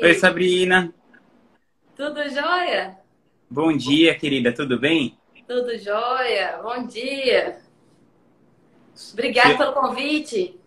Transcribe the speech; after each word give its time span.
Oi, 0.00 0.14
Sabrina. 0.14 0.94
Tudo 1.96 2.22
jóia? 2.30 2.96
Bom 3.50 3.76
dia, 3.76 4.14
querida. 4.14 4.52
Tudo 4.52 4.78
bem? 4.78 5.18
Tudo 5.46 5.76
jóia. 5.76 6.60
Bom 6.62 6.86
dia. 6.86 7.58
Obrigada 9.12 9.56
pelo 9.56 9.72
convite. 9.72 10.58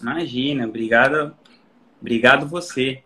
Imagina, 0.00 0.66
obrigado. 0.66 1.36
Obrigado 2.00 2.46
você. 2.46 3.02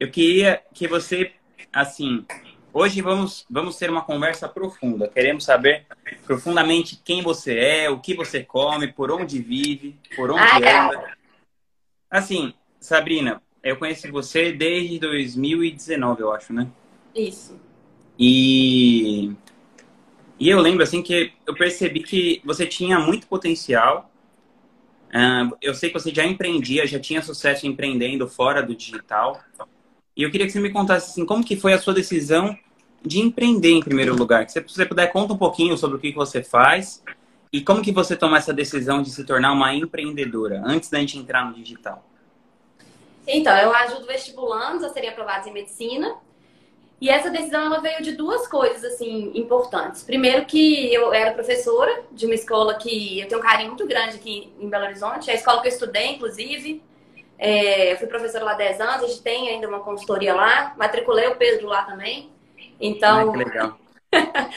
Eu 0.00 0.10
queria 0.10 0.60
que 0.74 0.88
você, 0.88 1.32
assim, 1.72 2.26
hoje 2.72 3.00
vamos, 3.00 3.46
vamos 3.48 3.76
ter 3.76 3.88
uma 3.88 4.02
conversa 4.02 4.48
profunda. 4.48 5.06
Queremos 5.06 5.44
saber 5.44 5.86
profundamente 6.26 7.00
quem 7.04 7.22
você 7.22 7.58
é, 7.58 7.90
o 7.90 8.00
que 8.00 8.14
você 8.14 8.42
come, 8.42 8.92
por 8.92 9.12
onde 9.12 9.40
vive, 9.40 9.96
por 10.16 10.30
onde 10.32 10.42
Ah, 10.42 10.86
anda. 10.88 11.16
Assim, 12.10 12.52
Sabrina, 12.80 13.40
eu 13.64 13.76
conheci 13.76 14.10
você 14.10 14.52
desde 14.52 14.98
2019, 14.98 16.20
eu 16.20 16.32
acho, 16.32 16.52
né? 16.52 16.68
Isso. 17.14 17.58
E, 18.18 19.32
e 20.38 20.48
eu 20.50 20.60
lembro 20.60 20.82
assim 20.82 21.02
que 21.02 21.32
eu 21.46 21.54
percebi 21.54 22.00
que 22.00 22.42
você 22.44 22.66
tinha 22.66 23.00
muito 23.00 23.26
potencial. 23.26 24.10
Ah, 25.12 25.48
eu 25.62 25.74
sei 25.74 25.88
que 25.88 25.98
você 25.98 26.14
já 26.14 26.24
empreendia, 26.24 26.86
já 26.86 27.00
tinha 27.00 27.22
sucesso 27.22 27.66
empreendendo 27.66 28.28
fora 28.28 28.62
do 28.62 28.74
digital. 28.74 29.42
E 30.14 30.22
eu 30.22 30.30
queria 30.30 30.46
que 30.46 30.52
você 30.52 30.60
me 30.60 30.70
contasse 30.70 31.10
assim, 31.10 31.24
como 31.24 31.42
que 31.42 31.56
foi 31.56 31.72
a 31.72 31.78
sua 31.78 31.94
decisão 31.94 32.56
de 33.02 33.20
empreender 33.20 33.70
em 33.70 33.80
primeiro 33.80 34.14
lugar. 34.14 34.44
Que 34.44 34.52
se 34.52 34.60
você 34.60 34.84
puder 34.84 35.10
conta 35.10 35.32
um 35.32 35.38
pouquinho 35.38 35.76
sobre 35.78 35.96
o 35.96 36.00
que 36.00 36.10
que 36.10 36.16
você 36.16 36.42
faz 36.42 37.02
e 37.50 37.62
como 37.62 37.80
que 37.80 37.92
você 37.92 38.14
tomou 38.14 38.36
essa 38.36 38.52
decisão 38.52 39.00
de 39.00 39.10
se 39.10 39.24
tornar 39.24 39.52
uma 39.52 39.74
empreendedora 39.74 40.60
antes 40.64 40.90
da 40.90 40.98
gente 40.98 41.18
entrar 41.18 41.46
no 41.46 41.54
digital. 41.54 42.04
Então, 43.26 43.56
eu 43.56 43.72
ajudo 43.74 44.06
vestibulandos 44.06 44.84
a 44.84 44.88
serem 44.90 45.10
aprovados 45.10 45.46
em 45.46 45.52
medicina. 45.52 46.16
E 47.00 47.10
essa 47.10 47.28
decisão 47.28 47.66
ela 47.66 47.80
veio 47.80 48.02
de 48.02 48.12
duas 48.12 48.46
coisas 48.46 48.84
assim 48.84 49.32
importantes. 49.34 50.02
Primeiro 50.02 50.46
que 50.46 50.92
eu 50.92 51.12
era 51.12 51.32
professora 51.32 52.02
de 52.12 52.24
uma 52.24 52.34
escola 52.34 52.74
que 52.74 53.20
eu 53.20 53.28
tenho 53.28 53.40
um 53.40 53.44
carinho 53.44 53.68
muito 53.70 53.86
grande 53.86 54.16
aqui 54.16 54.52
em 54.58 54.68
Belo 54.68 54.84
Horizonte, 54.84 55.28
é 55.28 55.32
a 55.32 55.36
escola 55.36 55.60
que 55.60 55.68
eu 55.68 55.72
estudei, 55.72 56.12
inclusive. 56.12 56.82
É, 57.38 57.92
eu 57.92 57.96
fui 57.98 58.06
professora 58.06 58.44
lá 58.44 58.52
há 58.52 58.54
10 58.54 58.80
anos, 58.80 59.04
a 59.04 59.06
gente 59.08 59.22
tem 59.22 59.48
ainda 59.48 59.68
uma 59.68 59.80
consultoria 59.80 60.34
lá, 60.34 60.72
matriculei 60.78 61.26
o 61.26 61.36
Pedro 61.36 61.66
lá 61.66 61.82
também. 61.82 62.30
Então, 62.80 63.28
Ah, 63.28 63.32
que 63.32 63.38
legal. 63.38 63.78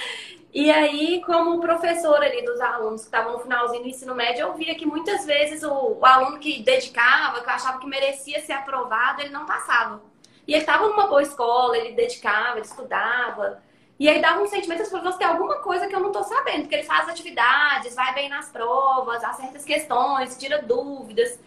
E 0.59 0.71
aí, 0.71 1.21
como 1.23 1.59
professora 1.59 2.25
ali 2.25 2.43
dos 2.43 2.59
alunos 2.59 3.01
que 3.01 3.07
estavam 3.09 3.33
no 3.33 3.39
finalzinho 3.39 3.83
do 3.83 3.89
ensino 3.89 4.15
médio, 4.15 4.41
eu 4.41 4.55
via 4.55 4.73
que 4.73 4.87
muitas 4.87 5.23
vezes 5.23 5.61
o, 5.61 5.99
o 5.99 6.03
aluno 6.03 6.39
que 6.39 6.63
dedicava, 6.63 7.41
que 7.41 7.47
eu 7.47 7.53
achava 7.53 7.77
que 7.77 7.85
merecia 7.85 8.41
ser 8.41 8.53
aprovado, 8.53 9.21
ele 9.21 9.29
não 9.29 9.45
passava. 9.45 10.01
E 10.47 10.53
ele 10.53 10.61
estava 10.61 10.87
numa 10.87 11.05
boa 11.05 11.21
escola, 11.21 11.77
ele 11.77 11.93
dedicava, 11.93 12.57
ele 12.57 12.65
estudava. 12.65 13.61
E 13.99 14.09
aí 14.09 14.19
dava 14.19 14.41
um 14.41 14.47
sentimento, 14.47 14.83
falou, 14.89 15.05
nossa, 15.05 15.19
tem 15.19 15.27
alguma 15.27 15.59
coisa 15.59 15.85
que 15.85 15.95
eu 15.95 15.99
não 15.99 16.11
tô 16.11 16.23
sabendo, 16.23 16.61
porque 16.61 16.73
ele 16.73 16.85
faz 16.85 17.07
atividades, 17.07 17.93
vai 17.93 18.15
bem 18.15 18.27
nas 18.27 18.49
provas, 18.49 19.23
acerta 19.23 19.57
as 19.57 19.63
questões, 19.63 20.39
tira 20.39 20.63
dúvidas. 20.63 21.39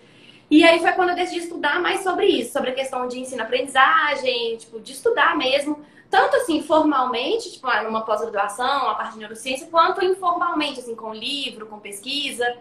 E 0.51 0.65
aí 0.65 0.81
foi 0.81 0.93
quando 0.93 1.11
eu 1.11 1.15
decidi 1.15 1.41
estudar 1.41 1.81
mais 1.81 2.03
sobre 2.03 2.27
isso, 2.27 2.53
sobre 2.53 2.71
a 2.71 2.75
questão 2.75 3.07
de 3.07 3.21
ensino-aprendizagem, 3.21 4.57
tipo, 4.57 4.81
de 4.81 4.93
estudar 4.93 5.37
mesmo, 5.37 5.79
tanto 6.11 6.37
assim 6.37 6.61
formalmente, 6.61 7.53
tipo, 7.53 7.69
ah, 7.69 7.85
numa 7.85 8.05
pós-graduação, 8.05 8.89
a 8.89 8.97
parte 8.97 9.13
de 9.13 9.21
neurociência, 9.21 9.69
quanto 9.69 10.05
informalmente, 10.05 10.81
assim, 10.81 10.97
com 10.97 11.15
livro, 11.15 11.67
com 11.67 11.79
pesquisa. 11.79 12.57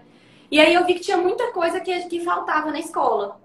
E 0.52 0.60
aí 0.60 0.74
eu 0.74 0.86
vi 0.86 0.94
que 0.94 1.00
tinha 1.00 1.18
muita 1.18 1.52
coisa 1.52 1.80
que, 1.80 2.00
que 2.08 2.24
faltava 2.24 2.72
na 2.72 2.80
escola. 2.80 3.40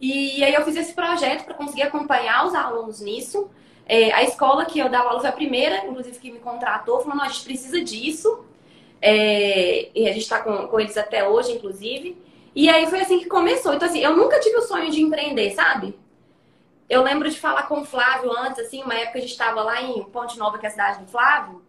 E 0.00 0.42
aí 0.42 0.52
eu 0.52 0.64
fiz 0.64 0.76
esse 0.76 0.92
projeto 0.92 1.44
para 1.44 1.54
conseguir 1.54 1.82
acompanhar 1.82 2.46
os 2.46 2.54
alunos 2.54 3.00
nisso. 3.00 3.48
É, 3.88 4.12
a 4.12 4.24
escola 4.24 4.64
que 4.64 4.80
eu 4.80 4.88
dava 4.88 5.10
aula 5.10 5.20
foi 5.20 5.28
a 5.28 5.32
primeira, 5.32 5.86
inclusive, 5.86 6.18
que 6.18 6.32
me 6.32 6.40
contratou, 6.40 7.00
falou, 7.00 7.16
não, 7.16 7.24
a 7.24 7.28
gente 7.28 7.44
precisa 7.44 7.80
disso. 7.80 8.44
É, 9.00 9.88
e 9.94 10.08
a 10.08 10.12
gente 10.12 10.22
está 10.22 10.40
com, 10.40 10.66
com 10.66 10.80
eles 10.80 10.96
até 10.96 11.26
hoje, 11.26 11.52
inclusive. 11.52 12.25
E 12.56 12.70
aí 12.70 12.86
foi 12.86 13.00
assim 13.00 13.18
que 13.18 13.26
começou. 13.26 13.74
Então, 13.74 13.86
assim, 13.86 14.00
eu 14.00 14.16
nunca 14.16 14.40
tive 14.40 14.56
o 14.56 14.62
sonho 14.62 14.90
de 14.90 15.02
empreender, 15.02 15.50
sabe? 15.50 15.94
Eu 16.88 17.02
lembro 17.02 17.28
de 17.30 17.38
falar 17.38 17.64
com 17.64 17.82
o 17.82 17.84
Flávio 17.84 18.32
antes, 18.32 18.60
assim, 18.60 18.82
uma 18.82 18.94
época 18.94 19.18
a 19.18 19.20
gente 19.20 19.32
estava 19.32 19.62
lá 19.62 19.82
em 19.82 20.02
Ponte 20.04 20.38
Nova, 20.38 20.56
que 20.56 20.64
é 20.64 20.68
a 20.68 20.72
cidade 20.72 21.00
do 21.00 21.10
Flávio, 21.10 21.62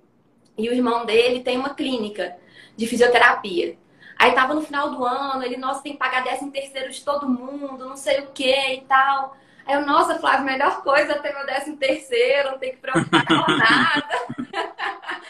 e 0.57 0.69
o 0.69 0.73
irmão 0.73 1.05
dele 1.05 1.41
tem 1.41 1.57
uma 1.57 1.73
clínica 1.73 2.37
de 2.77 2.87
fisioterapia. 2.87 3.77
Aí 4.17 4.31
tava 4.31 4.53
no 4.53 4.61
final 4.61 4.91
do 4.91 5.03
ano, 5.03 5.43
ele, 5.43 5.57
nossa, 5.57 5.83
tem 5.83 5.91
que 5.91 5.99
pagar 5.99 6.23
décimo 6.23 6.51
terceiro 6.51 6.89
de 6.89 7.03
todo 7.03 7.29
mundo, 7.29 7.85
não 7.85 7.97
sei 7.97 8.21
o 8.21 8.27
que 8.27 8.73
e 8.75 8.81
tal. 8.87 9.35
Aí 9.65 9.75
eu, 9.75 9.85
nossa, 9.85 10.17
Flávio, 10.17 10.45
melhor 10.45 10.81
coisa 10.83 11.11
é 11.11 11.19
ter 11.19 11.33
meu 11.33 11.45
décimo 11.45 11.75
terceiro, 11.75 12.51
não 12.51 12.59
tem 12.59 12.71
que 12.71 12.77
preocupar 12.77 13.25
com 13.27 13.33
nada. 13.33 14.07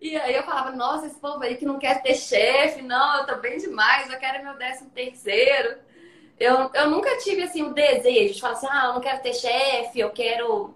e 0.00 0.16
aí 0.16 0.34
eu 0.34 0.44
falava, 0.44 0.70
nossa, 0.72 1.06
esse 1.06 1.18
povo 1.18 1.42
aí 1.42 1.56
que 1.56 1.64
não 1.64 1.78
quer 1.78 2.00
ter 2.02 2.14
chefe, 2.14 2.82
não, 2.82 3.18
eu 3.18 3.26
tô 3.26 3.36
bem 3.36 3.58
demais, 3.58 4.10
eu 4.10 4.18
quero 4.18 4.44
meu 4.44 4.56
décimo 4.56 4.90
terceiro. 4.90 5.76
Eu, 6.38 6.70
eu 6.72 6.88
nunca 6.88 7.16
tive, 7.18 7.42
assim, 7.42 7.64
o 7.64 7.74
desejo 7.74 8.34
de 8.34 8.40
falar 8.40 8.54
assim, 8.54 8.68
ah, 8.70 8.86
eu 8.86 8.92
não 8.94 9.00
quero 9.00 9.20
ter 9.20 9.34
chefe, 9.34 9.98
eu 9.98 10.10
quero 10.10 10.72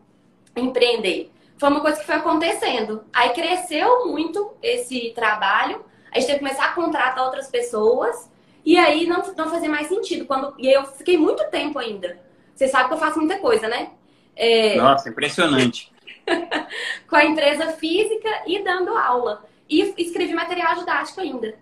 empreender. 0.56 1.30
Foi 1.56 1.68
uma 1.68 1.80
coisa 1.80 2.00
que 2.00 2.06
foi 2.06 2.16
acontecendo. 2.16 3.04
Aí 3.12 3.30
cresceu 3.30 4.08
muito 4.08 4.54
esse 4.60 5.12
trabalho, 5.14 5.84
a 6.10 6.18
gente 6.18 6.26
teve 6.26 6.40
que 6.40 6.44
começar 6.44 6.64
a 6.64 6.72
contratar 6.72 7.24
outras 7.24 7.46
pessoas, 7.46 8.28
e 8.64 8.76
aí 8.76 9.06
não, 9.06 9.22
não 9.36 9.48
fazia 9.48 9.68
mais 9.68 9.86
sentido. 9.86 10.26
Quando, 10.26 10.52
e 10.58 10.66
eu 10.66 10.84
fiquei 10.84 11.16
muito 11.16 11.48
tempo 11.48 11.78
ainda. 11.78 12.18
Você 12.56 12.66
sabe 12.66 12.88
que 12.88 12.94
eu 12.94 12.98
faço 12.98 13.20
muita 13.20 13.38
coisa, 13.38 13.68
né? 13.68 13.90
É, 14.34 14.76
Nossa, 14.76 15.08
impressionante. 15.08 15.91
com 17.08 17.16
a 17.16 17.24
empresa 17.24 17.72
física 17.72 18.28
e 18.46 18.62
dando 18.62 18.96
aula. 18.96 19.44
E 19.68 19.94
escrevi 19.98 20.34
material 20.34 20.74
didático 20.76 21.20
ainda. 21.20 21.54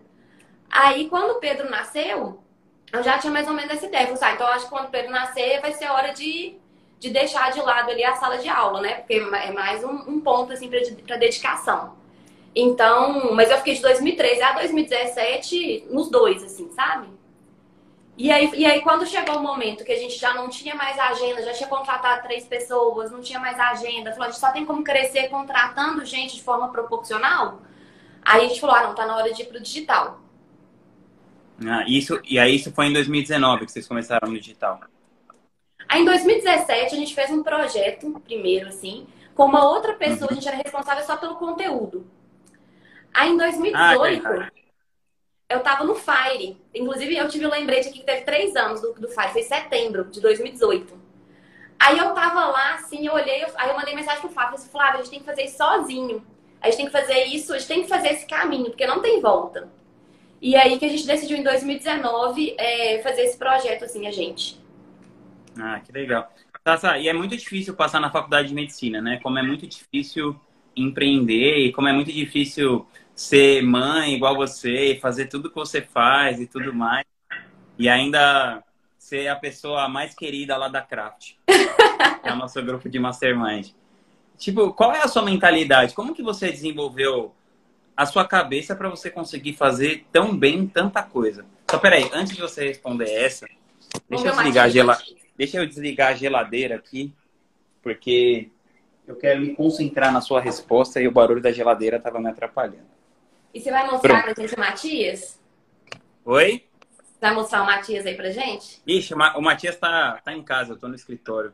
Aí, 0.71 1.09
quando 1.09 1.33
o 1.33 1.41
Pedro 1.41 1.69
nasceu, 1.71 2.41
eu 2.93 3.03
já 3.03 3.19
tinha 3.19 3.33
mais 3.33 3.49
ou 3.49 3.55
menos 3.55 3.73
essa 3.73 3.87
ideia. 3.87 4.09
Eu 4.09 4.17
falei, 4.17 4.33
ah, 4.33 4.35
então 4.35 4.47
acho 4.49 4.65
que 4.65 4.71
quando 4.71 4.87
o 4.87 4.91
Pedro 4.91 5.11
nascer, 5.11 5.61
vai 5.61 5.73
ser 5.73 5.91
hora 5.91 6.13
de, 6.13 6.57
de 6.99 7.11
deixar 7.11 7.53
de 7.53 7.61
lado 7.61 7.91
ali 7.91 8.05
a 8.05 8.17
sala 8.17 8.39
de 8.39 8.49
aula, 8.49 8.81
né? 8.81 8.95
Porque 8.95 9.15
é 9.15 9.53
mais 9.53 9.85
um, 9.85 9.95
um 10.09 10.21
ponto, 10.21 10.53
assim, 10.53 10.69
para 10.69 11.17
dedicação. 11.17 11.99
Então, 12.55 13.33
mas 13.35 13.51
eu 13.51 13.59
fiquei 13.59 13.75
de 13.75 13.83
2013 13.83 14.43
a 14.43 14.53
2017 14.53 15.87
nos 15.91 16.11
dois, 16.11 16.43
assim, 16.43 16.71
sabe? 16.73 17.20
E 18.23 18.31
aí, 18.31 18.51
e 18.55 18.67
aí, 18.67 18.83
quando 18.83 19.07
chegou 19.07 19.39
o 19.39 19.43
momento 19.43 19.83
que 19.83 19.93
a 19.93 19.97
gente 19.97 20.19
já 20.19 20.35
não 20.35 20.47
tinha 20.47 20.75
mais 20.75 20.99
agenda, 20.99 21.43
já 21.43 21.55
tinha 21.55 21.69
contratado 21.71 22.23
três 22.23 22.45
pessoas, 22.45 23.11
não 23.11 23.23
tinha 23.23 23.41
mais 23.41 23.59
agenda, 23.59 24.11
falou, 24.11 24.27
a 24.27 24.31
gente 24.31 24.39
só 24.39 24.53
tem 24.53 24.67
como 24.67 24.85
crescer 24.85 25.31
contratando 25.31 26.05
gente 26.05 26.37
de 26.37 26.43
forma 26.43 26.71
proporcional, 26.71 27.63
aí 28.23 28.45
a 28.45 28.49
gente 28.49 28.61
falou, 28.61 28.77
ah, 28.77 28.83
não, 28.83 28.95
tá 28.95 29.07
na 29.07 29.17
hora 29.17 29.33
de 29.33 29.41
ir 29.41 29.47
pro 29.47 29.59
digital. 29.59 30.21
Ah, 31.67 31.83
isso, 31.89 32.21
e 32.23 32.39
aí 32.39 32.57
isso 32.57 32.71
foi 32.73 32.89
em 32.89 32.93
2019 32.93 33.65
que 33.65 33.73
vocês 33.73 33.89
começaram 33.89 34.29
no 34.29 34.39
digital. 34.39 34.81
Aí 35.89 36.03
em 36.03 36.05
2017 36.05 36.95
a 36.95 36.99
gente 36.99 37.15
fez 37.15 37.31
um 37.31 37.43
projeto, 37.43 38.21
primeiro 38.21 38.69
assim, 38.69 39.07
com 39.35 39.47
uma 39.47 39.65
outra 39.65 39.95
pessoa, 39.95 40.31
a 40.31 40.35
gente 40.35 40.47
era 40.47 40.59
responsável 40.59 41.03
só 41.07 41.17
pelo 41.17 41.37
conteúdo. 41.37 42.07
Aí 43.15 43.31
em 43.31 43.39
2018, 43.39 44.27
Ah, 44.27 44.51
eu 45.51 45.61
tava 45.61 45.85
no 45.85 45.95
Fire. 45.95 46.57
Inclusive, 46.75 47.17
eu 47.17 47.29
tive 47.29 47.47
o 47.47 47.51
lembrete 47.51 47.89
aqui 47.89 48.01
que 48.01 48.07
teve 48.07 48.23
três 48.23 48.57
anos 48.57 48.81
do, 48.81 48.95
do 48.95 49.09
Fire, 49.09 49.33
foi 49.33 49.43
setembro 49.43 50.05
de 50.07 50.21
2018. 50.21 50.99
Aí 51.79 51.99
eu 51.99 52.15
tava 52.15 52.47
lá, 52.47 52.75
assim, 52.75 53.07
eu 53.07 53.15
olhei, 53.15 53.43
eu- 53.45 53.49
aí 53.57 53.71
eu 53.71 53.77
mandei 53.77 53.95
mensagem 53.95 54.21
pro 54.21 54.31
Flávio, 54.31 54.55
eu 54.55 54.59
falei, 54.59 54.73
Flávio, 54.73 54.95
a 55.01 55.03
gente 55.03 55.11
tem 55.11 55.21
que 55.21 55.27
fazer 55.27 55.45
isso 55.45 55.57
sozinho. 55.59 56.25
A 56.61 56.67
gente 56.67 56.77
tem 56.77 56.87
que 56.87 56.93
fazer 56.93 57.25
isso, 57.25 57.55
a 57.55 57.59
gente 57.59 57.69
tem 57.69 57.83
que 57.83 57.89
fazer 57.89 58.09
esse 58.11 58.27
caminho, 58.27 58.67
porque 58.67 58.87
não 58.87 59.01
tem 59.01 59.21
volta. 59.21 59.69
E 60.43 60.57
aí 60.57 60.79
que 60.79 60.87
a 60.87 60.89
gente 60.89 61.07
decidiu 61.07 61.39
em 61.39 61.43
2019 61.45 62.55
é, 62.59 63.01
fazer 63.03 63.23
esse 63.23 63.39
projeto, 63.39 63.85
assim, 63.85 64.07
a 64.07 64.13
gente. 64.13 64.61
Ah, 65.59 65.81
que 65.81 65.93
legal. 65.93 66.29
Tá, 66.63 66.99
e 66.99 67.09
é 67.09 67.13
muito 67.13 67.37
difícil 67.37 67.75
passar 67.75 68.01
na 68.01 68.11
faculdade 68.11 68.49
de 68.49 68.55
medicina, 68.55 69.01
né? 69.01 69.19
Como 69.23 69.39
é 69.39 69.43
muito 69.43 69.67
difícil 69.67 70.39
empreender 70.77 71.59
e 71.59 71.73
como 71.73 71.89
é 71.89 71.93
muito 71.93 72.13
difícil 72.13 72.87
ser 73.21 73.63
mãe 73.63 74.15
igual 74.15 74.35
você, 74.35 74.99
fazer 75.01 75.27
tudo 75.27 75.51
que 75.51 75.55
você 75.55 75.83
faz 75.83 76.41
e 76.41 76.47
tudo 76.47 76.73
mais. 76.73 77.05
E 77.79 77.87
ainda 77.87 78.65
ser 78.99 79.29
a 79.29 79.37
pessoa 79.37 79.87
mais 79.91 80.15
querida 80.15 80.57
lá 80.57 80.69
da 80.69 80.81
Craft. 80.81 81.33
que 81.47 82.29
é 82.29 82.33
o 82.33 82.37
nosso 82.37 82.63
grupo 82.63 82.89
de 82.89 82.99
mastermind. 82.99 83.73
Tipo, 84.39 84.73
qual 84.73 84.95
é 84.95 85.03
a 85.03 85.09
sua 85.09 85.21
mentalidade? 85.21 85.93
Como 85.93 86.15
que 86.15 86.23
você 86.23 86.51
desenvolveu 86.51 87.35
a 87.95 88.07
sua 88.07 88.27
cabeça 88.27 88.75
para 88.75 88.89
você 88.89 89.11
conseguir 89.11 89.53
fazer 89.53 90.07
tão 90.11 90.35
bem 90.35 90.67
tanta 90.67 91.03
coisa? 91.03 91.45
Só 91.71 91.77
peraí, 91.77 92.09
antes 92.15 92.35
de 92.35 92.41
você 92.41 92.69
responder 92.69 93.11
essa, 93.11 93.47
deixa 94.09 94.29
eu 94.29 94.33
desligar 94.33 94.65
a 94.65 94.69
geladeira. 94.71 95.21
Deixa 95.37 95.59
eu 95.59 95.67
desligar 95.67 96.13
a 96.13 96.15
geladeira 96.15 96.75
aqui, 96.75 97.13
porque 97.83 98.49
eu 99.07 99.15
quero 99.15 99.43
me 99.43 99.55
concentrar 99.55 100.11
na 100.11 100.23
sua 100.23 100.41
resposta 100.41 101.03
e 101.03 101.07
o 101.07 101.13
barulho 101.13 101.43
da 101.43 101.53
geladeira 101.53 101.99
estava 101.99 102.19
me 102.19 102.31
atrapalhando. 102.31 103.00
E 103.53 103.61
você 103.61 103.71
vai 103.71 103.91
mostrar 103.91 104.23
Pronto. 104.23 104.35
pra 104.35 104.43
gente 104.43 104.55
o 104.55 104.61
Matias? 104.61 105.41
Oi? 106.25 106.65
Vai 107.21 107.35
mostrar 107.35 107.63
o 107.63 107.67
Matias 107.67 108.07
aí 108.07 108.15
pra 108.15 108.31
gente? 108.31 108.81
Ixi, 108.87 109.15
o 109.15 109.43
Matias 109.43 109.77
tá, 109.77 110.21
tá 110.25 110.33
em 110.33 110.43
casa, 110.43 110.73
eu 110.73 110.79
tô 110.79 110.89
no 110.89 110.95
escritório. 110.95 111.53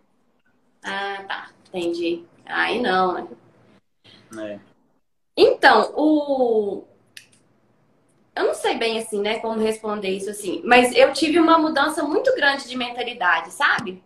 Ah, 0.82 1.24
tá. 1.26 1.50
Entendi. 1.68 2.24
Aí 2.44 2.80
não, 2.80 3.14
né? 3.14 3.26
É. 4.38 4.60
Então, 5.36 5.92
o. 5.96 6.84
Eu 8.34 8.44
não 8.48 8.54
sei 8.54 8.76
bem 8.76 8.98
assim, 8.98 9.20
né, 9.20 9.38
como 9.38 9.58
responder 9.58 10.10
isso 10.10 10.28
assim, 10.28 10.60
mas 10.62 10.94
eu 10.94 11.10
tive 11.14 11.40
uma 11.40 11.58
mudança 11.58 12.02
muito 12.02 12.34
grande 12.34 12.68
de 12.68 12.76
mentalidade, 12.76 13.50
sabe? 13.50 14.02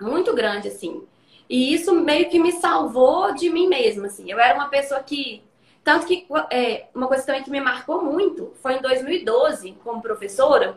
Muito 0.00 0.34
grande, 0.34 0.68
assim. 0.68 1.06
E 1.48 1.74
isso 1.74 1.94
meio 1.94 2.30
que 2.30 2.38
me 2.38 2.52
salvou 2.52 3.34
de 3.34 3.50
mim 3.50 3.68
mesma, 3.68 4.06
assim. 4.06 4.30
Eu 4.30 4.40
era 4.40 4.54
uma 4.54 4.68
pessoa 4.68 5.02
que. 5.02 5.42
Tanto 5.84 6.06
que 6.06 6.26
é, 6.50 6.86
uma 6.94 7.08
coisa 7.08 7.24
também 7.24 7.42
que 7.42 7.50
me 7.50 7.60
marcou 7.60 8.02
muito 8.04 8.52
foi 8.62 8.74
em 8.74 8.80
2012, 8.82 9.72
como 9.82 10.00
professora, 10.00 10.76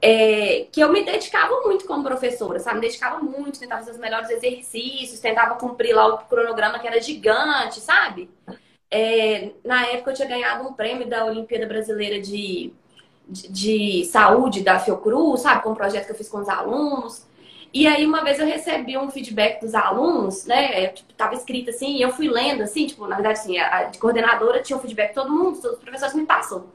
é, 0.00 0.66
que 0.72 0.80
eu 0.80 0.90
me 0.90 1.04
dedicava 1.04 1.60
muito 1.60 1.84
como 1.84 2.02
professora, 2.02 2.58
sabe? 2.58 2.76
Me 2.76 2.86
dedicava 2.86 3.18
muito, 3.20 3.60
tentava 3.60 3.80
fazer 3.80 3.92
os 3.92 3.98
melhores 3.98 4.30
exercícios, 4.30 5.20
tentava 5.20 5.56
cumprir 5.56 5.94
lá 5.94 6.06
o 6.06 6.18
cronograma 6.18 6.78
que 6.78 6.86
era 6.86 7.00
gigante, 7.00 7.80
sabe? 7.80 8.30
É, 8.90 9.52
na 9.64 9.86
época 9.86 10.10
eu 10.10 10.14
tinha 10.14 10.28
ganhado 10.28 10.66
um 10.66 10.72
prêmio 10.72 11.08
da 11.08 11.24
Olimpíada 11.26 11.66
Brasileira 11.66 12.20
de, 12.20 12.72
de, 13.28 13.48
de 13.48 14.04
Saúde 14.06 14.62
da 14.62 14.78
Fiocruz, 14.78 15.42
sabe? 15.42 15.62
Com 15.62 15.70
um 15.70 15.74
projeto 15.74 16.06
que 16.06 16.12
eu 16.12 16.16
fiz 16.16 16.28
com 16.28 16.38
os 16.38 16.48
alunos. 16.48 17.26
E 17.72 17.86
aí, 17.86 18.04
uma 18.04 18.22
vez 18.24 18.38
eu 18.38 18.46
recebi 18.46 18.98
um 18.98 19.10
feedback 19.10 19.60
dos 19.60 19.74
alunos, 19.74 20.44
né? 20.44 20.84
É, 20.84 20.88
tipo, 20.88 21.12
tava 21.14 21.34
escrito 21.34 21.70
assim, 21.70 21.96
e 21.96 22.02
eu 22.02 22.10
fui 22.10 22.28
lendo, 22.28 22.62
assim, 22.62 22.86
tipo, 22.86 23.06
na 23.06 23.16
verdade, 23.16 23.38
assim, 23.38 23.58
a, 23.58 23.78
a 23.78 23.98
coordenadora 23.98 24.60
tinha 24.60 24.76
o 24.76 24.80
um 24.80 24.82
feedback 24.82 25.14
todo 25.14 25.30
mundo, 25.30 25.60
todos 25.60 25.78
os 25.78 25.82
professores 25.82 26.14
me 26.14 26.26
passam. 26.26 26.66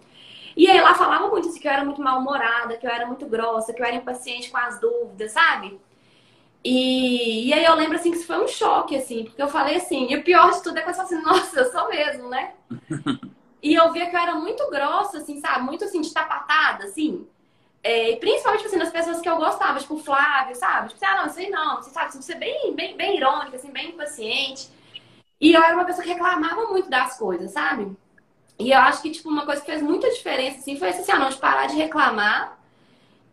E 0.56 0.70
aí 0.70 0.78
ela 0.78 0.96
falava 0.96 1.28
muito 1.28 1.50
assim, 1.50 1.60
que 1.60 1.68
eu 1.68 1.72
era 1.72 1.84
muito 1.84 2.02
mal-humorada, 2.02 2.78
que 2.78 2.88
eu 2.88 2.90
era 2.90 3.06
muito 3.06 3.26
grossa, 3.26 3.74
que 3.74 3.82
eu 3.82 3.86
era 3.86 3.96
impaciente 3.96 4.50
com 4.50 4.58
as 4.58 4.80
dúvidas, 4.80 5.32
sabe? 5.32 5.78
E, 6.64 7.50
e 7.50 7.54
aí 7.54 7.66
eu 7.66 7.76
lembro 7.76 7.98
assim 7.98 8.10
que 8.10 8.18
isso 8.18 8.26
foi 8.26 8.44
um 8.44 8.48
choque, 8.48 8.96
assim, 8.96 9.26
porque 9.26 9.42
eu 9.42 9.50
falei 9.50 9.76
assim, 9.76 10.08
e 10.10 10.16
o 10.16 10.24
pior 10.24 10.52
de 10.52 10.64
tudo 10.64 10.80
é 10.80 10.82
que 10.82 10.90
eu 10.90 10.94
falei 10.94 11.14
assim, 11.14 11.22
nossa, 11.28 11.60
eu 11.60 11.72
sou 11.72 11.90
mesmo, 11.90 12.30
né? 12.30 12.54
e 13.62 13.74
eu 13.74 13.92
via 13.92 14.10
que 14.10 14.16
eu 14.16 14.20
era 14.20 14.36
muito 14.36 14.68
grossa, 14.70 15.18
assim, 15.18 15.40
sabe? 15.42 15.66
Muito 15.66 15.84
assim, 15.84 16.00
de 16.00 16.14
tapatada, 16.14 16.86
assim. 16.86 17.28
É, 17.88 18.16
principalmente, 18.16 18.64
tipo 18.64 18.70
assim, 18.70 18.80
das 18.80 18.92
pessoas 18.92 19.22
que 19.22 19.30
eu 19.30 19.38
gostava, 19.38 19.78
tipo 19.78 19.94
o 19.94 20.00
Flávio, 20.00 20.56
sabe? 20.56 20.90
Tipo, 20.90 21.06
assim, 21.06 21.14
ah, 21.14 21.28
não, 21.28 21.34
aí 21.38 21.50
não, 21.52 21.76
você 21.76 21.92
sabe, 21.92 22.16
você 22.16 22.34
bem, 22.34 22.74
bem, 22.74 22.98
bem 22.98 23.18
irônica, 23.18 23.58
assim, 23.58 23.70
bem 23.70 23.90
impaciente. 23.90 24.70
E 25.40 25.54
eu 25.54 25.62
era 25.62 25.76
uma 25.76 25.86
pessoa 25.86 26.04
que 26.04 26.10
reclamava 26.10 26.66
muito 26.66 26.90
das 26.90 27.16
coisas, 27.16 27.52
sabe? 27.52 27.96
E 28.58 28.72
eu 28.72 28.80
acho 28.80 29.04
que, 29.04 29.12
tipo, 29.12 29.30
uma 29.30 29.46
coisa 29.46 29.62
que 29.62 29.68
fez 29.68 29.84
muita 29.84 30.10
diferença, 30.10 30.58
assim, 30.58 30.80
foi 30.80 30.90
assim, 30.90 31.12
ah, 31.12 31.20
não, 31.20 31.30
de 31.30 31.38
parar 31.38 31.68
de 31.68 31.76
reclamar 31.76 32.58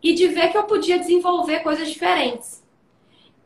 e 0.03 0.13
de 0.13 0.27
ver 0.27 0.51
que 0.51 0.57
eu 0.57 0.65
podia 0.65 0.99
desenvolver 0.99 1.61
coisas 1.61 1.89
diferentes. 1.89 2.63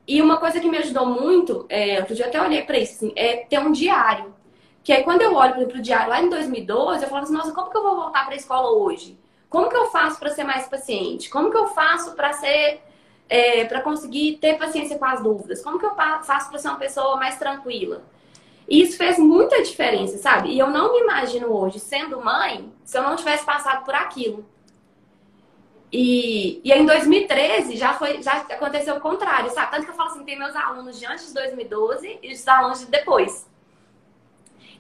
E 0.06 0.22
uma 0.22 0.36
coisa 0.36 0.60
que 0.60 0.70
me 0.70 0.78
ajudou 0.78 1.06
muito, 1.06 1.66
é, 1.70 2.00
outro 2.00 2.16
dia 2.16 2.26
até 2.26 2.42
olhei 2.42 2.64
para 2.64 2.80
isso, 2.80 2.96
assim, 2.96 3.14
é 3.16 3.46
ter 3.46 3.60
um 3.60 3.72
diário. 3.72 4.36
Que 4.84 4.92
aí 4.92 5.04
quando 5.06 5.22
eu 5.22 5.34
olho 5.36 5.68
para 5.68 5.78
o 5.78 5.82
diário 5.82 6.10
lá 6.10 6.22
em 6.22 6.28
2012, 6.30 7.04
eu 7.04 7.10
falo 7.10 7.24
assim, 7.24 7.34
nossa, 7.34 7.54
como 7.54 7.72
que 7.72 7.78
eu 7.78 7.84
vou 7.84 7.96
voltar 7.96 8.26
para 8.26 8.34
a 8.34 8.38
escola 8.38 8.72
hoje? 8.72 9.18
Como 9.50 9.70
que 9.70 9.76
eu 9.76 9.88
faço 9.88 10.20
para 10.20 10.30
ser 10.30 10.44
mais 10.44 10.68
paciente? 10.68 11.30
Como 11.30 11.50
que 11.50 11.58
eu 11.58 11.68
faço 11.68 12.14
para 12.16 12.34
ser 12.34 12.82
é, 13.30 13.66
para 13.66 13.82
conseguir 13.82 14.38
ter 14.38 14.58
paciência 14.58 14.98
com 14.98 15.06
as 15.06 15.22
dúvidas? 15.22 15.62
Como 15.62 15.80
que 15.80 15.86
eu 15.86 15.96
faço 15.96 16.50
para 16.50 16.60
ser 16.60 16.68
uma 16.68 16.78
pessoa 16.78 17.18
mais 17.18 17.38
tranquila? 17.38 18.04
E 18.68 18.82
isso 18.82 18.98
fez 18.98 19.18
muita 19.18 19.62
diferença, 19.64 20.18
sabe? 20.18 20.50
E 20.50 20.60
eu 20.60 20.70
não 20.70 20.92
me 20.92 21.00
imagino 21.00 21.48
hoje, 21.48 21.80
sendo 21.80 22.22
mãe, 22.22 22.72
se 22.84 22.98
eu 22.98 23.04
não 23.04 23.16
tivesse 23.16 23.46
passado 23.46 23.86
por 23.86 23.96
aquilo. 23.96 24.46
E, 25.92 26.60
e 26.66 26.72
em 26.74 26.86
2013 26.86 27.78
já, 27.78 27.94
foi, 27.94 28.22
já 28.22 28.34
aconteceu 28.34 28.96
o 28.96 29.00
contrário, 29.00 29.50
sabe? 29.52 29.72
Tanto 29.72 29.86
que 29.86 29.92
eu 29.92 29.96
falo 29.96 30.10
assim, 30.10 30.24
tem 30.26 30.38
meus 30.38 30.54
alunos 30.54 31.00
de 31.00 31.06
antes 31.06 31.28
de 31.28 31.34
2012 31.34 32.20
e 32.22 32.34
os 32.34 32.48
alunos 32.48 32.80
de 32.80 32.88
depois. 32.88 33.48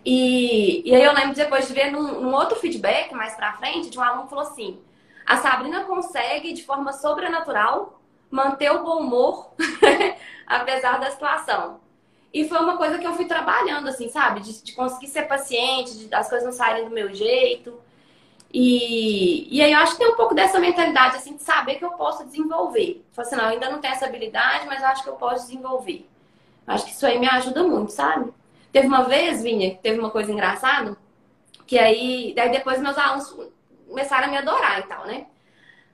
E, 0.09 0.89
e 0.89 0.95
aí 0.95 1.03
eu 1.03 1.11
lembro 1.11 1.35
depois 1.35 1.67
de 1.67 1.73
ver 1.73 1.91
num, 1.91 2.21
num 2.21 2.33
outro 2.33 2.57
feedback 2.57 3.13
mais 3.13 3.35
pra 3.35 3.57
frente, 3.57 3.89
de 3.89 3.99
um 3.99 4.01
aluno 4.01 4.23
que 4.23 4.29
falou 4.29 4.45
assim: 4.45 4.79
a 5.25 5.35
Sabrina 5.35 5.83
consegue, 5.83 6.53
de 6.53 6.63
forma 6.63 6.93
sobrenatural, 6.93 7.99
manter 8.31 8.71
o 8.71 8.85
bom 8.85 9.01
humor, 9.01 9.51
apesar 10.47 10.97
da 10.97 11.11
situação. 11.11 11.81
E 12.33 12.47
foi 12.47 12.57
uma 12.57 12.77
coisa 12.77 12.97
que 12.97 13.05
eu 13.05 13.15
fui 13.15 13.25
trabalhando, 13.25 13.89
assim, 13.89 14.07
sabe? 14.07 14.39
De, 14.39 14.63
de 14.63 14.71
conseguir 14.71 15.07
ser 15.07 15.23
paciente, 15.23 15.97
de 15.97 16.15
as 16.15 16.29
coisas 16.29 16.45
não 16.45 16.53
saírem 16.53 16.85
do 16.85 16.95
meu 16.95 17.13
jeito. 17.13 17.77
E, 18.53 19.53
e 19.53 19.61
aí 19.61 19.73
eu 19.73 19.79
acho 19.79 19.91
que 19.91 19.97
tem 19.97 20.07
um 20.07 20.15
pouco 20.15 20.33
dessa 20.33 20.57
mentalidade, 20.57 21.17
assim, 21.17 21.35
de 21.35 21.43
saber 21.43 21.75
que 21.75 21.83
eu 21.83 21.91
posso 21.91 22.23
desenvolver. 22.23 23.05
Falei 23.11 23.27
assim, 23.27 23.35
não, 23.35 23.43
eu 23.43 23.51
ainda 23.51 23.69
não 23.69 23.81
tenho 23.81 23.93
essa 23.93 24.05
habilidade, 24.05 24.67
mas 24.67 24.81
acho 24.81 25.03
que 25.03 25.09
eu 25.09 25.15
posso 25.15 25.47
desenvolver. 25.47 26.07
Acho 26.65 26.85
que 26.85 26.91
isso 26.91 27.05
aí 27.05 27.19
me 27.19 27.27
ajuda 27.27 27.61
muito, 27.63 27.91
sabe? 27.91 28.31
Teve 28.77 28.89
uma 28.89 29.05
vez, 29.05 29.41
Vinha, 29.41 29.71
que 29.71 29.81
teve 29.81 29.99
uma 29.99 30.11
coisa 30.11 30.31
engraçada, 30.31 30.95
que 31.65 31.79
aí, 31.79 32.31
daí 32.35 32.51
depois 32.51 32.79
meus 32.79 32.95
alunos 32.95 33.35
começaram 33.87 34.27
a 34.27 34.29
me 34.29 34.37
adorar 34.37 34.81
e 34.81 34.83
tal, 34.83 35.07
né? 35.07 35.25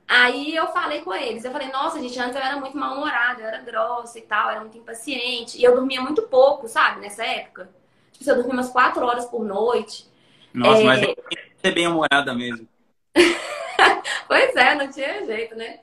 Aí 0.06 0.54
eu 0.54 0.68
falei 0.68 1.00
com 1.00 1.14
eles, 1.14 1.46
eu 1.46 1.52
falei, 1.54 1.70
nossa, 1.72 1.98
gente, 2.02 2.20
antes 2.20 2.36
eu 2.36 2.42
era 2.42 2.58
muito 2.58 2.78
mal-humorada, 2.78 3.42
eu 3.42 3.48
era 3.48 3.60
grossa 3.60 4.20
e 4.20 4.24
tal, 4.24 4.50
era 4.50 4.60
muito 4.60 4.78
impaciente. 4.78 5.58
E 5.58 5.64
eu 5.64 5.74
dormia 5.78 6.02
muito 6.02 6.24
pouco, 6.24 6.68
sabe, 6.68 7.00
nessa 7.00 7.24
época. 7.24 7.70
Tipo, 8.12 8.30
eu 8.30 8.36
dormia 8.36 8.54
umas 8.54 8.70
quatro 8.70 9.06
horas 9.06 9.26
por 9.28 9.46
noite. 9.46 10.06
Nossa, 10.54 10.82
é... 10.82 10.84
mas 10.84 11.04
eu 11.04 11.16
ser 11.64 11.72
bem-humorada 11.72 12.34
mesmo. 12.34 12.68
pois 14.28 14.56
é, 14.58 14.76
não 14.76 14.92
tinha 14.92 15.26
jeito, 15.26 15.56
né? 15.56 15.80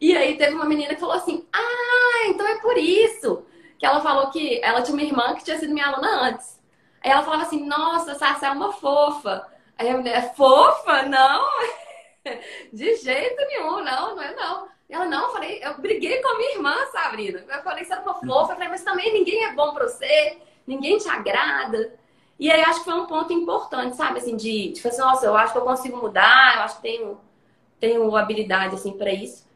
E 0.00 0.16
aí 0.16 0.38
teve 0.38 0.54
uma 0.54 0.66
menina 0.66 0.94
que 0.94 1.00
falou 1.00 1.16
assim, 1.16 1.44
ah, 1.52 2.28
então 2.28 2.46
é 2.46 2.60
por 2.60 2.78
isso 2.78 3.44
que 3.84 3.86
ela 3.86 4.00
falou 4.00 4.30
que 4.30 4.60
ela 4.62 4.80
tinha 4.80 4.96
uma 4.96 5.02
irmã 5.02 5.34
que 5.34 5.44
tinha 5.44 5.58
sido 5.58 5.74
minha 5.74 5.86
aluna 5.86 6.28
antes. 6.28 6.58
Aí 7.02 7.10
ela 7.10 7.22
falava 7.22 7.42
assim, 7.42 7.66
nossa, 7.66 8.14
Sassa 8.14 8.46
é 8.46 8.50
uma 8.50 8.72
fofa. 8.72 9.46
Aí 9.76 9.90
a 9.90 9.98
mulher, 9.98 10.34
fofa? 10.34 11.02
Não, 11.02 11.44
de 12.72 12.96
jeito 12.96 13.46
nenhum, 13.46 13.84
não, 13.84 14.16
não 14.16 14.22
é 14.22 14.34
não. 14.34 14.68
E 14.88 14.94
ela, 14.94 15.04
não, 15.04 15.24
eu 15.24 15.32
falei, 15.32 15.60
eu 15.62 15.76
briguei 15.76 16.22
com 16.22 16.28
a 16.28 16.38
minha 16.38 16.54
irmã, 16.54 16.74
Sabrina. 16.92 17.44
Eu 17.46 17.62
falei, 17.62 17.84
você 17.84 17.92
era 17.92 18.00
uma 18.00 18.14
fofa. 18.14 18.52
Eu 18.52 18.56
falei, 18.56 18.68
mas 18.68 18.82
também 18.82 19.12
ninguém 19.12 19.44
é 19.44 19.52
bom 19.52 19.74
pra 19.74 19.86
você, 19.86 20.38
ninguém 20.66 20.96
te 20.96 21.08
agrada. 21.10 21.94
E 22.38 22.50
aí 22.50 22.62
acho 22.62 22.78
que 22.78 22.90
foi 22.90 22.98
um 22.98 23.06
ponto 23.06 23.34
importante, 23.34 23.96
sabe? 23.96 24.18
Assim, 24.18 24.34
de, 24.34 24.72
de 24.72 24.80
falar 24.80 24.94
assim, 24.94 25.02
nossa, 25.02 25.26
eu 25.26 25.36
acho 25.36 25.52
que 25.52 25.58
eu 25.58 25.64
consigo 25.64 25.98
mudar, 25.98 26.56
eu 26.56 26.62
acho 26.62 26.76
que 26.76 26.82
tenho, 26.82 27.20
tenho 27.78 28.16
habilidade, 28.16 28.76
assim, 28.76 28.96
para 28.96 29.12
isso. 29.12 29.46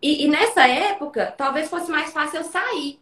E, 0.00 0.24
e, 0.24 0.28
nessa 0.28 0.66
época, 0.66 1.34
talvez 1.36 1.68
fosse 1.68 1.90
mais 1.90 2.10
fácil 2.10 2.38
eu 2.38 2.44
sair. 2.44 2.98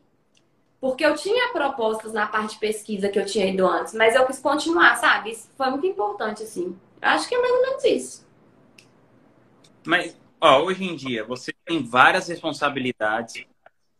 Porque 0.80 1.04
eu 1.04 1.14
tinha 1.14 1.52
propostas 1.52 2.12
na 2.12 2.26
parte 2.26 2.54
de 2.54 2.60
pesquisa 2.60 3.08
que 3.08 3.18
eu 3.18 3.26
tinha 3.26 3.46
ido 3.46 3.66
antes, 3.66 3.94
mas 3.94 4.14
eu 4.14 4.24
quis 4.26 4.38
continuar, 4.38 4.96
sabe? 4.96 5.30
Isso 5.30 5.50
foi 5.56 5.70
muito 5.70 5.86
importante, 5.86 6.44
assim. 6.44 6.76
Acho 7.02 7.28
que 7.28 7.34
é 7.34 7.40
mais 7.40 7.52
ou 7.52 7.62
menos 7.62 7.84
isso. 7.84 8.28
Mas, 9.84 10.16
ó, 10.40 10.62
hoje 10.62 10.84
em 10.84 10.94
dia, 10.94 11.24
você 11.24 11.52
tem 11.64 11.82
várias 11.82 12.28
responsabilidades. 12.28 13.44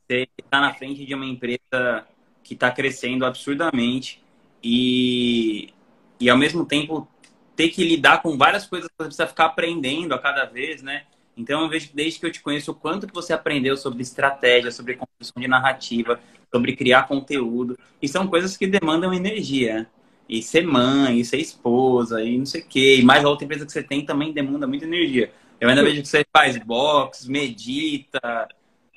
Você 0.07 0.29
está 0.39 0.61
na 0.61 0.73
frente 0.73 1.05
de 1.05 1.15
uma 1.15 1.27
empresa 1.27 2.07
que 2.45 2.55
está 2.55 2.71
crescendo 2.71 3.27
absurdamente 3.27 4.23
e, 4.63 5.73
e, 6.21 6.31
ao 6.31 6.39
mesmo 6.39 6.65
tempo, 6.65 7.09
ter 7.57 7.71
que 7.71 7.83
lidar 7.83 8.23
com 8.23 8.37
várias 8.37 8.67
coisas 8.67 8.89
que 8.89 8.95
você 8.97 9.05
precisa 9.05 9.27
ficar 9.27 9.47
aprendendo 9.47 10.15
a 10.15 10.19
cada 10.19 10.45
vez, 10.45 10.81
né? 10.81 11.07
Então, 11.37 11.63
eu 11.63 11.69
vejo 11.69 11.91
desde 11.93 12.21
que 12.21 12.27
eu 12.27 12.33
te 12.33 12.41
conheço, 12.41 12.71
o 12.71 12.75
quanto 12.75 13.07
que 13.07 13.15
você 13.15 13.33
aprendeu 13.33 13.77
sobre 13.77 14.03
estratégia, 14.03 14.71
sobre 14.71 14.95
construção 14.95 15.41
de 15.41 15.49
narrativa, 15.49 16.21
sobre 16.53 16.77
criar 16.77 17.07
conteúdo. 17.07 17.79
E 18.01 18.09
são 18.09 18.27
coisas 18.27 18.57
que 18.57 18.67
demandam 18.67 19.13
energia. 19.13 19.87
E 20.29 20.43
ser 20.43 20.67
mãe, 20.67 21.21
e 21.21 21.25
ser 21.25 21.39
esposa, 21.39 22.23
e 22.23 22.37
não 22.37 22.47
sei 22.47 22.61
o 22.61 22.67
quê. 22.67 22.97
E 23.01 23.03
mais 23.03 23.25
a 23.25 23.29
outra 23.29 23.45
empresa 23.45 23.65
que 23.65 23.73
você 23.73 23.83
tem 23.83 24.05
também 24.05 24.33
demanda 24.33 24.67
muita 24.67 24.85
energia. 24.85 25.33
Eu 25.61 25.69
ainda 25.69 25.83
vejo 25.83 26.03
que 26.03 26.09
você 26.09 26.25
faz 26.33 26.57
box, 26.59 27.27
medita 27.27 28.49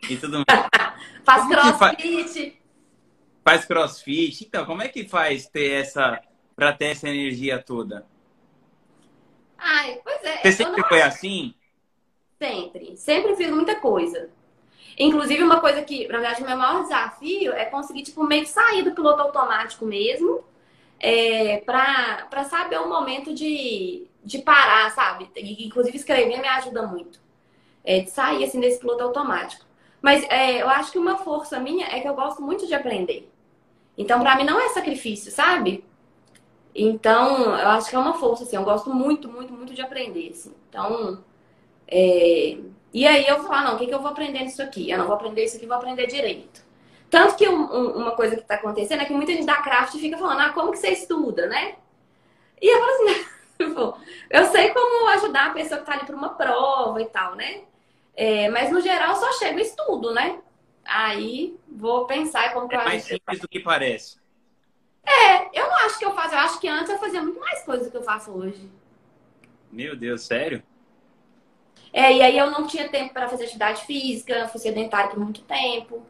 e 0.10 0.18
tudo 0.18 0.44
mais. 0.48 0.70
faz 1.24 1.48
crossfit. 1.48 2.62
Faz 3.44 3.66
crossfit. 3.66 4.46
Então, 4.46 4.66
como 4.66 4.82
é 4.82 4.88
que 4.88 5.08
faz 5.08 5.48
ter 5.48 5.72
essa. 5.72 6.22
para 6.56 6.74
ter 6.74 6.86
essa 6.86 7.10
energia 7.10 7.60
toda? 7.60 8.06
Ai, 9.58 10.00
pois 10.04 10.24
é. 10.24 10.42
Você 10.42 10.52
sempre 10.52 10.82
não... 10.82 10.88
foi 10.88 11.02
assim? 11.02 11.54
Sempre. 12.38 12.98
Sempre 12.98 13.36
fiz 13.36 13.50
muita 13.50 13.76
coisa. 13.76 14.30
Inclusive, 14.98 15.44
uma 15.44 15.60
coisa 15.60 15.82
que, 15.84 16.08
na 16.08 16.20
verdade, 16.20 16.44
o 16.44 16.46
meu 16.46 16.58
maior 16.58 16.84
desafio 16.84 17.54
é 17.54 17.66
conseguir, 17.66 18.04
tipo, 18.04 18.24
meio 18.24 18.44
que 18.44 18.50
sair 18.50 18.84
do 18.84 18.92
piloto 18.94 19.22
automático 19.22 19.86
mesmo. 19.86 20.44
É, 21.00 21.58
pra, 21.66 22.28
pra 22.30 22.44
saber 22.44 22.80
o 22.80 22.88
momento 22.90 23.34
de, 23.34 24.08
de 24.24 24.40
parar, 24.40 24.92
sabe? 24.92 25.30
Inclusive, 25.36 25.98
escrever 25.98 26.40
me 26.40 26.48
ajuda 26.48 26.86
muito. 26.88 27.20
É, 27.84 28.02
de 28.02 28.12
sair, 28.12 28.44
assim, 28.44 28.60
desse 28.60 28.80
piloto 28.80 29.04
automático. 29.04 29.66
Mas 30.02 30.24
é, 30.30 30.62
eu 30.62 30.70
acho 30.70 30.92
que 30.92 31.00
uma 31.00 31.18
força 31.18 31.60
minha 31.60 31.88
é 31.88 32.00
que 32.02 32.08
eu 32.08 32.14
gosto 32.16 32.42
muito 32.42 32.68
de 32.68 32.74
aprender. 32.74 33.32
Então, 33.98 34.20
para 34.22 34.36
mim, 34.36 34.44
não 34.44 34.60
é 34.60 34.70
sacrifício, 34.70 35.32
sabe? 35.32 35.84
Então, 36.74 37.44
eu 37.58 37.68
acho 37.70 37.90
que 37.90 37.96
é 37.96 38.00
uma 38.00 38.14
força, 38.14 38.44
assim. 38.44 38.56
Eu 38.56 38.64
gosto 38.64 38.94
muito, 38.94 39.28
muito, 39.30 39.54
muito 39.54 39.74
de 39.74 39.82
aprender, 39.82 40.30
assim. 40.32 40.54
Então, 40.70 41.24
É... 41.88 42.58
E 42.94 43.08
aí 43.08 43.26
eu 43.26 43.44
falo, 43.44 43.68
não, 43.68 43.76
o 43.76 43.80
que, 43.80 43.88
que 43.88 43.94
eu 43.94 44.02
vou 44.02 44.12
aprender 44.12 44.40
nisso 44.40 44.62
aqui? 44.62 44.90
Eu 44.90 44.98
não 44.98 45.06
vou 45.06 45.16
aprender 45.16 45.46
isso 45.46 45.56
aqui, 45.56 45.66
vou 45.66 45.78
aprender 45.78 46.08
direito. 46.08 46.62
Tanto 47.10 47.36
que 47.36 47.48
um, 47.48 47.62
um, 47.62 47.98
uma 47.98 48.12
coisa 48.12 48.36
que 48.36 48.42
está 48.42 48.56
acontecendo 48.56 49.02
é 49.02 49.06
que 49.06 49.14
muita 49.14 49.32
gente 49.32 49.46
da 49.46 49.62
craft 49.62 49.94
fica 49.98 50.18
falando, 50.18 50.42
ah, 50.42 50.50
como 50.52 50.72
que 50.72 50.78
você 50.78 50.90
estuda, 50.90 51.48
né? 51.48 51.76
E 52.62 52.74
eu 52.74 52.80
falo 52.80 52.92
assim, 52.92 53.26
tipo, 53.60 53.98
eu 54.30 54.46
sei 54.46 54.70
como 54.70 55.08
ajudar 55.10 55.48
a 55.48 55.54
pessoa 55.54 55.78
que 55.78 55.84
está 55.84 55.94
ali 55.94 56.06
para 56.06 56.16
uma 56.16 56.30
prova 56.30 57.02
e 57.02 57.06
tal, 57.06 57.36
né? 57.36 57.64
É, 58.16 58.50
mas 58.50 58.72
no 58.72 58.82
geral 58.82 59.16
só 59.16 59.32
chega 59.34 59.60
e 59.60 59.64
estudo, 59.64 60.14
né? 60.14 60.40
Aí 60.84 61.58
vou 61.70 62.06
pensar 62.06 62.54
como 62.54 62.68
que 62.68 62.76
é 62.76 62.80
eu 62.80 62.84
mais 62.84 63.04
simples 63.04 63.40
do 63.40 63.48
que 63.48 63.60
parece. 63.60 64.20
É, 65.06 65.60
eu 65.60 65.68
não 65.68 65.76
acho 65.86 65.98
que 65.98 66.06
eu 66.06 66.14
faço. 66.14 66.36
Eu 66.36 66.40
acho 66.40 66.60
que 66.60 66.68
antes 66.68 66.90
eu 66.90 67.00
fazia 67.00 67.22
muito 67.22 67.40
mais 67.40 67.64
coisas 67.64 67.88
do 67.88 67.92
que 67.92 67.98
eu 67.98 68.04
faço 68.04 68.32
hoje. 68.32 68.70
Meu 69.72 69.96
Deus, 69.96 70.22
sério? 70.24 70.62
É, 71.94 72.14
e 72.14 72.22
aí 72.22 72.38
eu 72.38 72.50
não 72.50 72.66
tinha 72.66 72.88
tempo 72.88 73.14
para 73.14 73.28
fazer 73.28 73.44
atividade 73.44 73.86
física, 73.86 74.48
fui 74.48 74.60
sedentária 74.62 75.10
por 75.10 75.20
muito 75.20 75.42
tempo. 75.42 76.06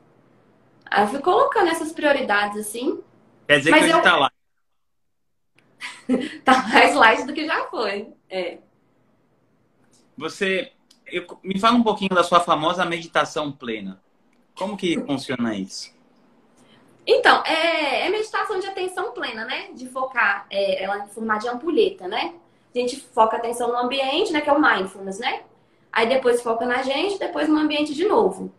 Aí 0.85 1.03
eu 1.03 1.07
fui 1.07 1.19
colocando 1.19 1.69
essas 1.69 1.91
prioridades 1.91 2.57
assim. 2.57 3.01
Quer 3.47 3.57
dizer 3.59 3.71
Mas 3.71 3.79
que 3.79 3.85
hoje 3.87 3.97
eu... 3.97 4.01
tá 4.01 4.17
lá. 4.17 4.31
tá 6.45 6.67
mais 6.67 6.93
light 6.93 7.25
do 7.25 7.33
que 7.33 7.45
já 7.45 7.65
foi. 7.67 8.09
É. 8.29 8.59
Você. 10.17 10.71
Eu, 11.07 11.25
me 11.43 11.59
fala 11.59 11.75
um 11.75 11.83
pouquinho 11.83 12.13
da 12.13 12.23
sua 12.23 12.39
famosa 12.39 12.85
meditação 12.85 13.51
plena. 13.51 14.01
Como 14.55 14.77
que 14.77 14.99
funciona 15.05 15.55
isso? 15.55 15.93
Então, 17.05 17.43
é, 17.43 18.05
é 18.05 18.09
meditação 18.09 18.59
de 18.59 18.67
atenção 18.67 19.11
plena, 19.11 19.43
né? 19.45 19.71
De 19.73 19.89
focar, 19.89 20.45
é, 20.49 20.83
ela 20.83 21.01
é 21.01 21.05
em 21.05 21.07
formato 21.07 21.41
de 21.41 21.49
ampulheta, 21.49 22.07
né? 22.07 22.35
A 22.73 22.77
gente 22.77 22.97
foca 22.97 23.35
a 23.35 23.39
atenção 23.39 23.69
no 23.69 23.77
ambiente, 23.77 24.31
né? 24.31 24.39
Que 24.39 24.49
é 24.49 24.53
o 24.53 24.61
mindfulness, 24.61 25.19
né? 25.19 25.43
Aí 25.91 26.07
depois 26.07 26.41
foca 26.41 26.65
na 26.65 26.81
gente, 26.81 27.19
depois 27.19 27.49
no 27.49 27.57
ambiente 27.57 27.93
de 27.93 28.05
novo. 28.05 28.51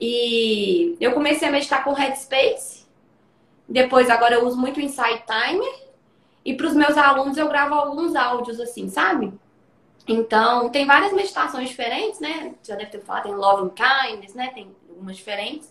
E 0.00 0.96
eu 1.00 1.12
comecei 1.12 1.48
a 1.48 1.50
meditar 1.50 1.84
com 1.84 1.92
Headspace. 1.92 2.86
Depois, 3.68 4.08
agora 4.08 4.36
eu 4.36 4.46
uso 4.46 4.56
muito 4.56 4.78
o 4.78 4.80
Insight 4.80 5.24
Timer. 5.26 5.90
E 6.44 6.54
para 6.54 6.66
os 6.66 6.74
meus 6.74 6.96
alunos 6.96 7.36
eu 7.36 7.48
gravo 7.48 7.74
alguns 7.74 8.14
áudios 8.14 8.58
assim, 8.58 8.88
sabe? 8.88 9.32
Então, 10.08 10.70
tem 10.70 10.86
várias 10.86 11.12
meditações 11.12 11.68
diferentes, 11.68 12.18
né? 12.18 12.54
Já 12.62 12.74
deve 12.74 12.90
ter 12.90 13.00
falado, 13.00 13.24
tem 13.24 13.34
Love 13.34 13.64
and 13.64 13.74
Kindness, 13.74 14.34
né? 14.34 14.50
Tem 14.54 14.74
algumas 14.88 15.16
diferentes. 15.16 15.70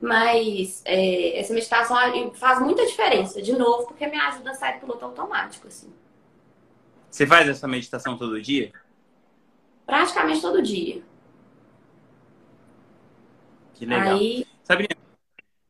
Mas 0.00 0.82
é, 0.84 1.38
essa 1.38 1.52
meditação 1.52 1.96
faz 2.34 2.60
muita 2.60 2.86
diferença, 2.86 3.42
de 3.42 3.52
novo, 3.52 3.86
porque 3.86 4.06
me 4.06 4.16
ajuda 4.16 4.52
a 4.52 4.54
sair 4.54 4.74
do 4.74 4.80
piloto 4.80 5.04
automático, 5.04 5.66
assim. 5.66 5.92
Você 7.10 7.26
faz 7.26 7.48
essa 7.48 7.66
meditação 7.66 8.16
todo 8.16 8.40
dia? 8.40 8.72
Praticamente 9.86 10.40
todo 10.40 10.62
dia. 10.62 11.02
Que 13.74 13.84
legal. 13.84 14.16
Aí... 14.16 14.46
Sabrina, 14.62 14.96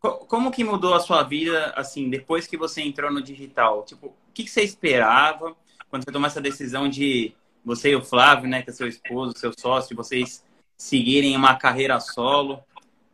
como 0.00 0.50
que 0.50 0.62
mudou 0.62 0.94
a 0.94 1.00
sua 1.00 1.23
vida, 1.23 1.73
assim, 1.76 2.11
depois 2.11 2.47
que 2.47 2.56
você 2.56 2.83
entrou 2.83 3.11
no 3.11 3.23
digital? 3.23 3.85
Tipo, 3.85 4.09
o 4.09 4.33
que 4.33 4.47
você 4.47 4.62
esperava 4.62 5.56
quando 5.88 6.04
você 6.04 6.12
tomou 6.12 6.26
essa 6.26 6.40
decisão 6.40 6.88
de 6.88 7.35
você 7.64 7.90
e 7.90 7.97
o 7.97 8.04
Flávio, 8.04 8.49
né, 8.49 8.62
que 8.62 8.71
é 8.71 8.73
seu 8.73 8.87
esposo, 8.87 9.38
seu 9.38 9.52
sócio, 9.59 9.97
vocês 9.97 10.44
seguirem 10.76 11.37
uma 11.37 11.56
carreira 11.56 11.99
solo? 11.99 12.62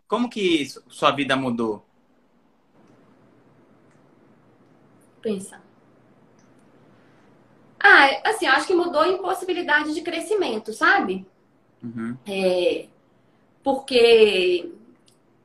Como 0.09 0.28
que 0.28 0.66
sua 0.88 1.12
vida 1.12 1.37
mudou? 1.37 1.87
Pensa. 5.23 5.62
Ah, 7.82 8.20
assim, 8.25 8.46
eu 8.46 8.52
acho 8.52 8.66
que 8.66 8.75
mudou 8.75 9.04
em 9.04 9.18
possibilidade 9.18 9.94
de 9.94 10.02
crescimento, 10.02 10.72
sabe? 10.72 11.26
Uhum. 11.82 12.16
É, 12.26 12.87
porque 13.64 14.70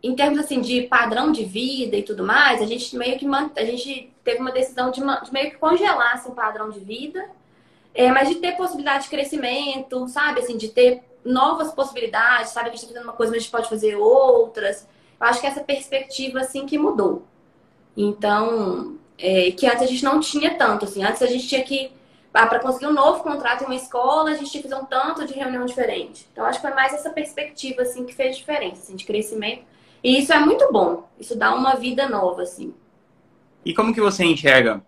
em 0.03 0.15
termos 0.15 0.39
assim 0.39 0.61
de 0.61 0.83
padrão 0.83 1.31
de 1.31 1.43
vida 1.43 1.95
e 1.95 2.03
tudo 2.03 2.23
mais, 2.23 2.61
a 2.61 2.65
gente 2.65 2.95
meio 2.95 3.17
que 3.17 3.25
a 3.55 3.65
gente 3.65 4.13
teve 4.23 4.39
uma 4.39 4.51
decisão 4.51 4.91
de, 4.91 5.01
de 5.01 5.33
meio 5.33 5.51
que 5.51 5.57
congelar 5.57 6.13
assim, 6.13 6.29
o 6.29 6.35
padrão 6.35 6.69
de 6.69 6.79
vida, 6.79 7.27
é, 7.93 8.11
mas 8.11 8.27
de 8.27 8.35
ter 8.35 8.57
possibilidade 8.57 9.05
de 9.05 9.09
crescimento, 9.09 10.07
sabe? 10.07 10.41
Assim, 10.41 10.57
de 10.57 10.67
ter 10.67 11.01
novas 11.23 11.73
possibilidades, 11.73 12.51
sabe? 12.51 12.69
Que 12.69 12.75
a 12.75 12.77
gente 12.77 12.83
está 12.83 12.93
fazendo 12.93 13.09
uma 13.09 13.13
coisa, 13.17 13.31
mas 13.31 13.39
a 13.39 13.41
gente 13.41 13.51
pode 13.51 13.69
fazer 13.69 13.95
outras. 13.95 14.87
Eu 15.19 15.27
acho 15.27 15.39
que 15.39 15.47
essa 15.47 15.63
perspectiva, 15.63 16.41
assim, 16.41 16.65
que 16.65 16.77
mudou. 16.77 17.23
Então, 17.95 18.97
é, 19.17 19.49
que 19.51 19.65
antes 19.65 19.81
a 19.81 19.87
gente 19.87 20.03
não 20.03 20.19
tinha 20.19 20.55
tanto, 20.55 20.85
assim. 20.85 21.03
Antes 21.03 21.21
a 21.21 21.27
gente 21.27 21.47
tinha 21.47 21.63
que, 21.63 21.91
ah, 22.35 22.47
para 22.47 22.59
conseguir 22.59 22.87
um 22.87 22.93
novo 22.93 23.23
contrato 23.23 23.63
em 23.63 23.65
uma 23.65 23.75
escola, 23.75 24.31
a 24.31 24.33
gente 24.35 24.51
tinha 24.51 24.61
que 24.61 24.67
fazer 24.67 24.81
um 24.81 24.85
tanto 24.85 25.25
de 25.25 25.33
reunião 25.33 25.65
diferente. 25.65 26.27
Então, 26.31 26.45
acho 26.45 26.59
que 26.59 26.67
foi 26.67 26.75
mais 26.75 26.93
essa 26.93 27.09
perspectiva, 27.09 27.83
assim, 27.83 28.05
que 28.05 28.13
fez 28.13 28.35
diferença, 28.35 28.81
assim, 28.81 28.95
de 28.95 29.05
crescimento. 29.05 29.63
E 30.03 30.19
isso 30.19 30.33
é 30.33 30.39
muito 30.39 30.69
bom. 30.71 31.07
Isso 31.17 31.37
dá 31.37 31.55
uma 31.55 31.75
vida 31.75 32.09
nova, 32.09 32.41
assim. 32.41 32.73
E 33.63 33.73
como 33.73 33.93
que 33.93 34.01
você 34.01 34.25
enxerga 34.25 34.83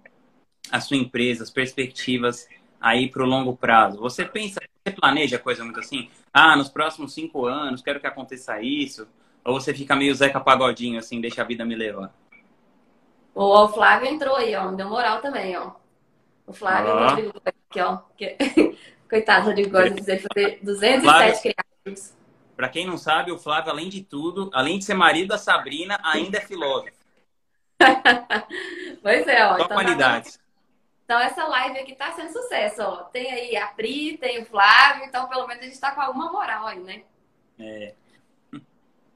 a 0.70 0.82
sua 0.82 0.98
empresa, 0.98 1.44
as 1.44 1.50
perspectivas 1.50 2.48
aí 2.82 3.10
para 3.10 3.24
o 3.24 3.26
longo 3.26 3.56
prazo? 3.56 4.00
Você 4.02 4.26
pensa, 4.26 4.60
você 4.86 4.94
planeja 4.94 5.40
coisa 5.40 5.64
muito 5.64 5.80
assim? 5.80 6.10
Ah, 6.34 6.56
nos 6.58 6.68
próximos 6.68 7.14
cinco 7.14 7.46
anos 7.46 7.82
quero 7.82 8.00
que 8.02 8.08
aconteça 8.08 8.62
isso? 8.62 9.08
Ou 9.44 9.54
você 9.54 9.74
fica 9.74 9.96
meio 9.96 10.14
Zeca 10.14 10.42
Pagodinho, 10.42 11.00
assim, 11.00 11.22
deixa 11.22 11.42
a 11.42 11.46
vida 11.46 11.64
me 11.64 11.76
levar? 11.76 12.14
O 13.34 13.68
Flávio 13.70 14.10
entrou 14.10 14.36
aí, 14.36 14.54
ó, 14.56 14.70
me 14.70 14.76
deu 14.76 14.90
moral 14.90 15.22
também, 15.22 15.56
ó. 15.58 15.72
O 16.48 16.54
Flávio 16.54 16.94
oh. 16.94 17.10
Rodrigo 17.10 17.42
aqui, 17.46 17.82
ó. 17.82 18.00
Coitado, 19.10 19.48
Rodrigo 19.48 19.70
gosta 19.70 19.92
de 19.92 20.02
fazer 20.02 20.60
207 20.64 21.02
Flávio... 21.04 21.42
criados. 21.42 22.14
Para 22.56 22.70
quem 22.70 22.88
não 22.88 22.98
sabe, 22.98 23.32
o 23.32 23.38
Flávio, 23.38 23.70
além 23.70 23.90
de 23.90 24.02
tudo, 24.02 24.50
além 24.54 24.80
de 24.80 24.86
ser 24.86 24.96
marido 24.96 25.28
da 25.28 25.38
Sabrina, 25.38 26.00
ainda 26.04 26.40
é 26.40 26.42
filósofo. 26.42 26.98
pois 29.04 29.28
é, 29.28 29.46
ó. 29.46 29.58
Só 29.58 29.66
então, 29.66 29.78
qualidades. 29.78 30.38
Tá 30.38 30.44
então, 31.06 31.20
essa 31.20 31.48
live 31.48 31.80
aqui 31.80 31.96
tá 31.96 32.12
sendo 32.14 32.32
sucesso, 32.34 32.82
ó. 32.82 33.04
Tem 33.04 33.32
aí 33.32 33.56
a 33.56 33.68
Pri, 33.68 34.18
tem 34.18 34.42
o 34.42 34.46
Flávio, 34.46 35.06
então 35.06 35.28
pelo 35.30 35.48
menos 35.48 35.64
a 35.64 35.68
gente 35.68 35.80
tá 35.80 35.92
com 35.92 36.02
alguma 36.02 36.32
moral 36.32 36.66
aí, 36.68 36.80
né? 36.80 37.04
É. 37.60 37.94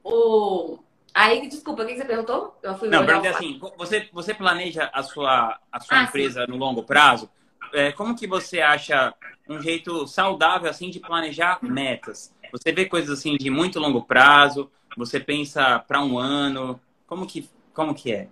O... 0.03 0.79
Aí, 1.13 1.47
desculpa, 1.47 1.83
o 1.83 1.85
que 1.85 1.97
você 1.97 2.05
perguntou? 2.05 2.57
Eu 2.63 2.75
fui 2.75 2.87
Não, 2.89 3.05
perguntei 3.05 3.31
assim, 3.31 3.59
você, 3.77 4.09
você 4.13 4.33
planeja 4.33 4.89
a 4.93 5.03
sua, 5.03 5.59
a 5.71 5.79
sua 5.79 5.99
ah, 5.99 6.03
empresa 6.03 6.45
sim. 6.45 6.51
no 6.51 6.57
longo 6.57 6.83
prazo? 6.83 7.29
É, 7.73 7.91
como 7.91 8.15
que 8.15 8.27
você 8.27 8.61
acha 8.61 9.13
um 9.47 9.61
jeito 9.61 10.07
saudável, 10.07 10.69
assim, 10.69 10.89
de 10.89 10.99
planejar 10.99 11.59
metas? 11.61 12.33
Você 12.51 12.71
vê 12.71 12.85
coisas, 12.85 13.19
assim, 13.19 13.35
de 13.37 13.49
muito 13.49 13.79
longo 13.79 14.03
prazo? 14.03 14.71
Você 14.97 15.19
pensa 15.19 15.79
para 15.79 16.01
um 16.01 16.17
ano? 16.17 16.79
Como 17.07 17.25
que, 17.25 17.49
como 17.73 17.93
que 17.93 18.13
é? 18.13 18.27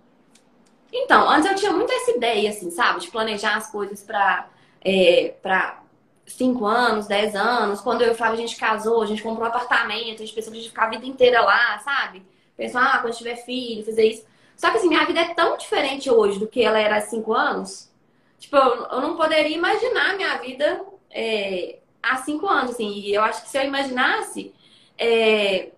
Então, 0.92 1.28
antes 1.28 1.50
eu 1.50 1.56
tinha 1.56 1.72
muito 1.72 1.92
essa 1.92 2.10
ideia, 2.10 2.50
assim, 2.50 2.70
sabe? 2.70 3.00
De 3.00 3.10
planejar 3.10 3.56
as 3.56 3.70
coisas 3.70 4.02
para 4.02 4.48
é, 4.82 5.34
pra 5.42 5.82
cinco 6.26 6.66
anos, 6.66 7.06
dez 7.06 7.34
anos. 7.34 7.80
Quando 7.80 8.02
eu 8.02 8.08
e 8.08 8.10
o 8.12 8.14
Flávio 8.14 8.38
a 8.38 8.40
gente 8.40 8.56
casou, 8.56 9.02
a 9.02 9.06
gente 9.06 9.22
comprou 9.22 9.44
um 9.44 9.48
apartamento, 9.48 10.22
a 10.22 10.26
gente 10.26 10.34
pensou 10.34 10.52
que 10.52 10.58
a 10.58 10.60
gente 10.62 10.70
ficar 10.70 10.86
a 10.86 10.90
vida 10.90 11.06
inteira 11.06 11.40
lá, 11.42 11.78
sabe? 11.80 12.22
Pensou, 12.60 12.78
ah, 12.78 12.98
quando 13.00 13.16
tiver 13.16 13.36
filho, 13.36 13.82
fazer 13.82 14.04
isso. 14.04 14.26
Só 14.54 14.70
que 14.70 14.76
assim, 14.76 14.88
minha 14.88 15.06
vida 15.06 15.18
é 15.18 15.32
tão 15.32 15.56
diferente 15.56 16.10
hoje 16.10 16.38
do 16.38 16.46
que 16.46 16.62
ela 16.62 16.78
era 16.78 16.98
há 16.98 17.00
cinco 17.00 17.32
anos. 17.32 17.90
Tipo, 18.38 18.54
eu, 18.54 18.84
eu 18.84 19.00
não 19.00 19.16
poderia 19.16 19.56
imaginar 19.56 20.14
minha 20.14 20.36
vida 20.36 20.84
é, 21.10 21.78
há 22.02 22.18
cinco 22.18 22.46
anos, 22.46 22.72
assim. 22.72 22.92
E 22.92 23.14
eu 23.14 23.22
acho 23.22 23.42
que 23.44 23.48
se 23.48 23.56
eu 23.56 23.64
imaginasse, 23.64 24.52
é, 24.98 25.70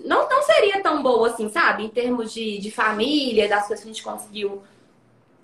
não, 0.00 0.28
não 0.28 0.42
seria 0.42 0.82
tão 0.82 1.00
boa 1.00 1.28
assim, 1.28 1.48
sabe? 1.48 1.84
Em 1.84 1.88
termos 1.88 2.32
de, 2.34 2.58
de 2.58 2.72
família, 2.72 3.48
das 3.48 3.68
coisas 3.68 3.84
que 3.84 3.88
a 3.88 3.92
gente 3.92 4.02
conseguiu 4.02 4.64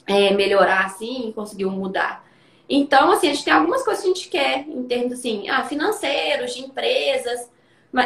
é, 0.05 0.35
melhorar, 0.35 0.87
assim, 0.87 1.33
conseguiu 1.33 1.71
mudar. 1.71 2.27
Então, 2.69 3.13
assim, 3.13 3.29
a 3.29 3.35
gente 3.35 3.45
tem 3.45 3.53
algumas 3.53 3.85
coisas 3.85 4.03
que 4.03 4.11
a 4.11 4.15
gente 4.15 4.29
quer 4.29 4.67
em 4.67 4.83
termos, 4.83 5.13
assim, 5.13 5.49
ah, 5.49 5.63
financeiros, 5.63 6.53
de 6.55 6.63
empresas, 6.63 7.49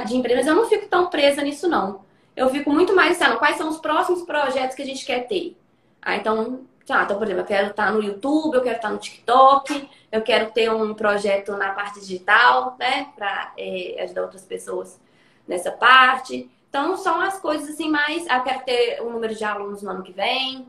de 0.06 0.14
empresas. 0.14 0.46
Eu 0.46 0.56
não 0.56 0.68
fico 0.68 0.86
tão 0.88 1.06
presa 1.08 1.40
nisso, 1.40 1.66
não. 1.66 2.04
Eu 2.36 2.50
fico 2.50 2.70
muito 2.70 2.94
mais, 2.94 3.20
assim, 3.20 3.36
quais 3.38 3.56
são 3.56 3.68
os 3.68 3.78
próximos 3.78 4.22
projetos 4.22 4.76
que 4.76 4.82
a 4.82 4.86
gente 4.86 5.04
quer 5.04 5.26
ter. 5.26 5.56
Ah, 6.02 6.16
então, 6.16 6.66
tá, 6.86 7.02
então, 7.02 7.16
por 7.16 7.24
exemplo, 7.24 7.42
eu 7.42 7.46
quero 7.46 7.70
estar 7.70 7.90
no 7.90 8.02
YouTube, 8.02 8.54
eu 8.54 8.62
quero 8.62 8.76
estar 8.76 8.90
no 8.90 8.98
TikTok, 8.98 9.88
eu 10.12 10.22
quero 10.22 10.50
ter 10.50 10.70
um 10.70 10.92
projeto 10.92 11.52
na 11.56 11.72
parte 11.72 11.98
digital, 11.98 12.76
né, 12.78 13.08
para 13.16 13.52
é, 13.56 14.02
ajudar 14.02 14.22
outras 14.22 14.44
pessoas 14.44 15.00
nessa 15.48 15.72
parte. 15.72 16.50
Então, 16.68 16.96
são 16.98 17.20
as 17.20 17.40
coisas 17.40 17.70
assim 17.70 17.90
mais. 17.90 18.26
Ah, 18.28 18.40
quero 18.40 18.64
ter 18.64 19.00
um 19.00 19.10
número 19.10 19.34
de 19.34 19.42
alunos 19.42 19.82
no 19.82 19.90
ano 19.90 20.02
que 20.02 20.12
vem. 20.12 20.66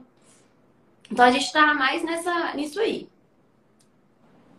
Então, 1.12 1.26
a 1.26 1.32
gente 1.32 1.46
está 1.46 1.74
mais 1.74 2.02
nessa, 2.02 2.54
nisso 2.54 2.80
aí. 2.80 3.10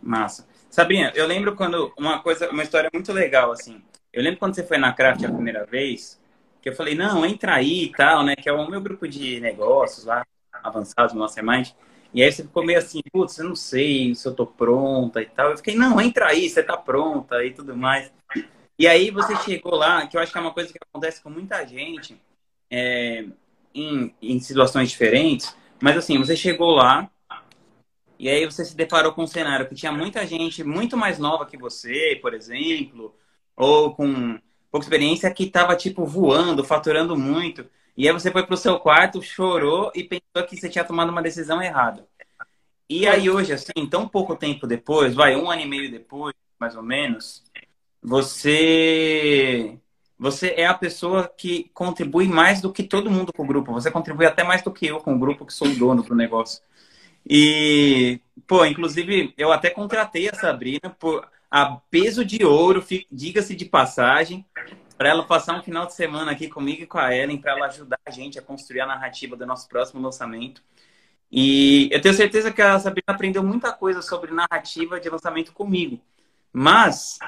Massa. 0.01 0.47
Sabrina, 0.69 1.11
eu 1.15 1.25
lembro 1.25 1.55
quando 1.55 1.91
uma 1.97 2.21
coisa, 2.21 2.49
uma 2.51 2.61
história 2.61 2.89
muito 2.93 3.11
legal, 3.11 3.51
assim. 3.51 3.81
Eu 4.13 4.21
lembro 4.21 4.39
quando 4.39 4.53
você 4.53 4.63
foi 4.63 4.77
na 4.77 4.93
Craft 4.93 5.23
a 5.23 5.31
primeira 5.31 5.65
vez, 5.65 6.18
que 6.61 6.69
eu 6.69 6.75
falei, 6.75 6.95
não, 6.95 7.25
entra 7.25 7.55
aí 7.55 7.85
e 7.85 7.91
tal, 7.91 8.23
né? 8.23 8.35
Que 8.35 8.49
é 8.49 8.53
o 8.53 8.69
meu 8.69 8.81
grupo 8.81 9.07
de 9.07 9.39
negócios 9.39 10.05
lá, 10.05 10.25
avançados 10.51 11.13
no 11.13 11.21
Mastermind. 11.21 11.69
E 12.13 12.23
aí 12.23 12.31
você 12.31 12.43
ficou 12.43 12.65
meio 12.65 12.79
assim, 12.79 13.01
putz, 13.11 13.37
eu 13.37 13.45
não 13.49 13.55
sei 13.55 14.15
se 14.15 14.27
eu 14.27 14.33
tô 14.33 14.45
pronta 14.45 15.21
e 15.21 15.25
tal. 15.25 15.51
Eu 15.51 15.57
fiquei, 15.57 15.75
não, 15.75 15.99
entra 16.01 16.27
aí, 16.27 16.49
você 16.49 16.63
tá 16.63 16.75
pronta 16.75 17.43
e 17.45 17.53
tudo 17.53 17.75
mais. 17.75 18.11
E 18.77 18.87
aí 18.87 19.11
você 19.11 19.35
chegou 19.37 19.75
lá, 19.75 20.07
que 20.07 20.17
eu 20.17 20.21
acho 20.21 20.31
que 20.31 20.37
é 20.37 20.41
uma 20.41 20.53
coisa 20.53 20.71
que 20.71 20.79
acontece 20.81 21.21
com 21.21 21.29
muita 21.29 21.65
gente 21.65 22.19
é, 22.69 23.25
em, 23.73 24.13
em 24.21 24.39
situações 24.39 24.89
diferentes, 24.89 25.55
mas 25.81 25.97
assim, 25.97 26.17
você 26.17 26.35
chegou 26.35 26.71
lá 26.71 27.09
e 28.17 28.27
aí 28.29 28.45
você 28.45 28.65
se 28.65 28.75
deparou 28.75 29.13
com 29.13 29.23
um 29.23 29.27
cenário 29.27 29.67
que 29.67 29.75
tinha 29.75 29.91
muita 29.91 30.25
gente 30.25 30.63
muito 30.63 30.97
mais 30.97 31.17
nova 31.19 31.45
que 31.45 31.57
você, 31.57 32.19
por 32.21 32.33
exemplo, 32.33 33.15
ou 33.55 33.95
com 33.95 34.39
pouca 34.71 34.85
experiência 34.85 35.31
que 35.33 35.45
estava 35.45 35.75
tipo 35.75 36.05
voando, 36.05 36.63
faturando 36.63 37.17
muito. 37.17 37.65
E 37.97 38.07
aí 38.07 38.13
você 38.13 38.31
foi 38.31 38.45
pro 38.45 38.57
seu 38.57 38.79
quarto, 38.79 39.21
chorou 39.21 39.91
e 39.95 40.03
pensou 40.03 40.47
que 40.47 40.55
você 40.55 40.69
tinha 40.69 40.83
tomado 40.83 41.09
uma 41.09 41.21
decisão 41.21 41.61
errada. 41.61 42.07
E 42.89 43.07
aí 43.07 43.29
hoje, 43.29 43.53
assim, 43.53 43.87
tão 43.89 44.07
pouco 44.07 44.35
tempo 44.35 44.65
depois, 44.65 45.13
vai, 45.13 45.35
um 45.35 45.49
ano 45.51 45.61
e 45.61 45.65
meio 45.67 45.91
depois, 45.91 46.33
mais 46.59 46.75
ou 46.75 46.83
menos, 46.83 47.43
você 48.01 49.77
você 50.17 50.53
é 50.57 50.65
a 50.67 50.73
pessoa 50.73 51.29
que 51.29 51.71
contribui 51.73 52.27
mais 52.27 52.59
do 52.61 52.73
que 52.73 52.83
todo 52.83 53.09
mundo 53.09 53.31
com 53.31 53.43
o 53.43 53.47
grupo. 53.47 53.71
Você 53.71 53.89
contribui 53.89 54.25
até 54.25 54.43
mais 54.43 54.61
do 54.61 54.71
que 54.71 54.85
eu 54.87 54.99
com 54.99 55.15
o 55.15 55.19
grupo, 55.19 55.45
que 55.45 55.53
sou 55.53 55.67
o 55.67 55.75
dono 55.75 56.03
do 56.03 56.13
negócio. 56.13 56.61
E, 57.25 58.19
pô, 58.47 58.65
inclusive, 58.65 59.33
eu 59.37 59.51
até 59.51 59.69
contratei 59.69 60.29
a 60.29 60.35
Sabrina 60.35 60.89
por 60.99 61.25
a 61.49 61.77
peso 61.89 62.23
de 62.23 62.45
ouro, 62.45 62.83
diga-se 63.11 63.55
de 63.55 63.65
passagem, 63.65 64.45
para 64.97 65.09
ela 65.09 65.25
passar 65.25 65.57
um 65.57 65.63
final 65.63 65.85
de 65.85 65.93
semana 65.93 66.31
aqui 66.31 66.47
comigo 66.47 66.83
e 66.83 66.87
com 66.87 66.97
a 66.97 67.15
Ellen, 67.15 67.37
para 67.37 67.53
ela 67.53 67.67
ajudar 67.67 67.99
a 68.05 68.11
gente 68.11 68.37
a 68.37 68.41
construir 68.41 68.81
a 68.81 68.85
narrativa 68.85 69.35
do 69.35 69.45
nosso 69.45 69.67
próximo 69.67 70.01
lançamento. 70.01 70.61
E 71.31 71.89
eu 71.91 72.01
tenho 72.01 72.13
certeza 72.13 72.51
que 72.51 72.61
a 72.61 72.79
Sabrina 72.79 73.05
aprendeu 73.07 73.43
muita 73.43 73.71
coisa 73.71 74.01
sobre 74.01 74.33
narrativa 74.33 74.99
de 74.99 75.09
lançamento 75.09 75.53
comigo. 75.53 76.01
Mas 76.51 77.19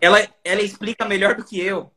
ela, 0.00 0.18
ela 0.44 0.62
explica 0.62 1.04
melhor 1.04 1.34
do 1.34 1.44
que 1.44 1.58
eu. 1.60 1.90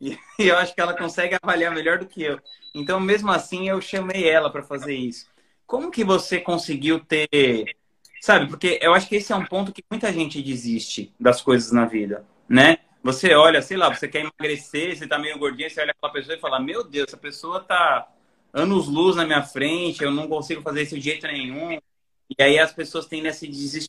E 0.00 0.16
eu 0.38 0.56
acho 0.58 0.74
que 0.74 0.80
ela 0.80 0.96
consegue 0.96 1.36
avaliar 1.42 1.74
melhor 1.74 1.98
do 1.98 2.06
que 2.06 2.22
eu. 2.22 2.38
Então, 2.74 3.00
mesmo 3.00 3.30
assim, 3.30 3.68
eu 3.68 3.80
chamei 3.80 4.28
ela 4.28 4.50
para 4.50 4.62
fazer 4.62 4.94
isso. 4.94 5.26
Como 5.66 5.90
que 5.90 6.04
você 6.04 6.38
conseguiu 6.40 7.00
ter. 7.00 7.76
Sabe, 8.24 8.46
porque 8.46 8.78
eu 8.80 8.94
acho 8.94 9.06
que 9.06 9.16
esse 9.16 9.34
é 9.34 9.36
um 9.36 9.44
ponto 9.44 9.70
que 9.70 9.84
muita 9.90 10.10
gente 10.10 10.40
desiste 10.40 11.12
das 11.20 11.42
coisas 11.42 11.70
na 11.72 11.84
vida, 11.84 12.24
né? 12.48 12.78
Você 13.02 13.34
olha, 13.34 13.60
sei 13.60 13.76
lá, 13.76 13.94
você 13.94 14.08
quer 14.08 14.20
emagrecer, 14.20 14.96
você 14.96 15.06
tá 15.06 15.18
meio 15.18 15.38
gordinho, 15.38 15.68
você 15.68 15.82
olha 15.82 15.90
aquela 15.90 16.10
pessoa 16.10 16.34
e 16.34 16.40
fala: 16.40 16.58
Meu 16.58 16.82
Deus, 16.82 17.08
essa 17.08 17.18
pessoa 17.18 17.60
tá 17.60 18.10
anos 18.50 18.88
luz 18.88 19.14
na 19.16 19.26
minha 19.26 19.42
frente, 19.42 20.02
eu 20.02 20.10
não 20.10 20.26
consigo 20.26 20.62
fazer 20.62 20.84
isso 20.84 20.94
de 20.94 21.02
jeito 21.02 21.26
nenhum. 21.26 21.72
E 21.74 22.42
aí 22.42 22.58
as 22.58 22.72
pessoas 22.72 23.04
tendem 23.04 23.30
a 23.30 23.34
se, 23.34 23.46
se 23.52 23.88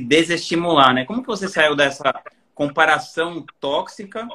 desestimular, 0.00 0.94
né? 0.94 1.04
Como 1.04 1.20
que 1.20 1.26
você 1.26 1.48
saiu 1.48 1.74
dessa 1.74 2.14
comparação 2.54 3.44
tóxica 3.58 4.28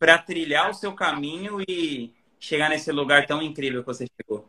para 0.00 0.18
trilhar 0.18 0.68
o 0.68 0.74
seu 0.74 0.92
caminho 0.94 1.60
e 1.68 2.12
chegar 2.40 2.68
nesse 2.68 2.90
lugar 2.90 3.24
tão 3.24 3.40
incrível 3.40 3.82
que 3.82 3.86
você 3.86 4.08
chegou? 4.20 4.48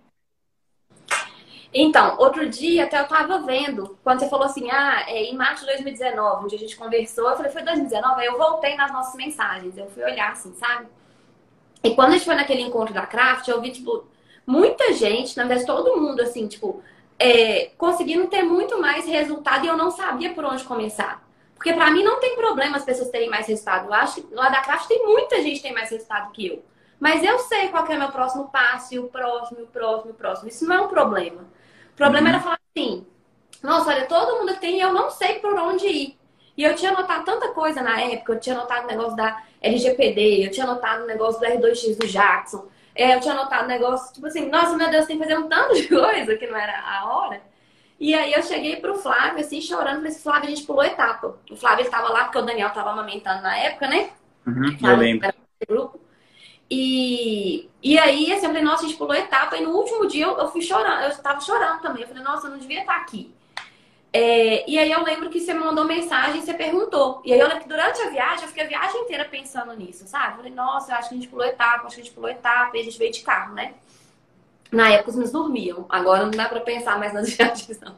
Então, 1.74 2.18
outro 2.18 2.50
dia 2.50 2.84
até 2.84 3.00
eu 3.00 3.08
tava 3.08 3.40
vendo, 3.40 3.98
quando 4.04 4.20
você 4.20 4.30
falou 4.30 4.46
assim, 4.46 4.70
ah, 4.70 5.06
é, 5.08 5.24
em 5.24 5.36
março 5.36 5.66
de 5.66 5.72
2019, 5.72 6.46
onde 6.46 6.56
a 6.56 6.60
gente 6.60 6.76
conversou, 6.76 7.30
eu 7.30 7.38
falei, 7.38 7.52
foi 7.52 7.64
2019, 7.64 8.22
aí 8.22 8.28
eu 8.28 8.38
voltei 8.38 8.76
nas 8.76 8.92
nossas 8.92 9.16
mensagens, 9.16 9.78
eu 9.78 9.90
fui 9.90 10.04
olhar 10.04 10.32
assim, 10.32 10.54
sabe? 10.56 10.88
E 11.82 11.96
quando 11.96 12.10
a 12.10 12.12
gente 12.14 12.26
foi 12.26 12.36
naquele 12.36 12.62
encontro 12.62 12.94
da 12.94 13.06
Craft, 13.06 13.48
eu 13.48 13.62
vi, 13.62 13.72
tipo, 13.72 14.06
muita 14.46 14.92
gente, 14.94 15.38
na 15.38 15.46
verdade, 15.46 15.66
todo 15.66 16.00
mundo, 16.00 16.22
assim, 16.22 16.46
tipo, 16.46 16.84
é, 17.18 17.72
conseguindo 17.78 18.28
ter 18.28 18.44
muito 18.44 18.80
mais 18.80 19.06
resultado 19.06 19.66
e 19.66 19.68
eu 19.68 19.78
não 19.78 19.92
sabia 19.92 20.34
por 20.34 20.44
onde 20.44 20.64
começar. 20.66 21.26
Porque 21.56 21.74
para 21.74 21.92
mim 21.92 22.04
não 22.04 22.20
tem 22.20 22.36
problema 22.36 22.78
as 22.78 22.84
pessoas 22.84 23.10
terem 23.10 23.30
mais 23.30 23.48
resultado. 23.48 23.86
Eu 23.86 23.94
acho 23.94 24.22
que 24.24 24.34
lá 24.34 24.50
da 24.50 24.62
Craft 24.62 24.88
tem 24.88 25.06
muita 25.06 25.42
gente 25.44 25.58
que 25.58 25.62
tem 25.62 25.74
mais 25.74 25.92
resultado 25.92 26.32
que 26.32 26.48
eu. 26.48 26.66
Mas 27.00 27.24
eu 27.24 27.40
sei 27.40 27.70
qual 27.70 27.86
é 27.86 27.96
o 27.96 28.00
meu 28.00 28.12
próximo 28.12 28.50
passo, 28.50 28.94
e 28.94 29.00
o 29.00 29.08
próximo, 29.08 29.62
o 29.62 29.68
próximo, 29.68 30.12
o 30.12 30.14
próximo. 30.14 30.50
Isso 30.50 30.68
não 30.68 30.76
é 30.76 30.82
um 30.82 30.88
problema. 30.88 31.46
O 31.94 31.96
problema 31.96 32.30
uhum. 32.30 32.34
era 32.36 32.44
falar 32.44 32.60
assim: 32.76 33.06
nossa, 33.62 33.90
olha, 33.92 34.06
todo 34.06 34.40
mundo 34.40 34.56
tem 34.60 34.78
e 34.78 34.82
eu 34.82 34.94
não 34.94 35.10
sei 35.10 35.40
por 35.40 35.54
onde 35.54 35.86
ir. 35.88 36.18
E 36.58 36.64
eu 36.64 36.76
tinha 36.76 36.92
notado 36.92 37.24
tanta 37.24 37.50
coisa 37.50 37.82
na 37.82 38.00
época, 38.02 38.34
eu 38.34 38.40
tinha 38.40 38.56
notado 38.56 38.84
o 38.84 38.88
negócio 38.88 39.16
da 39.16 39.42
LGPD, 39.62 40.46
eu 40.46 40.52
tinha 40.52 40.66
notado 40.66 41.04
o 41.04 41.08
negócio 41.08 41.40
do 41.40 41.46
R2X 41.46 41.98
do 41.98 42.08
Jackson, 42.08 42.68
é, 42.94 43.16
eu 43.16 43.22
tinha 43.22 43.34
notado 43.34 43.66
o 43.66 43.68
negócio, 43.68 44.14
tipo 44.14 44.28
assim, 44.28 44.50
nossa, 44.50 44.76
meu 44.76 44.90
Deus, 44.90 45.06
tem 45.06 45.18
que 45.18 45.24
fazer 45.24 45.38
um 45.38 45.48
tanto 45.48 45.76
de 45.76 45.88
coisa 45.88 46.36
que 46.36 46.48
não 46.48 46.58
era 46.58 46.80
a 46.82 47.06
hora. 47.06 47.42
E 48.00 48.14
aí 48.14 48.34
eu 48.34 48.42
cheguei 48.42 48.78
pro 48.78 48.98
Flávio, 48.98 49.40
assim, 49.40 49.62
chorando, 49.62 49.98
falei 49.98 50.10
assim, 50.10 50.22
Flávio, 50.24 50.48
a 50.48 50.50
gente 50.50 50.64
pulou 50.64 50.84
etapa. 50.84 51.38
O 51.50 51.56
Flávio, 51.56 51.84
ele 51.84 51.90
tava 51.90 52.10
lá, 52.10 52.24
porque 52.24 52.40
o 52.40 52.42
Daniel 52.42 52.72
tava 52.72 52.90
amamentando 52.90 53.44
na 53.44 53.56
época, 53.56 53.88
né? 53.88 54.10
Uhum, 54.46 54.78
eu 54.84 54.98
lembro. 54.98 55.34
Grupo. 55.68 56.00
E, 56.74 57.70
e 57.84 58.00
aí, 58.00 58.32
assim, 58.32 58.46
eu 58.46 58.50
falei, 58.50 58.64
nossa, 58.64 58.86
a 58.86 58.88
gente 58.88 58.98
pulou 58.98 59.14
etapa. 59.14 59.58
E 59.58 59.62
no 59.62 59.72
último 59.72 60.08
dia 60.08 60.24
eu, 60.24 60.38
eu 60.38 60.48
fui 60.50 60.62
chorando, 60.62 61.04
eu 61.04 61.18
tava 61.18 61.42
chorando 61.42 61.82
também. 61.82 62.04
Eu 62.04 62.08
falei, 62.08 62.24
nossa, 62.24 62.48
eu 62.48 62.52
não 62.52 62.58
devia 62.58 62.80
estar 62.80 62.96
aqui. 62.96 63.36
É, 64.14 64.70
e 64.70 64.80
aí 64.80 64.90
eu 64.90 65.04
lembro 65.04 65.30
que 65.30 65.42
você 65.42 65.54
mandou 65.54 65.84
mensagem 65.84 66.42
você 66.42 66.54
perguntou. 66.54 67.22
E 67.26 67.34
aí 67.34 67.40
eu 67.40 67.48
lembro 67.48 67.64
que 67.64 67.70
durante 67.70 68.02
a 68.02 68.10
viagem, 68.10 68.44
eu 68.44 68.48
fiquei 68.48 68.64
a 68.64 68.68
viagem 68.68 69.02
inteira 69.02 69.26
pensando 69.26 69.74
nisso, 69.74 70.08
sabe? 70.08 70.32
Eu 70.32 70.38
falei, 70.38 70.54
nossa, 70.54 70.94
eu 70.94 70.96
acho 70.96 71.10
que 71.10 71.16
a 71.16 71.18
gente 71.18 71.30
pulou 71.30 71.46
etapa, 71.46 71.88
acho 71.88 71.96
que 71.96 72.02
a 72.02 72.04
gente 72.06 72.14
pulou 72.14 72.30
etapa, 72.30 72.78
e 72.78 72.80
a 72.80 72.84
gente 72.84 72.98
veio 72.98 73.12
de 73.12 73.22
carro, 73.22 73.54
né? 73.54 73.74
Na 74.72 74.90
época 74.92 75.10
os 75.10 75.18
meus 75.18 75.32
dormiam. 75.32 75.86
Agora 75.90 76.24
não 76.24 76.32
dá 76.32 76.48
pra 76.48 76.62
pensar 76.62 76.98
mais 76.98 77.14
nas 77.14 77.32
viagens, 77.36 77.82
não. 77.82 77.96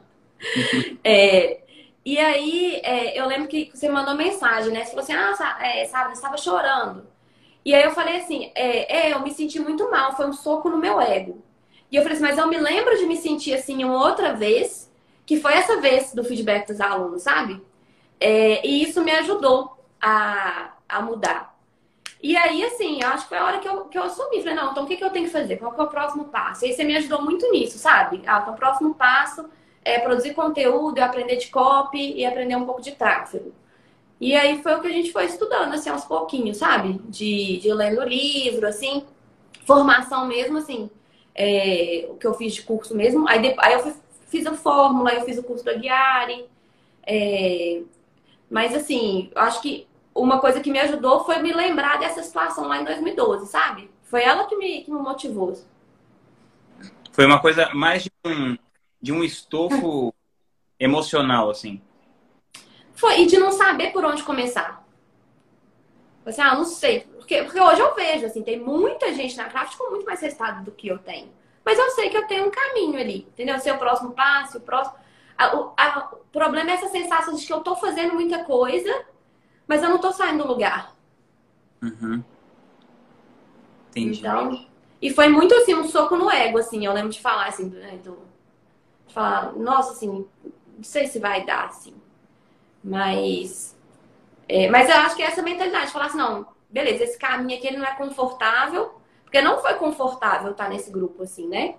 é, 1.04 1.60
e 2.04 2.18
aí 2.18 2.82
é, 2.84 3.20
eu 3.20 3.28
lembro 3.28 3.48
que 3.48 3.70
você 3.72 3.88
mandou 3.88 4.16
mensagem, 4.16 4.72
né? 4.72 4.84
Você 4.84 4.90
falou 4.90 5.04
assim, 5.04 5.14
ah, 5.14 5.58
é, 5.62 5.86
sabe, 5.86 6.10
você 6.10 6.14
estava 6.14 6.38
chorando. 6.38 7.13
E 7.66 7.74
aí 7.74 7.84
eu 7.84 7.92
falei 7.92 8.18
assim, 8.18 8.52
é, 8.56 9.08
é, 9.08 9.14
eu 9.14 9.22
me 9.22 9.32
senti 9.32 9.60
muito 9.60 9.90
mal, 9.90 10.16
foi 10.16 10.28
um 10.28 10.34
soco 10.34 10.70
no 10.70 10.78
meu 10.78 11.00
ego. 11.00 11.42
E 11.92 11.96
eu 11.96 12.02
falei 12.02 12.18
assim, 12.18 12.26
mas 12.26 12.38
eu 12.38 12.48
me 12.48 12.58
lembro 12.58 12.98
de 12.98 13.06
me 13.06 13.16
sentir 13.16 13.54
assim 13.54 13.84
uma 13.84 14.04
outra 14.04 14.34
vez, 14.34 14.92
que 15.26 15.40
foi 15.40 15.54
essa 15.54 15.80
vez 15.80 16.14
do 16.14 16.24
feedback 16.24 16.68
dos 16.68 16.82
alunos, 16.82 17.22
sabe? 17.22 17.62
É, 18.20 18.66
e 18.66 18.84
isso 18.84 19.02
me 19.04 19.12
ajudou 19.12 19.78
a, 20.02 20.74
a 20.90 21.02
mudar. 21.02 21.54
E 22.22 22.38
aí, 22.38 22.64
assim, 22.64 23.02
eu 23.02 23.10
acho 23.10 23.24
que 23.24 23.30
foi 23.30 23.38
a 23.38 23.46
hora 23.46 23.60
que 23.60 23.68
eu, 23.68 23.86
que 23.86 23.98
eu 23.98 24.04
assumi. 24.04 24.42
Falei, 24.42 24.56
não, 24.56 24.72
então 24.72 24.84
o 24.86 24.88
que, 24.88 24.96
que 24.96 25.04
eu 25.04 25.10
tenho 25.10 25.26
que 25.26 25.32
fazer? 25.32 25.58
Qual 25.58 25.74
que 25.74 25.80
é 25.82 25.84
o 25.84 25.88
próximo 25.88 26.26
passo? 26.26 26.64
E 26.64 26.70
aí 26.70 26.74
você 26.74 26.84
me 26.86 26.96
ajudou 26.96 27.22
muito 27.22 27.52
nisso, 27.52 27.78
sabe? 27.78 28.22
Ah, 28.26 28.40
então 28.42 28.54
o 28.54 28.58
próximo 28.58 28.96
passo 28.96 29.46
é 29.84 30.00
produzir 30.00 30.34
conteúdo, 30.34 30.98
é 30.98 31.02
aprender 31.02 31.36
de 31.36 31.48
copy 31.48 32.14
e 32.14 32.26
aprender 32.26 32.56
um 32.56 32.66
pouco 32.66 32.82
de 32.82 32.94
tráfego. 32.94 33.54
E 34.24 34.34
aí 34.38 34.64
foi 34.64 34.74
o 34.74 34.80
que 34.80 34.88
a 34.88 34.92
gente 34.92 35.12
foi 35.12 35.26
estudando, 35.26 35.74
assim, 35.74 35.90
aos 35.90 36.06
pouquinhos, 36.06 36.56
sabe? 36.56 36.94
De, 37.10 37.58
de 37.58 37.74
lendo 37.74 38.02
livro, 38.06 38.66
assim, 38.66 39.06
formação 39.66 40.26
mesmo, 40.28 40.60
assim, 40.60 40.90
é, 41.36 42.08
o 42.10 42.16
que 42.16 42.26
eu 42.26 42.34
fiz 42.34 42.54
de 42.54 42.62
curso 42.62 42.96
mesmo. 42.96 43.28
Aí, 43.28 43.42
depois, 43.42 43.68
aí 43.68 43.74
eu 43.74 43.94
fiz 44.28 44.46
a 44.46 44.54
fórmula, 44.54 45.14
eu 45.14 45.26
fiz 45.26 45.38
o 45.38 45.44
curso 45.44 45.66
da 45.66 45.74
Guiari. 45.74 46.46
É, 47.06 47.82
mas, 48.50 48.74
assim, 48.74 49.30
eu 49.36 49.42
acho 49.42 49.62
que 49.62 49.86
uma 50.16 50.40
coisa 50.40 50.62
que 50.62 50.72
me 50.72 50.80
ajudou 50.80 51.26
foi 51.26 51.40
me 51.40 51.52
lembrar 51.52 52.00
dessa 52.00 52.24
situação 52.24 52.70
lá 52.70 52.80
em 52.80 52.86
2012, 52.86 53.48
sabe? 53.48 53.92
Foi 54.04 54.24
ela 54.24 54.46
que 54.46 54.56
me, 54.56 54.86
que 54.86 54.92
me 54.92 55.00
motivou. 55.00 55.54
Foi 57.12 57.26
uma 57.26 57.42
coisa 57.42 57.70
mais 57.74 58.04
de 58.04 58.12
um, 58.26 58.58
de 59.02 59.12
um 59.12 59.22
estofo 59.22 60.14
emocional, 60.80 61.50
assim. 61.50 61.82
Foi, 63.04 63.22
e 63.22 63.26
de 63.26 63.38
não 63.38 63.52
saber 63.52 63.92
por 63.92 64.06
onde 64.06 64.24
começar. 64.24 64.82
Assim, 66.26 66.42
ah, 66.42 66.56
não 66.56 66.64
sei. 66.64 67.02
Porque, 67.02 67.44
porque 67.44 67.60
hoje 67.60 67.82
eu 67.82 67.94
vejo, 67.94 68.26
assim, 68.26 68.42
tem 68.42 68.58
muita 68.58 69.14
gente 69.14 69.36
na 69.36 69.46
craft 69.46 69.76
com 69.76 69.90
muito 69.90 70.06
mais 70.06 70.22
resultado 70.22 70.64
do 70.64 70.72
que 70.72 70.88
eu 70.88 70.98
tenho. 70.98 71.30
Mas 71.66 71.78
eu 71.78 71.90
sei 71.92 72.10
que 72.10 72.16
eu 72.16 72.26
tenho 72.28 72.48
um 72.48 72.52
caminho 72.52 72.98
ali, 72.98 73.28
entendeu? 73.34 73.60
Ser 73.60 73.74
o 73.74 73.78
próximo 73.78 74.12
passo, 74.12 74.60
o 74.60 74.62
próximo. 74.62 74.96
A, 75.38 75.56
o, 75.58 75.74
a, 75.76 76.10
o 76.14 76.18
problema 76.32 76.72
é 76.72 76.76
essa 76.76 76.88
sensação 76.88 77.34
de 77.36 77.46
que 77.46 77.52
eu 77.52 77.60
tô 77.60 77.76
fazendo 77.76 78.14
muita 78.14 78.44
coisa 78.46 79.06
mas 79.68 79.82
eu 79.82 79.90
não 79.90 79.98
tô 79.98 80.12
saindo 80.12 80.44
do 80.44 80.50
lugar. 80.50 80.96
Uhum. 81.82 82.24
Entendi. 83.90 84.20
Então, 84.20 84.66
e 85.02 85.10
foi 85.10 85.30
muito 85.30 85.54
assim, 85.56 85.74
um 85.74 85.84
soco 85.84 86.16
no 86.16 86.30
ego, 86.30 86.58
assim. 86.58 86.86
Eu 86.86 86.94
lembro 86.94 87.10
de 87.10 87.22
falar 87.22 87.48
assim, 87.48 87.66
né, 87.66 88.00
do, 88.04 88.18
de 89.08 89.14
falar, 89.14 89.54
nossa, 89.54 89.92
assim, 89.92 90.08
não 90.08 90.84
sei 90.84 91.08
se 91.08 91.20
vai 91.20 91.46
dar, 91.46 91.66
assim. 91.66 91.94
Mas. 92.84 93.76
É, 94.48 94.70
mas 94.70 94.90
eu 94.90 94.96
acho 94.98 95.16
que 95.16 95.24
é 95.24 95.28
essa 95.28 95.42
mentalidade, 95.42 95.92
falar 95.92 96.08
assim, 96.08 96.18
não, 96.18 96.46
beleza, 96.70 97.04
esse 97.04 97.18
caminho 97.18 97.58
aqui 97.58 97.68
ele 97.68 97.78
não 97.78 97.86
é 97.86 97.96
confortável, 97.96 98.94
porque 99.24 99.42
não 99.42 99.62
foi 99.62 99.76
confortável 99.76 100.52
estar 100.52 100.70
nesse 100.70 100.92
grupo, 100.92 101.24
assim, 101.24 101.48
né? 101.48 101.76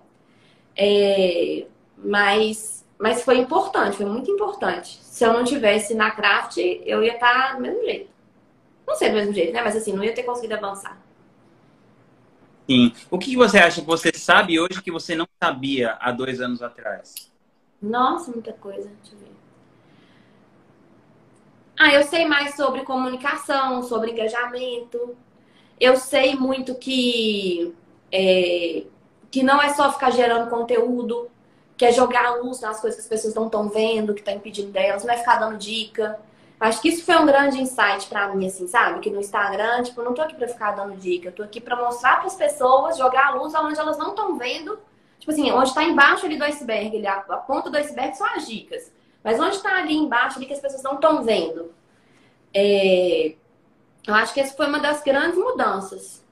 É, 0.75 1.67
mas 1.97 2.75
mas 2.97 3.23
foi 3.23 3.37
importante, 3.37 3.97
foi 3.97 4.05
muito 4.05 4.31
importante. 4.31 4.99
Se 5.01 5.23
eu 5.23 5.33
não 5.33 5.43
tivesse 5.43 5.93
na 5.93 6.11
craft, 6.11 6.57
eu 6.57 7.03
ia 7.03 7.13
estar 7.13 7.55
do 7.55 7.61
mesmo 7.61 7.83
jeito. 7.83 8.09
Não 8.87 8.95
sei 8.95 9.09
do 9.09 9.15
mesmo 9.15 9.33
jeito, 9.33 9.53
né? 9.53 9.61
Mas 9.61 9.75
assim, 9.75 9.91
não 9.91 10.03
ia 10.03 10.13
ter 10.13 10.23
conseguido 10.23 10.55
avançar. 10.55 10.97
Sim. 12.69 12.93
O 13.11 13.19
que 13.19 13.35
você 13.35 13.59
acha 13.59 13.81
que 13.81 13.87
você 13.87 14.11
sabe 14.13 14.59
hoje 14.59 14.81
que 14.81 14.91
você 14.91 15.13
não 15.13 15.27
sabia 15.43 15.97
há 15.99 16.11
dois 16.11 16.41
anos 16.41 16.63
atrás? 16.63 17.13
Nossa, 17.81 18.31
muita 18.31 18.53
coisa. 18.53 18.89
Deixa 19.01 19.15
eu 19.15 19.19
ver. 19.19 19.34
Ah, 21.77 21.93
eu 21.93 22.03
sei 22.03 22.25
mais 22.25 22.55
sobre 22.55 22.83
comunicação, 22.83 23.83
sobre 23.83 24.11
engajamento. 24.11 25.15
Eu 25.79 25.97
sei 25.97 26.35
muito 26.35 26.75
que, 26.75 27.75
é, 28.11 28.85
que 29.29 29.43
não 29.43 29.61
é 29.61 29.73
só 29.73 29.91
ficar 29.91 30.11
gerando 30.11 30.49
conteúdo, 30.49 31.29
que 31.75 31.85
é 31.85 31.91
jogar 31.91 32.25
a 32.25 32.35
luz 32.35 32.61
nas 32.61 32.79
coisas 32.79 32.97
que 32.97 33.03
as 33.03 33.09
pessoas 33.09 33.35
não 33.35 33.47
estão 33.47 33.67
vendo, 33.67 34.13
que 34.13 34.21
está 34.21 34.31
impedindo 34.31 34.71
delas, 34.71 35.03
não 35.03 35.13
é 35.13 35.17
ficar 35.17 35.37
dando 35.37 35.57
dica. 35.57 36.17
Acho 36.57 36.81
que 36.81 36.87
isso 36.87 37.03
foi 37.05 37.17
um 37.17 37.25
grande 37.25 37.61
insight 37.61 38.07
para 38.07 38.33
mim, 38.33 38.47
assim, 38.47 38.65
sabe? 38.67 39.01
Que 39.01 39.09
no 39.09 39.19
Instagram, 39.19 39.83
tipo, 39.83 40.01
não 40.01 40.13
tô 40.13 40.21
aqui 40.21 40.35
para 40.35 40.47
ficar 40.47 40.71
dando 40.71 40.95
dica, 40.95 41.27
eu 41.27 41.33
tô 41.33 41.43
aqui 41.43 41.59
para 41.59 41.75
mostrar 41.75 42.17
para 42.17 42.27
as 42.27 42.35
pessoas, 42.35 42.97
jogar 42.97 43.27
a 43.27 43.35
luz 43.35 43.53
aonde 43.53 43.77
elas 43.77 43.97
não 43.97 44.11
estão 44.11 44.37
vendo. 44.37 44.79
Tipo 45.19 45.31
assim, 45.31 45.51
onde 45.51 45.69
está 45.69 45.83
embaixo 45.83 46.25
ali 46.25 46.37
do 46.37 46.45
iceberg, 46.45 46.95
ele, 46.95 47.07
a, 47.07 47.17
a 47.17 47.37
ponta 47.37 47.69
do 47.69 47.77
iceberg 47.77 48.15
são 48.15 48.27
as 48.27 48.47
dicas. 48.47 48.94
Mas 49.25 49.39
onde 49.39 49.55
está 49.55 49.77
ali 49.77 49.95
embaixo, 49.95 50.37
ali 50.37 50.45
que 50.45 50.53
as 50.53 50.59
pessoas 50.59 50.83
não 50.83 50.93
estão 50.93 51.23
vendo? 51.23 51.73
É... 52.53 53.33
Eu 54.05 54.13
acho 54.13 54.31
que 54.35 54.39
essa 54.39 54.55
foi 54.55 54.67
uma 54.67 54.79
das 54.79 55.01
grandes 55.01 55.35
mudanças. 55.35 56.23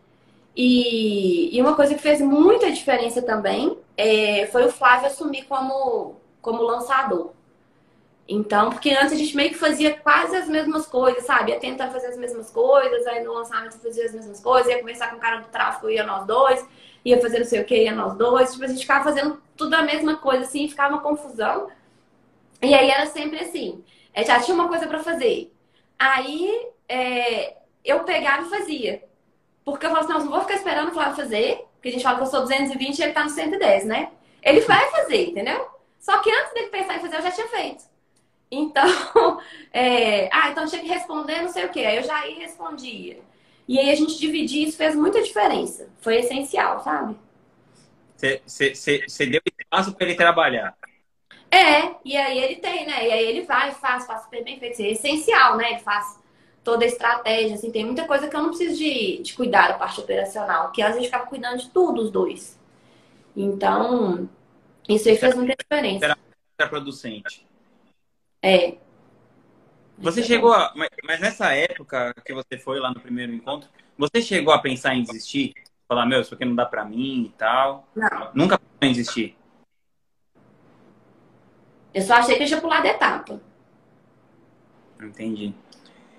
E, 0.56 1.58
e 1.58 1.60
uma 1.60 1.76
coisa 1.76 1.96
que 1.96 2.02
fez 2.02 2.22
muita 2.22 2.72
diferença 2.72 3.20
também 3.24 3.76
é, 3.98 4.46
foi 4.52 4.66
o 4.66 4.72
Flávio 4.72 5.08
assumir 5.08 5.46
como, 5.46 6.18
como 6.40 6.62
lançador. 6.62 7.32
Então, 8.30 8.70
porque 8.70 8.92
antes 8.92 9.14
a 9.14 9.16
gente 9.16 9.36
meio 9.36 9.50
que 9.50 9.58
fazia 9.58 9.98
quase 9.98 10.36
as 10.36 10.48
mesmas 10.48 10.86
coisas, 10.86 11.26
sabe? 11.26 11.52
Ia 11.52 11.60
tentar 11.60 11.90
fazer 11.90 12.08
as 12.08 12.18
mesmas 12.18 12.52
coisas, 12.52 13.08
aí 13.08 13.24
no 13.24 13.34
lançamento 13.34 13.80
fazia 13.80 14.06
as 14.06 14.14
mesmas 14.14 14.40
coisas, 14.40 14.72
ia 14.72 14.80
conversar 14.80 15.10
com 15.10 15.18
o 15.18 15.20
cara 15.20 15.38
do 15.38 15.48
tráfego, 15.48 15.90
ia 15.90 16.06
nós 16.06 16.28
dois, 16.28 16.64
ia 17.04 17.20
fazer 17.20 17.40
não 17.40 17.46
sei 17.46 17.62
o 17.62 17.66
que, 17.66 17.76
ia 17.76 17.96
nós 17.96 18.16
dois. 18.16 18.52
Tipo, 18.52 18.66
a 18.66 18.68
gente 18.68 18.82
ficava 18.82 19.04
fazendo 19.04 19.42
tudo 19.58 19.74
a 19.74 19.82
mesma 19.82 20.18
coisa, 20.18 20.44
assim, 20.44 20.70
ficava 20.70 20.94
uma 20.94 21.02
confusão. 21.02 21.68
E 22.64 22.74
aí 22.74 22.90
era 22.90 23.06
sempre 23.06 23.40
assim, 23.40 23.84
é, 24.14 24.24
já 24.24 24.40
tinha 24.40 24.56
uma 24.56 24.68
coisa 24.68 24.88
para 24.88 25.04
fazer. 25.04 25.54
Aí 26.00 26.70
é, 26.88 27.58
eu 27.84 28.04
pegava 28.04 28.44
e 28.44 28.50
fazia. 28.50 29.04
Porque 29.66 29.86
eu 29.86 29.90
falava 29.90 30.06
assim, 30.06 30.14
não, 30.14 30.26
não 30.26 30.32
vou 30.32 30.42
ficar 30.42 30.56
esperando 30.56 30.90
o 30.90 30.94
Flávio 30.94 31.16
fazer, 31.16 31.66
porque 31.74 31.90
a 31.90 31.92
gente 31.92 32.04
fala 32.04 32.18
que 32.18 32.24
eu 32.24 32.28
sou 32.28 32.42
220 32.42 32.98
e 32.98 33.04
ele 33.04 33.14
tá 33.14 33.24
no 33.24 33.30
110, 33.30 33.86
né? 33.86 34.12
Ele 34.42 34.62
vai 34.62 34.90
fazer, 34.92 35.30
entendeu? 35.30 35.68
Só 36.00 36.18
que 36.20 36.30
antes 36.30 36.54
dele 36.54 36.68
pensar 36.68 36.96
em 36.96 37.00
fazer, 37.00 37.18
eu 37.18 37.22
já 37.22 37.32
tinha 37.32 37.48
feito. 37.48 37.84
Então, 38.52 39.42
é, 39.72 40.30
ah, 40.32 40.50
então 40.50 40.66
tinha 40.66 40.82
que 40.82 40.88
responder 40.88 41.42
não 41.42 41.50
sei 41.50 41.66
o 41.66 41.70
que. 41.70 41.86
Aí 41.86 41.98
eu 41.98 42.04
já 42.04 42.28
ia 42.28 42.38
e 42.38 42.40
respondia. 42.40 43.20
E 43.68 43.80
aí 43.80 43.90
a 43.90 43.96
gente 43.96 44.20
dividir 44.20 44.68
isso 44.68 44.78
fez 44.78 44.96
muita 44.96 45.22
diferença. 45.22 45.90
Foi 46.02 46.18
essencial, 46.18 46.82
sabe? 46.84 47.16
Você 48.46 49.26
deu 49.26 49.42
espaço 49.60 49.94
para 49.94 50.06
ele 50.08 50.16
trabalhar. 50.16 50.78
É, 51.54 51.96
e 52.04 52.18
aí 52.18 52.40
ele 52.40 52.56
tem, 52.56 52.84
né? 52.88 53.08
E 53.08 53.12
aí 53.12 53.26
ele 53.26 53.42
vai, 53.44 53.72
faz, 53.72 54.08
faz 54.08 54.24
super 54.24 54.44
bem 54.44 54.60
feito. 54.60 54.82
É 54.82 54.90
essencial, 54.90 55.56
né? 55.56 55.74
Ele 55.74 55.80
faz 55.82 56.20
toda 56.64 56.84
a 56.84 56.88
estratégia, 56.88 57.54
assim, 57.56 57.72
tem 57.72 57.86
muita 57.86 58.08
coisa 58.08 58.28
que 58.28 58.36
eu 58.36 58.42
não 58.42 58.50
preciso 58.50 58.76
de, 58.76 59.22
de 59.22 59.34
cuidar 59.34 59.68
da 59.68 59.74
parte 59.76 60.00
operacional, 60.00 60.72
que 60.72 60.82
às 60.82 60.94
vezes 60.94 61.06
ficava 61.06 61.28
cuidando 61.28 61.58
de 61.58 61.70
tudo, 61.70 62.02
os 62.02 62.10
dois. 62.10 62.60
Então, 63.36 64.28
isso 64.90 65.10
aí 65.10 65.18
fez 65.18 65.36
muita 65.36 65.56
diferença. 65.56 66.18
Era 66.58 66.70
producente. 66.70 67.46
É. 68.42 68.76
Você 70.00 70.24
chegou 70.24 70.54
a. 70.54 70.74
Mas 71.04 71.20
nessa 71.20 71.54
época 71.54 72.16
que 72.26 72.34
você 72.34 72.58
foi 72.58 72.80
lá 72.80 72.90
no 72.90 73.00
primeiro 73.00 73.32
encontro, 73.32 73.70
você 73.96 74.22
chegou 74.24 74.54
a 74.54 74.60
pensar 74.60 74.96
em 74.96 75.04
desistir? 75.04 75.54
Falar, 75.88 76.06
meu, 76.08 76.22
isso 76.22 76.34
aqui 76.34 76.46
não 76.46 76.56
dá 76.56 76.66
pra 76.66 76.84
mim 76.84 77.26
e 77.26 77.38
tal? 77.38 77.88
Não. 77.96 78.32
Nunca 78.34 78.58
pensou 78.58 78.90
em 78.90 78.94
desistir? 78.94 79.38
Eu 81.94 82.02
só 82.02 82.16
achei 82.16 82.36
que 82.36 82.44
eu 82.44 82.48
ia 82.48 82.62
pular 82.62 82.82
de 82.82 82.88
etapa. 82.88 83.42
Entendi. 85.02 85.54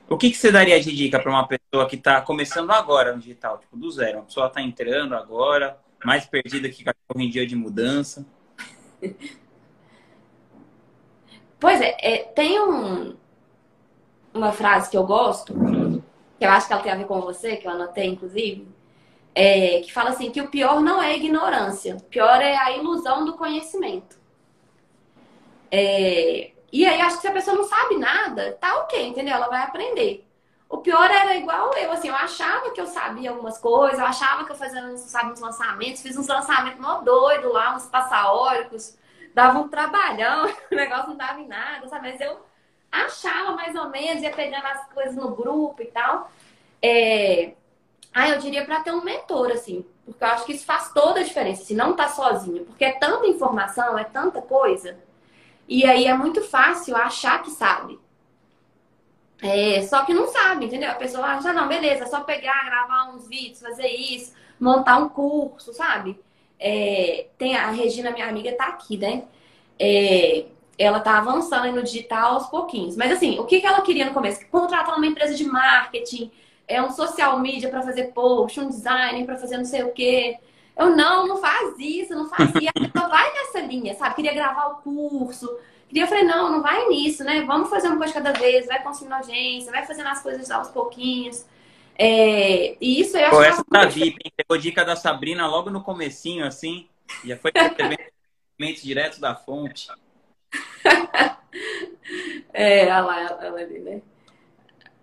O 0.08 0.18
que, 0.18 0.30
que 0.30 0.36
você 0.36 0.52
daria 0.52 0.78
de 0.80 0.94
dica 0.94 1.18
para 1.18 1.30
uma 1.30 1.48
pessoa 1.48 1.88
que 1.88 1.96
está 1.96 2.20
começando 2.20 2.70
agora 2.70 3.12
no 3.12 3.18
digital, 3.18 3.58
tipo 3.58 3.76
do 3.76 3.90
zero? 3.90 4.18
Uma 4.18 4.24
pessoa 4.24 4.46
está 4.46 4.60
entrando 4.60 5.14
agora, 5.14 5.78
mais 6.04 6.26
perdida 6.26 6.68
que 6.68 6.84
cachorro 6.84 7.20
em 7.20 7.30
dia 7.30 7.46
de 7.46 7.56
mudança. 7.56 8.24
Pois 11.56 11.80
é, 11.80 11.96
é, 11.98 12.18
tem 12.24 12.60
um, 12.60 13.16
uma 14.34 14.52
frase 14.52 14.90
que 14.90 14.98
eu 14.98 15.06
gosto, 15.06 15.54
que 16.38 16.44
eu 16.44 16.50
acho 16.50 16.66
que 16.66 16.74
ela 16.74 16.82
tem 16.82 16.92
a 16.92 16.96
ver 16.96 17.06
com 17.06 17.22
você, 17.22 17.56
que 17.56 17.66
eu 17.66 17.70
anotei, 17.70 18.04
inclusive, 18.04 18.68
é, 19.34 19.80
que 19.80 19.90
fala 19.90 20.10
assim, 20.10 20.30
que 20.30 20.42
o 20.42 20.48
pior 20.48 20.82
não 20.82 21.02
é 21.02 21.12
a 21.12 21.16
ignorância, 21.16 21.96
o 21.96 22.02
pior 22.02 22.42
é 22.42 22.54
a 22.54 22.76
ilusão 22.76 23.24
do 23.24 23.32
conhecimento. 23.32 24.18
É, 25.76 26.52
e 26.72 26.86
aí, 26.86 27.00
acho 27.00 27.16
que 27.16 27.22
se 27.22 27.28
a 27.28 27.32
pessoa 27.32 27.56
não 27.56 27.64
sabe 27.64 27.98
nada, 27.98 28.56
tá 28.60 28.76
ok, 28.76 29.08
entendeu? 29.08 29.34
Ela 29.34 29.48
vai 29.48 29.60
aprender. 29.60 30.24
O 30.68 30.78
pior 30.78 31.10
era 31.10 31.34
igual 31.34 31.74
eu, 31.74 31.90
assim, 31.90 32.08
eu 32.08 32.14
achava 32.14 32.70
que 32.70 32.80
eu 32.80 32.86
sabia 32.86 33.30
algumas 33.30 33.58
coisas, 33.58 33.98
eu 33.98 34.06
achava 34.06 34.44
que 34.44 34.52
eu 34.52 34.56
fazia, 34.56 34.96
sabe, 34.98 35.32
uns 35.32 35.40
lançamentos, 35.40 36.00
fiz 36.00 36.16
uns 36.16 36.28
lançamentos 36.28 36.78
mó 36.78 37.00
doido 37.00 37.52
lá, 37.52 37.74
uns 37.74 37.86
passaóricos, 37.86 38.96
dava 39.34 39.58
um 39.58 39.68
trabalhão, 39.68 40.46
o 40.70 40.74
negócio 40.76 41.08
não 41.08 41.16
dava 41.16 41.40
em 41.40 41.48
nada, 41.48 41.88
sabe? 41.88 42.12
Mas 42.12 42.20
eu 42.20 42.38
achava 42.90 43.52
mais 43.56 43.74
ou 43.74 43.88
menos, 43.88 44.22
ia 44.22 44.30
pegando 44.30 44.66
as 44.66 44.86
coisas 44.92 45.16
no 45.16 45.34
grupo 45.34 45.82
e 45.82 45.86
tal. 45.86 46.30
É... 46.80 47.54
Eu 48.28 48.38
diria 48.38 48.64
para 48.64 48.80
ter 48.80 48.92
um 48.92 49.02
mentor, 49.02 49.50
assim, 49.50 49.84
porque 50.04 50.22
eu 50.22 50.28
acho 50.28 50.44
que 50.44 50.52
isso 50.52 50.64
faz 50.64 50.92
toda 50.92 51.18
a 51.18 51.24
diferença, 51.24 51.64
se 51.64 51.74
não 51.74 51.96
tá 51.96 52.08
sozinho, 52.08 52.64
porque 52.64 52.84
é 52.84 52.92
tanta 52.92 53.26
informação, 53.26 53.98
é 53.98 54.04
tanta 54.04 54.40
coisa 54.40 55.02
e 55.68 55.84
aí 55.84 56.06
é 56.06 56.14
muito 56.14 56.42
fácil 56.42 56.96
achar 56.96 57.42
que 57.42 57.50
sabe. 57.50 57.98
É, 59.42 59.82
só 59.82 60.04
que 60.04 60.14
não 60.14 60.28
sabe, 60.28 60.66
entendeu? 60.66 60.90
A 60.90 60.94
pessoa 60.94 61.26
acha, 61.26 61.52
não, 61.52 61.68
beleza, 61.68 62.04
é 62.04 62.06
só 62.06 62.20
pegar, 62.20 62.64
gravar 62.64 63.14
uns 63.14 63.28
vídeos, 63.28 63.60
fazer 63.60 63.88
isso, 63.88 64.32
montar 64.58 64.96
um 64.98 65.08
curso, 65.08 65.72
sabe? 65.74 66.18
É, 66.58 67.26
tem 67.36 67.56
a 67.56 67.70
Regina, 67.70 68.10
minha 68.10 68.26
amiga, 68.26 68.56
tá 68.56 68.68
aqui, 68.68 68.96
né? 68.96 69.24
É, 69.78 70.46
ela 70.78 71.00
tá 71.00 71.18
avançando 71.18 71.72
no 71.72 71.82
digital 71.82 72.34
aos 72.34 72.46
pouquinhos. 72.46 72.96
Mas 72.96 73.12
assim, 73.12 73.38
o 73.38 73.44
que, 73.44 73.60
que 73.60 73.66
ela 73.66 73.82
queria 73.82 74.06
no 74.06 74.14
começo? 74.14 74.46
Contratar 74.48 74.96
uma 74.96 75.06
empresa 75.06 75.34
de 75.34 75.44
marketing, 75.44 76.30
é 76.66 76.82
um 76.82 76.90
social 76.90 77.38
media 77.40 77.68
para 77.68 77.82
fazer 77.82 78.12
post, 78.12 78.58
um 78.60 78.68
design 78.68 79.24
para 79.24 79.36
fazer 79.36 79.58
não 79.58 79.64
sei 79.64 79.82
o 79.82 79.92
quê. 79.92 80.38
Eu, 80.76 80.96
não, 80.96 81.26
não 81.26 81.36
faz 81.36 81.74
isso, 81.78 82.14
não 82.14 82.28
faz 82.28 82.50
isso. 82.50 82.68
A 82.68 82.80
pessoa 82.80 83.08
vai 83.08 83.32
nessa 83.32 83.60
linha, 83.60 83.94
sabe? 83.94 84.16
Queria 84.16 84.34
gravar 84.34 84.66
o 84.66 84.76
curso. 84.76 85.48
Queria, 85.88 86.04
eu 86.04 86.08
falei, 86.08 86.24
não, 86.24 86.50
não 86.50 86.62
vai 86.62 86.88
nisso, 86.88 87.22
né? 87.22 87.42
Vamos 87.42 87.70
fazer 87.70 87.88
uma 87.88 87.98
coisa 87.98 88.12
cada 88.12 88.32
vez, 88.32 88.66
vai 88.66 88.82
construindo 88.82 89.12
audiência, 89.12 89.70
vai 89.70 89.86
fazendo 89.86 90.08
as 90.08 90.22
coisas 90.22 90.50
aos 90.50 90.68
pouquinhos. 90.68 91.46
É, 91.96 92.76
e 92.80 93.00
isso 93.00 93.16
eu 93.16 93.26
acho 93.26 93.36
Pô, 93.36 93.42
essa 93.42 93.64
da 93.70 93.86
VIP, 93.86 94.32
pegou 94.36 94.58
dica 94.58 94.84
da 94.84 94.96
Sabrina 94.96 95.46
logo 95.46 95.70
no 95.70 95.82
comecinho, 95.82 96.44
assim, 96.44 96.88
já 97.24 97.36
foi 97.36 97.52
escrevendo 97.54 98.02
direto 98.82 99.20
da 99.20 99.34
fonte. 99.34 99.88
é, 102.52 102.84
olha 102.84 103.00
lá, 103.00 103.20
ela 103.40 103.60
ali, 103.60 103.78
né? 103.78 104.02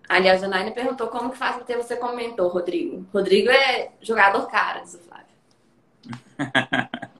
Aliás, 0.08 0.42
a 0.42 0.46
Janaína 0.46 0.72
perguntou 0.72 1.08
como 1.08 1.30
que 1.30 1.38
faz 1.38 1.56
pra 1.56 1.64
ter 1.64 1.76
você 1.76 1.96
como 1.96 2.14
mentor, 2.14 2.52
Rodrigo. 2.52 3.06
Rodrigo 3.12 3.50
é 3.50 3.92
jogador 4.02 4.46
cara, 4.46 4.80
diz 4.80 4.94
o 4.94 4.98
Flávio. 4.98 5.21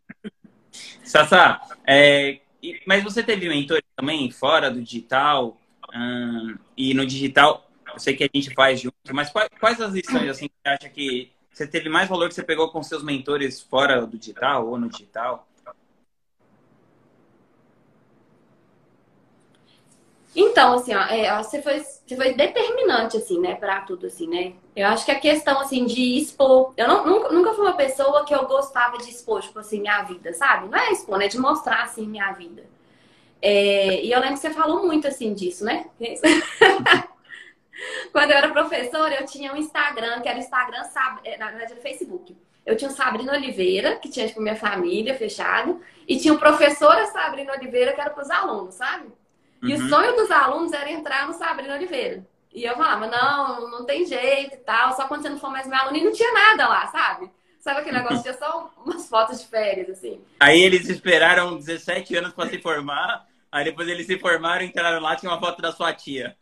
Sassá, 1.05 1.61
é, 1.87 2.41
mas 2.87 3.03
você 3.03 3.23
teve 3.23 3.49
mentores 3.49 3.85
também 3.97 4.31
fora 4.31 4.71
do 4.71 4.81
digital? 4.81 5.57
Hum, 5.95 6.57
e 6.77 6.95
no 6.95 7.05
digital, 7.05 7.69
eu 7.93 7.99
sei 7.99 8.17
que 8.17 8.25
a 8.25 8.29
gente 8.33 8.55
faz 8.55 8.81
junto, 8.81 8.97
mas 9.13 9.31
quais, 9.31 9.49
quais 9.61 9.81
as 9.81 9.93
lições 9.93 10.29
assim, 10.29 10.49
que 10.49 10.55
você 10.63 10.69
acha 10.69 10.89
que 10.89 11.33
você 11.53 11.67
teve 11.67 11.89
mais 11.89 12.09
valor 12.09 12.29
que 12.29 12.35
você 12.35 12.43
pegou 12.43 12.71
com 12.71 12.83
seus 12.83 13.03
mentores 13.03 13.61
fora 13.61 14.07
do 14.07 14.17
digital 14.17 14.67
ou 14.67 14.79
no 14.79 14.89
digital? 14.89 15.47
Então, 20.35 20.75
assim, 20.75 20.95
ó, 20.95 21.03
é, 21.03 21.37
você, 21.43 21.61
foi, 21.61 21.79
você 21.81 22.17
foi 22.17 22.33
determinante, 22.33 23.19
assim, 23.19 23.39
né, 23.39 23.55
pra 23.55 23.83
tudo, 23.83 24.07
assim, 24.07 24.27
né? 24.27 24.55
Eu 24.75 24.87
acho 24.87 25.05
que 25.05 25.11
a 25.11 25.21
questão, 25.21 25.61
assim, 25.61 25.85
de 25.85 26.17
expor... 26.17 26.73
Eu 26.77 26.89
não, 26.89 27.07
nunca, 27.07 27.29
nunca 27.31 27.53
fui 27.53 27.67
uma 27.67 27.77
pessoa 27.77 28.25
que 28.25 28.35
eu 28.35 28.47
gostava 28.47 28.97
de 28.97 29.11
expor, 29.11 29.43
tipo 29.43 29.59
assim, 29.59 29.81
minha 29.81 30.03
vida, 30.03 30.33
sabe? 30.33 30.69
Não 30.69 30.79
é 30.79 30.91
expor, 30.91 31.19
né? 31.19 31.29
De 31.29 31.39
mostrar, 31.39 31.83
assim, 31.83 32.07
minha 32.07 32.33
vida. 32.33 32.65
É, 33.43 34.03
e 34.03 34.11
eu 34.11 34.21
lembro 34.21 34.37
que 34.37 34.41
você 34.41 34.51
falou 34.51 34.87
muito, 34.87 35.07
assim, 35.07 35.35
disso, 35.35 35.65
né? 35.65 35.87
Quando 38.13 38.31
eu 38.31 38.37
era 38.37 38.49
professora, 38.51 39.15
eu 39.15 39.27
tinha 39.27 39.53
um 39.53 39.57
Instagram, 39.57 40.21
que 40.23 40.29
era 40.29 40.39
o 40.39 40.41
Instagram, 40.41 40.83
é, 41.25 41.37
na 41.37 41.49
verdade, 41.49 41.73
era 41.73 41.81
o 41.81 41.83
Facebook. 41.83 42.35
Eu 42.65 42.77
tinha 42.77 42.89
o 42.91 42.95
Sabrina 42.95 43.33
Oliveira, 43.35 43.97
que 43.97 44.09
tinha, 44.09 44.27
tipo, 44.27 44.41
minha 44.41 44.57
família, 44.57 45.15
fechado. 45.15 45.81
E 46.09 46.17
tinha 46.17 46.33
o 46.33 46.39
professora 46.39 47.05
Sabrina 47.07 47.53
Oliveira, 47.53 47.93
que 47.93 48.01
era 48.01 48.11
para 48.11 48.23
os 48.23 48.31
alunos, 48.31 48.77
sabe? 48.77 49.09
E 49.63 49.75
uhum. 49.75 49.85
o 49.85 49.89
sonho 49.89 50.17
dos 50.17 50.31
alunos 50.31 50.73
era 50.73 50.91
entrar 50.91 51.27
no 51.27 51.35
Sabrina 51.35 51.75
Oliveira. 51.75 52.27
E 52.53 52.65
eu 52.65 52.75
falava, 52.77 53.07
não, 53.07 53.71
não 53.71 53.85
tem 53.87 54.05
jeito 54.05 54.55
e 54.55 54.59
tal, 54.59 54.95
só 54.95 55.07
quando 55.07 55.23
você 55.23 55.29
não 55.29 55.39
for 55.39 55.51
mais 55.51 55.67
meu 55.67 55.79
aluno. 55.79 55.97
E 55.97 56.05
não 56.05 56.13
tinha 56.13 56.33
nada 56.33 56.69
lá, 56.69 56.87
sabe? 56.89 57.31
Sabe 57.61 57.81
aquele 57.81 57.97
negócio? 57.99 58.23
Tinha 58.23 58.35
só 58.35 58.71
umas 58.85 59.09
fotos 59.09 59.41
de 59.41 59.47
férias, 59.47 59.89
assim. 59.89 60.21
Aí 60.41 60.61
eles 60.61 60.89
esperaram 60.89 61.57
17 61.57 62.17
anos 62.17 62.33
para 62.33 62.51
se 62.51 62.59
formar, 62.59 63.27
aí 63.51 63.65
depois 63.65 63.89
eles 63.89 64.07
se 64.07 64.19
formaram, 64.19 64.65
entraram 64.65 65.01
lá, 65.01 65.17
tinha 65.17 65.31
uma 65.31 65.41
foto 65.41 65.63
da 65.63 65.73
sua 65.73 65.95
tia. 65.95 66.37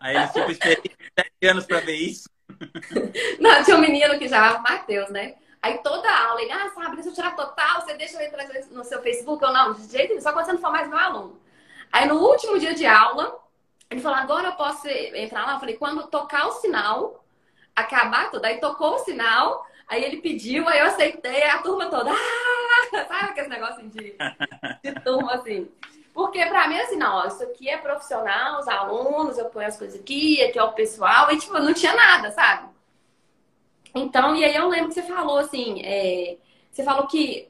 Aí 0.00 0.16
eles, 0.16 0.32
tipo, 0.32 0.50
esperei 0.50 0.96
sete 1.18 1.46
anos 1.46 1.66
pra 1.66 1.80
ver 1.80 1.96
isso. 1.96 2.30
Não, 3.38 3.62
tinha 3.62 3.76
um 3.76 3.80
menino 3.80 4.18
que 4.18 4.28
chamava 4.28 4.60
Matheus, 4.60 5.10
né? 5.10 5.34
Aí 5.62 5.78
toda 5.78 6.08
aula, 6.08 6.40
ele, 6.40 6.50
ah, 6.52 6.70
sabe, 6.74 6.96
deixa 6.96 7.10
eu 7.10 7.14
tirar 7.14 7.36
total, 7.36 7.82
você 7.82 7.94
deixa 7.94 8.16
eu 8.16 8.26
entrar 8.26 8.48
no 8.70 8.82
seu 8.82 9.02
Facebook 9.02 9.44
ou 9.44 9.52
não? 9.52 9.74
De 9.74 9.86
jeito 9.90 10.08
nenhum, 10.08 10.22
só 10.22 10.32
quando 10.32 10.46
você 10.46 10.52
não 10.54 10.60
for 10.60 10.72
mais 10.72 10.88
meu 10.88 10.98
aluno. 10.98 11.38
Aí 11.92 12.06
no 12.06 12.16
último 12.16 12.58
dia 12.58 12.74
de 12.74 12.86
aula, 12.86 13.38
ele 13.90 14.00
falou, 14.00 14.18
agora 14.18 14.48
eu 14.48 14.52
posso 14.52 14.88
entrar 14.88 15.46
lá? 15.46 15.54
Eu 15.54 15.60
falei, 15.60 15.76
quando 15.76 16.06
tocar 16.06 16.46
o 16.46 16.52
sinal, 16.52 17.24
acabar 17.74 18.30
tudo. 18.30 18.44
Aí 18.44 18.58
tocou 18.58 18.94
o 18.94 18.98
sinal, 19.00 19.66
aí 19.88 20.04
ele 20.04 20.18
pediu, 20.18 20.68
aí 20.68 20.78
eu 20.78 20.86
aceitei, 20.86 21.42
a 21.44 21.58
turma 21.58 21.86
toda, 21.86 22.10
ah! 22.10 22.80
sabe 23.08 23.30
aquele 23.30 23.48
negócio 23.48 23.88
de, 23.88 24.14
de 24.82 24.94
turma 25.02 25.34
assim. 25.34 25.68
Porque 26.12 26.44
pra 26.46 26.68
mim, 26.68 26.78
assim, 26.78 26.96
não, 26.96 27.16
ó, 27.16 27.26
isso 27.26 27.42
aqui 27.42 27.68
é 27.68 27.78
profissional, 27.78 28.60
os 28.60 28.68
alunos, 28.68 29.38
eu 29.38 29.46
ponho 29.46 29.68
as 29.68 29.78
coisas 29.78 30.00
aqui, 30.00 30.42
aqui 30.42 30.58
é 30.58 30.62
o 30.62 30.72
pessoal, 30.72 31.30
e 31.30 31.38
tipo, 31.38 31.58
não 31.58 31.72
tinha 31.72 31.94
nada, 31.94 32.30
sabe? 32.32 32.68
Então, 33.94 34.34
e 34.36 34.44
aí 34.44 34.54
eu 34.54 34.68
lembro 34.68 34.88
que 34.88 34.94
você 34.94 35.02
falou 35.02 35.38
assim, 35.38 35.80
é, 35.84 36.36
você 36.70 36.84
falou 36.84 37.06
que 37.06 37.48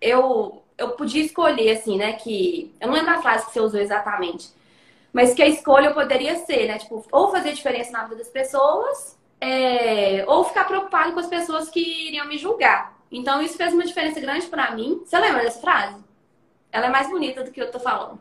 eu, 0.00 0.62
eu 0.78 0.90
podia 0.90 1.24
escolher, 1.24 1.70
assim, 1.70 1.96
né? 1.96 2.12
Que. 2.14 2.74
Eu 2.80 2.88
não 2.88 2.94
lembro 2.94 3.12
a 3.12 3.22
frase 3.22 3.46
que 3.46 3.52
você 3.52 3.60
usou 3.60 3.80
exatamente. 3.80 4.50
Mas 5.12 5.34
que 5.34 5.42
a 5.42 5.48
escolha 5.48 5.94
poderia 5.94 6.36
ser, 6.36 6.66
né? 6.66 6.78
Tipo, 6.78 7.04
ou 7.10 7.30
fazer 7.30 7.52
diferença 7.52 7.90
na 7.90 8.04
vida 8.04 8.16
das 8.16 8.28
pessoas, 8.28 9.18
é, 9.40 10.24
ou 10.26 10.44
ficar 10.44 10.64
preocupado 10.64 11.12
com 11.12 11.20
as 11.20 11.26
pessoas 11.26 11.70
que 11.70 11.80
iriam 11.80 12.26
me 12.26 12.36
julgar. 12.36 12.94
Então, 13.10 13.40
isso 13.40 13.56
fez 13.56 13.72
uma 13.72 13.84
diferença 13.84 14.20
grande 14.20 14.46
para 14.46 14.72
mim. 14.72 15.00
Você 15.04 15.18
lembra 15.18 15.42
dessa 15.42 15.60
frase? 15.60 16.04
Ela 16.70 16.86
é 16.86 16.90
mais 16.90 17.08
bonita 17.08 17.42
do 17.42 17.50
que 17.50 17.60
eu 17.60 17.70
tô 17.70 17.78
falando. 17.78 18.18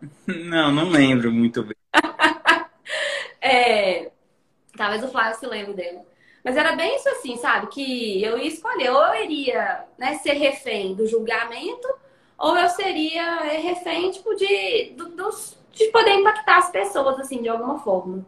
Não, 0.26 0.70
não 0.70 0.90
lembro 0.90 1.32
muito 1.32 1.62
bem. 1.62 1.76
é, 3.40 4.10
talvez 4.76 5.02
o 5.02 5.08
Flávio 5.08 5.38
se 5.38 5.46
lembre 5.46 5.72
dela. 5.72 6.04
Mas 6.46 6.56
era 6.56 6.76
bem 6.76 6.94
isso 6.94 7.08
assim, 7.08 7.36
sabe? 7.38 7.66
Que 7.66 8.22
eu 8.22 8.38
ia 8.38 8.46
escolher, 8.46 8.90
ou 8.92 9.02
eu 9.02 9.24
iria 9.24 9.84
né, 9.98 10.14
ser 10.18 10.34
refém 10.34 10.94
do 10.94 11.04
julgamento, 11.04 11.88
ou 12.38 12.56
eu 12.56 12.68
seria 12.68 13.40
refém, 13.40 14.12
tipo, 14.12 14.32
de, 14.36 14.92
do, 14.96 15.08
dos, 15.08 15.58
de 15.72 15.86
poder 15.86 16.12
impactar 16.12 16.58
as 16.58 16.70
pessoas, 16.70 17.18
assim, 17.18 17.42
de 17.42 17.48
alguma 17.48 17.80
forma. 17.80 18.24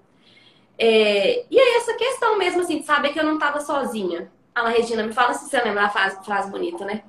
É, 0.76 1.44
e 1.48 1.60
aí, 1.60 1.76
essa 1.76 1.94
questão 1.94 2.36
mesmo, 2.36 2.62
assim, 2.62 2.80
de 2.80 2.86
saber 2.86 3.10
que 3.10 3.20
eu 3.20 3.24
não 3.24 3.34
estava 3.34 3.60
sozinha. 3.60 4.32
Fala, 4.52 4.70
Regina, 4.70 5.04
me 5.04 5.12
fala 5.12 5.34
se 5.34 5.48
você 5.48 5.62
lembra 5.62 5.84
a 5.84 5.88
frase, 5.88 6.24
frase 6.24 6.50
bonita, 6.50 6.84
né? 6.84 7.04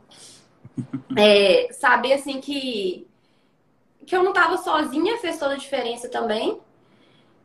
É, 1.17 1.73
saber, 1.73 2.13
assim, 2.13 2.39
que, 2.39 3.07
que 4.05 4.15
eu 4.15 4.21
não 4.21 4.29
estava 4.29 4.57
sozinha 4.57 5.17
fez 5.17 5.39
toda 5.39 5.55
a 5.55 5.57
diferença 5.57 6.07
também. 6.07 6.61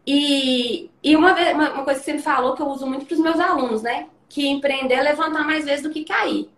E, 0.07 0.90
e 1.03 1.17
uma, 1.17 1.33
vez, 1.35 1.55
uma, 1.55 1.71
uma 1.73 1.85
coisa 1.85 1.99
que 2.01 2.07
você 2.07 2.12
me 2.12 2.23
falou 2.23 2.55
que 2.55 2.62
eu 2.62 2.69
uso 2.69 2.87
muito 2.87 3.07
para 3.07 3.14
os 3.14 3.21
meus 3.21 3.40
alunos, 3.40 3.83
né? 3.83 4.09
Que 4.29 4.47
empreender 4.47 4.95
é 4.95 5.03
levantar 5.03 5.45
mais 5.45 5.64
vezes 5.64 5.83
do 5.83 5.90
que 5.90 6.05
cair. 6.05 6.51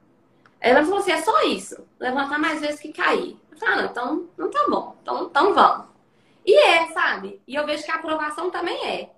Ela 0.60 0.82
falou 0.82 0.98
assim: 0.98 1.12
é 1.12 1.22
só 1.22 1.42
isso, 1.44 1.86
levantar 1.98 2.38
mais 2.38 2.60
vezes 2.60 2.80
que 2.80 2.92
cair. 2.92 3.36
Eu 3.50 3.58
falei: 3.58 3.74
ah, 3.74 3.82
não, 3.82 3.90
então 3.90 4.28
não 4.36 4.50
tá 4.50 4.66
bom, 4.68 4.96
então, 5.02 5.26
então 5.26 5.54
vamos. 5.54 5.86
E 6.44 6.58
é, 6.58 6.86
sabe? 6.88 7.40
E 7.46 7.54
eu 7.54 7.66
vejo 7.66 7.84
que 7.84 7.90
a 7.90 7.96
aprovação 7.96 8.50
também 8.50 8.84
é. 8.84 9.10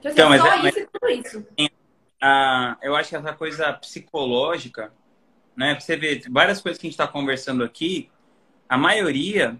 Então, 0.00 0.12
então 0.12 0.28
mas, 0.28 0.40
só 0.40 0.52
é, 0.52 0.68
isso 0.68 0.78
e 0.78 0.86
tudo 0.86 1.10
isso. 1.10 1.46
Ah, 2.20 2.76
eu 2.82 2.94
acho 2.94 3.10
que 3.10 3.16
essa 3.16 3.32
coisa 3.32 3.72
psicológica, 3.74 4.92
né? 5.56 5.78
Você 5.78 5.96
vê 5.96 6.22
várias 6.30 6.60
coisas 6.60 6.80
que 6.80 6.86
a 6.86 6.88
gente 6.88 6.98
está 6.98 7.06
conversando 7.06 7.64
aqui, 7.64 8.10
a 8.68 8.76
maioria 8.76 9.58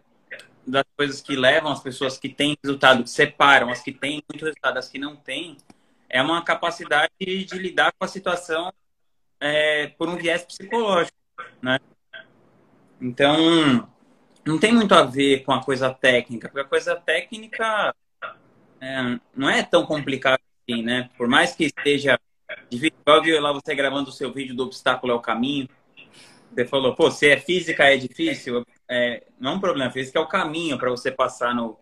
das 0.66 0.84
coisas 0.96 1.20
que 1.20 1.36
levam 1.36 1.72
as 1.72 1.82
pessoas 1.82 2.18
que 2.18 2.28
têm 2.28 2.56
resultado, 2.62 3.06
separam 3.06 3.70
as 3.70 3.82
que 3.82 3.92
têm 3.92 4.22
muito 4.28 4.44
resultado, 4.44 4.78
as 4.78 4.88
que 4.88 4.98
não 4.98 5.16
têm, 5.16 5.56
é 6.08 6.22
uma 6.22 6.42
capacidade 6.42 7.12
de 7.18 7.58
lidar 7.58 7.92
com 7.98 8.04
a 8.04 8.08
situação 8.08 8.72
é, 9.40 9.88
por 9.88 10.08
um 10.08 10.16
viés 10.16 10.44
psicológico, 10.44 11.16
né? 11.60 11.78
Então, 13.00 13.88
não 14.44 14.58
tem 14.58 14.72
muito 14.72 14.94
a 14.94 15.02
ver 15.02 15.44
com 15.44 15.52
a 15.52 15.62
coisa 15.62 15.92
técnica, 15.92 16.48
porque 16.48 16.60
a 16.60 16.68
coisa 16.68 16.96
técnica 16.96 17.94
é, 18.80 19.18
não 19.34 19.50
é 19.50 19.62
tão 19.62 19.84
complicada 19.84 20.40
assim, 20.62 20.82
né? 20.82 21.10
Por 21.16 21.28
mais 21.28 21.54
que 21.54 21.64
esteja 21.64 22.18
difícil, 22.70 23.22
vi 23.22 23.38
lá 23.38 23.52
você 23.52 23.74
gravando 23.74 24.10
o 24.10 24.12
seu 24.12 24.32
vídeo 24.32 24.54
do 24.54 24.64
obstáculo 24.64 25.12
é 25.12 25.16
o 25.16 25.20
caminho, 25.20 25.68
você 26.54 26.64
falou, 26.64 26.94
pô, 26.94 27.10
se 27.10 27.28
é 27.28 27.36
física 27.38 27.84
é 27.84 27.96
difícil, 27.96 28.64
é, 28.88 29.24
não 29.38 29.52
é 29.52 29.54
um 29.54 29.60
problema, 29.60 29.90
física 29.90 30.18
é 30.18 30.22
o 30.22 30.28
caminho 30.28 30.78
para 30.78 30.90
você 30.90 31.10
passar 31.10 31.54
no, 31.54 31.78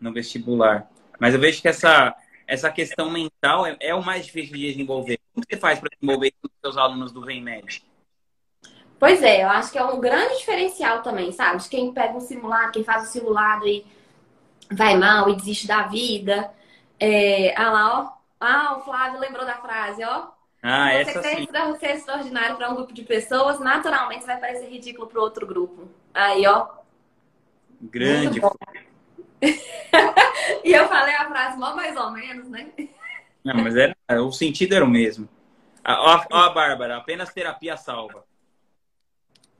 no 0.00 0.12
vestibular. 0.12 0.90
Mas 1.18 1.34
eu 1.34 1.40
vejo 1.40 1.62
que 1.62 1.68
essa, 1.68 2.14
essa 2.46 2.70
questão 2.70 3.10
mental 3.10 3.66
é, 3.66 3.76
é 3.80 3.94
o 3.94 4.04
mais 4.04 4.26
difícil 4.26 4.56
de 4.56 4.72
desenvolver. 4.72 5.18
Como 5.32 5.44
você 5.48 5.58
faz 5.58 5.78
para 5.78 5.90
desenvolver 5.90 6.32
com 6.32 6.48
os 6.48 6.52
seus 6.60 6.76
alunos 6.76 7.12
do 7.12 7.24
VEMED? 7.24 7.84
Pois 8.98 9.22
é, 9.22 9.42
eu 9.42 9.48
acho 9.48 9.72
que 9.72 9.78
é 9.78 9.84
um 9.84 10.00
grande 10.00 10.38
diferencial 10.38 11.02
também, 11.02 11.32
sabe? 11.32 11.60
De 11.60 11.68
quem 11.68 11.92
pega 11.92 12.14
um 12.14 12.20
simulado, 12.20 12.72
quem 12.72 12.84
faz 12.84 13.08
o 13.08 13.12
simulado 13.12 13.66
e 13.66 13.84
vai 14.70 14.96
mal 14.96 15.28
e 15.28 15.36
desiste 15.36 15.66
da 15.66 15.82
vida. 15.88 16.52
É, 17.00 17.54
ah 17.56 17.70
lá, 17.70 18.00
ó. 18.00 18.12
Ah, 18.38 18.76
o 18.76 18.80
Flávio 18.80 19.20
lembrou 19.20 19.44
da 19.44 19.56
frase, 19.56 20.04
ó. 20.04 20.28
Ah, 20.62 20.90
Se 20.90 20.94
essa 20.94 21.22
você 21.22 21.36
sim. 21.36 21.46
quer 21.46 21.76
ser 21.76 21.90
extraordinário 21.96 22.56
para 22.56 22.70
um 22.70 22.76
grupo 22.76 22.92
de 22.92 23.02
pessoas, 23.02 23.58
naturalmente 23.58 24.24
vai 24.24 24.38
parecer 24.38 24.68
ridículo 24.68 25.08
para 25.08 25.20
outro 25.20 25.44
grupo. 25.44 25.88
Aí, 26.14 26.46
ó. 26.46 26.68
Grande. 27.80 28.40
e 30.64 30.72
eu 30.72 30.86
falei 30.86 31.16
a 31.16 31.28
frase 31.28 31.58
mal 31.58 31.74
mais 31.74 31.96
ou 31.96 32.12
menos, 32.12 32.48
né? 32.48 32.70
Não, 33.42 33.56
mas 33.56 33.74
era, 33.74 33.96
o 34.22 34.30
sentido 34.30 34.74
era 34.74 34.84
o 34.84 34.88
mesmo. 34.88 35.28
Ó, 35.84 36.24
ó 36.30 36.38
a 36.38 36.50
Bárbara, 36.50 36.96
apenas 36.96 37.34
terapia 37.34 37.76
salva. 37.76 38.24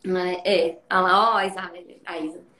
É, 0.04 0.68
é. 0.68 0.78
Olha 0.88 1.00
lá, 1.00 1.32
ó, 1.32 1.36
a 1.38 1.46
Isabel, 1.46 1.84
a 2.06 2.18
Isa. 2.18 2.51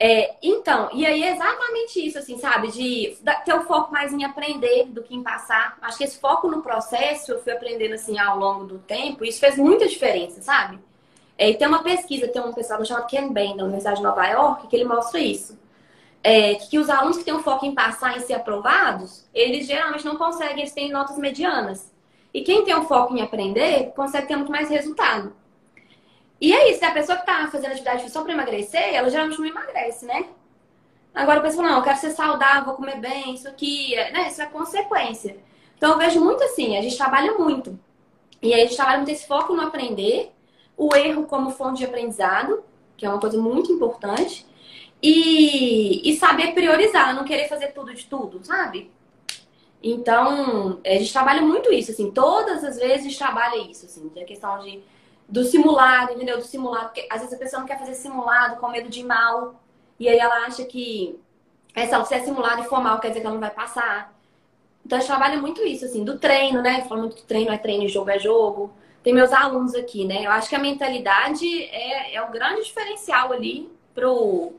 É, 0.00 0.36
então, 0.40 0.90
e 0.92 1.04
aí 1.04 1.24
é 1.24 1.32
exatamente 1.32 2.06
isso, 2.06 2.18
assim, 2.18 2.38
sabe? 2.38 2.70
De 2.70 3.18
ter 3.44 3.54
o 3.54 3.62
foco 3.64 3.92
mais 3.92 4.12
em 4.12 4.24
aprender 4.24 4.84
do 4.86 5.02
que 5.02 5.14
em 5.14 5.22
passar. 5.22 5.76
Acho 5.82 5.98
que 5.98 6.04
esse 6.04 6.20
foco 6.20 6.48
no 6.48 6.62
processo 6.62 7.32
eu 7.32 7.42
fui 7.42 7.52
aprendendo, 7.52 7.94
assim, 7.94 8.16
ao 8.18 8.38
longo 8.38 8.64
do 8.64 8.78
tempo. 8.78 9.24
E 9.24 9.28
isso 9.28 9.40
fez 9.40 9.56
muita 9.56 9.88
diferença, 9.88 10.40
sabe? 10.40 10.78
É, 11.36 11.50
e 11.50 11.54
tem 11.56 11.66
uma 11.66 11.82
pesquisa, 11.82 12.28
tem 12.28 12.40
um 12.42 12.52
pessoal 12.52 12.84
chamado 12.84 13.06
Ken 13.08 13.32
Ben, 13.32 13.56
da 13.56 13.64
Universidade 13.64 13.96
de 13.96 14.02
Nova 14.02 14.26
York, 14.26 14.68
que 14.68 14.76
ele 14.76 14.84
mostra 14.84 15.18
isso. 15.20 15.58
É, 16.22 16.54
que 16.56 16.78
os 16.78 16.90
alunos 16.90 17.18
que 17.18 17.24
têm 17.24 17.34
o 17.34 17.42
foco 17.42 17.66
em 17.66 17.74
passar, 17.74 18.16
em 18.16 18.20
ser 18.20 18.34
aprovados, 18.34 19.24
eles 19.34 19.66
geralmente 19.66 20.04
não 20.04 20.16
conseguem, 20.16 20.60
eles 20.60 20.72
têm 20.72 20.90
notas 20.90 21.16
medianas. 21.16 21.92
E 22.34 22.42
quem 22.42 22.64
tem 22.64 22.74
o 22.74 22.84
foco 22.84 23.16
em 23.16 23.22
aprender, 23.22 23.92
consegue 23.96 24.28
ter 24.28 24.36
muito 24.36 24.50
mais 24.50 24.68
resultado. 24.68 25.32
E 26.40 26.52
é 26.52 26.70
isso, 26.70 26.84
a 26.84 26.92
pessoa 26.92 27.18
que 27.18 27.26
tá 27.26 27.48
fazendo 27.50 27.72
atividade 27.72 28.08
só 28.10 28.22
para 28.22 28.32
emagrecer, 28.32 28.94
ela 28.94 29.10
geralmente 29.10 29.38
não 29.38 29.46
emagrece, 29.46 30.06
né? 30.06 30.26
Agora 31.14 31.40
a 31.40 31.42
pessoa 31.42 31.66
não, 31.66 31.78
eu 31.78 31.82
quero 31.82 31.98
ser 31.98 32.10
saudável, 32.10 32.64
vou 32.64 32.74
comer 32.74 33.00
bem, 33.00 33.34
isso 33.34 33.48
aqui, 33.48 33.94
é, 33.94 34.12
né? 34.12 34.28
Isso 34.28 34.40
é 34.40 34.46
consequência. 34.46 35.36
Então 35.76 35.92
eu 35.92 35.98
vejo 35.98 36.20
muito 36.20 36.42
assim, 36.44 36.76
a 36.76 36.82
gente 36.82 36.96
trabalha 36.96 37.34
muito. 37.34 37.78
E 38.40 38.54
aí 38.54 38.60
a 38.60 38.64
gente 38.64 38.76
trabalha 38.76 38.98
muito 38.98 39.10
esse 39.10 39.26
foco 39.26 39.54
no 39.54 39.62
aprender, 39.62 40.32
o 40.76 40.94
erro 40.94 41.24
como 41.26 41.50
fonte 41.50 41.78
de 41.78 41.84
aprendizado, 41.86 42.62
que 42.96 43.04
é 43.04 43.08
uma 43.08 43.18
coisa 43.18 43.36
muito 43.36 43.72
importante, 43.72 44.46
e, 45.02 46.08
e 46.08 46.16
saber 46.16 46.54
priorizar, 46.54 47.14
não 47.14 47.24
querer 47.24 47.48
fazer 47.48 47.68
tudo 47.68 47.92
de 47.94 48.04
tudo, 48.06 48.44
sabe? 48.44 48.90
Então, 49.82 50.80
a 50.84 50.90
gente 50.90 51.12
trabalha 51.12 51.40
muito 51.40 51.72
isso, 51.72 51.90
assim, 51.92 52.10
todas 52.10 52.64
as 52.64 52.76
vezes 52.76 53.00
a 53.00 53.08
gente 53.08 53.18
trabalha 53.18 53.56
isso, 53.70 53.86
assim, 53.86 54.10
a 54.20 54.24
questão 54.24 54.58
de 54.58 54.82
do 55.28 55.44
simulado, 55.44 56.12
entendeu? 56.14 56.38
Do 56.38 56.44
simulado, 56.44 56.86
porque 56.86 57.06
às 57.10 57.20
vezes 57.20 57.34
a 57.34 57.38
pessoa 57.38 57.60
não 57.60 57.66
quer 57.66 57.78
fazer 57.78 57.94
simulado 57.94 58.56
com 58.56 58.68
medo 58.70 58.88
de 58.88 59.00
ir 59.00 59.04
mal, 59.04 59.60
e 60.00 60.08
aí 60.08 60.18
ela 60.18 60.46
acha 60.46 60.64
que 60.64 61.18
é, 61.74 61.86
se 61.86 62.14
é 62.14 62.20
simulado 62.20 62.62
e 62.62 62.64
for 62.64 62.80
mal, 62.80 62.98
quer 62.98 63.08
dizer 63.08 63.20
que 63.20 63.26
ela 63.26 63.34
não 63.34 63.40
vai 63.40 63.50
passar. 63.50 64.16
Então 64.84 64.96
a 64.96 65.00
gente 65.00 65.10
trabalha 65.10 65.40
muito 65.40 65.62
isso, 65.62 65.84
assim, 65.84 66.02
do 66.02 66.18
treino, 66.18 66.62
né? 66.62 66.82
Fala 66.88 67.02
muito 67.02 67.16
que 67.16 67.22
treino 67.22 67.52
é 67.52 67.58
treino, 67.58 67.86
jogo 67.88 68.10
é 68.10 68.18
jogo. 68.18 68.72
Tem 69.02 69.12
meus 69.12 69.32
alunos 69.32 69.74
aqui, 69.74 70.04
né? 70.04 70.24
Eu 70.24 70.30
acho 70.30 70.48
que 70.48 70.56
a 70.56 70.58
mentalidade 70.58 71.46
é, 71.64 72.14
é 72.14 72.22
o 72.22 72.30
grande 72.30 72.64
diferencial 72.64 73.32
ali 73.32 73.70
pro 73.94 74.52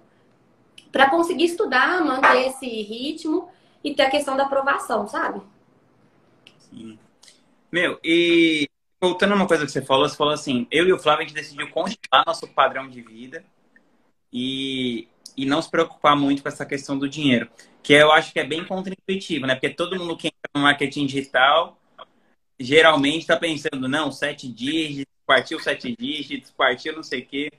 para 0.92 1.10
conseguir 1.10 1.46
estudar, 1.46 2.04
manter 2.04 2.48
esse 2.48 2.66
ritmo 2.66 3.50
e 3.84 3.94
ter 3.94 4.04
a 4.04 4.10
questão 4.10 4.36
da 4.36 4.46
aprovação, 4.46 5.08
sabe? 5.08 5.42
Sim. 6.58 6.98
Meu, 7.72 8.00
e 8.04 8.68
voltando 9.02 9.32
a 9.32 9.36
uma 9.36 9.48
coisa 9.48 9.66
que 9.66 9.72
você 9.72 9.82
falou, 9.82 10.08
você 10.08 10.18
falou 10.18 10.34
assim, 10.34 10.68
eu 10.70 10.88
e 10.88 10.94
o 10.94 11.00
Flávio 11.00 11.24
a 11.24 11.28
gente 11.28 11.36
decidiu 11.36 11.70
congelar 11.70 12.26
nosso 12.26 12.48
padrão 12.48 12.90
de 12.90 13.02
vida 13.02 13.44
e, 14.32 15.08
e 15.38 15.46
não 15.46 15.62
se 15.62 15.70
preocupar 15.72 16.16
muito 16.16 16.44
com 16.44 16.50
essa 16.50 16.66
questão 16.66 16.98
do 16.98 17.08
dinheiro, 17.08 17.50
que 17.82 17.94
eu 17.94 18.12
acho 18.12 18.34
que 18.34 18.40
é 18.40 18.44
bem 18.44 18.66
contra-intuitivo, 18.66 19.48
né? 19.48 19.56
Porque 19.56 19.70
todo 19.70 19.98
mundo 19.98 20.18
que 20.18 20.28
entra 20.28 20.52
no 20.54 20.62
marketing 20.62 21.06
digital 21.06 21.80
geralmente 22.60 23.22
está 23.22 23.38
pensando, 23.38 23.88
não, 23.88 24.12
sete 24.12 24.48
dígitos, 24.52 25.14
partiu 25.26 25.60
sete 25.60 25.96
dígitos, 25.98 26.52
partiu 26.52 26.94
não 26.94 27.04
sei 27.04 27.22
o 27.22 27.26
quê. 27.26 27.52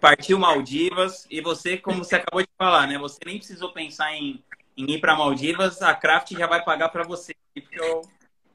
partiu 0.00 0.38
Maldivas 0.38 1.26
e 1.30 1.40
você, 1.40 1.76
como 1.76 2.04
você 2.04 2.16
acabou 2.16 2.42
de 2.42 2.48
falar, 2.56 2.86
né? 2.86 2.98
Você 2.98 3.18
nem 3.26 3.38
precisou 3.38 3.72
pensar 3.72 4.14
em, 4.14 4.42
em 4.76 4.92
ir 4.92 5.00
para 5.00 5.16
Maldivas, 5.16 5.82
a 5.82 5.94
Craft 5.94 6.32
já 6.32 6.46
vai 6.46 6.62
pagar 6.64 6.90
para 6.90 7.02
você, 7.02 7.34
porque 7.52 7.80
eu 7.80 8.02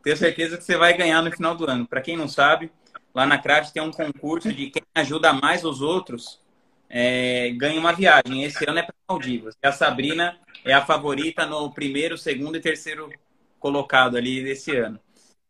tenho 0.04 0.18
certeza 0.18 0.58
que 0.58 0.64
você 0.64 0.78
vai 0.78 0.94
ganhar 0.96 1.22
no 1.22 1.32
final 1.32 1.56
do 1.56 1.70
ano. 1.70 1.88
Para 1.88 2.02
quem 2.02 2.16
não 2.16 2.28
sabe, 2.28 2.72
lá 3.14 3.26
na 3.26 3.38
Craft 3.38 3.72
tem 3.72 3.84
um 3.84 3.92
concurso 3.92 4.52
de 4.54 4.70
quem 4.70 4.84
ajuda 4.96 5.34
mais 5.34 5.64
os 5.64 5.82
outros 5.82 6.40
é, 6.90 7.52
ganha 7.52 7.80
uma 7.80 7.94
viagem. 7.94 8.44
Esse 8.44 8.68
ano 8.68 8.80
é 8.80 8.84
para 8.84 8.96
Maldivas. 9.08 9.56
E 9.62 9.68
a 9.68 9.72
Sabrina 9.72 10.40
é 10.66 10.74
a 10.74 10.86
favorita 10.86 11.46
no 11.46 11.72
primeiro, 11.72 12.18
segundo 12.18 12.58
e 12.58 12.62
terceiro 12.62 13.10
colocado 13.60 14.18
ali 14.18 14.44
desse 14.44 14.76
ano. 14.76 15.00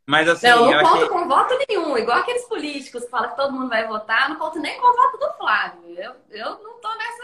Mas 0.05 0.27
assim. 0.27 0.47
Não, 0.47 0.71
eu 0.71 0.77
não 0.77 0.83
conto 0.83 0.95
achei... 0.95 1.09
com 1.09 1.27
voto 1.27 1.57
nenhum, 1.67 1.97
igual 1.97 2.17
aqueles 2.17 2.43
políticos 2.45 3.03
que 3.03 3.09
falam 3.09 3.29
que 3.29 3.35
todo 3.35 3.53
mundo 3.53 3.69
vai 3.69 3.87
votar, 3.87 4.27
não 4.27 4.35
conto 4.37 4.59
nem 4.59 4.77
com 4.79 4.87
o 4.87 4.95
voto 4.95 5.17
do 5.17 5.33
Flávio. 5.37 5.95
Eu, 5.97 6.15
eu 6.31 6.63
não 6.63 6.79
tô 6.81 6.89
nessa. 6.95 7.23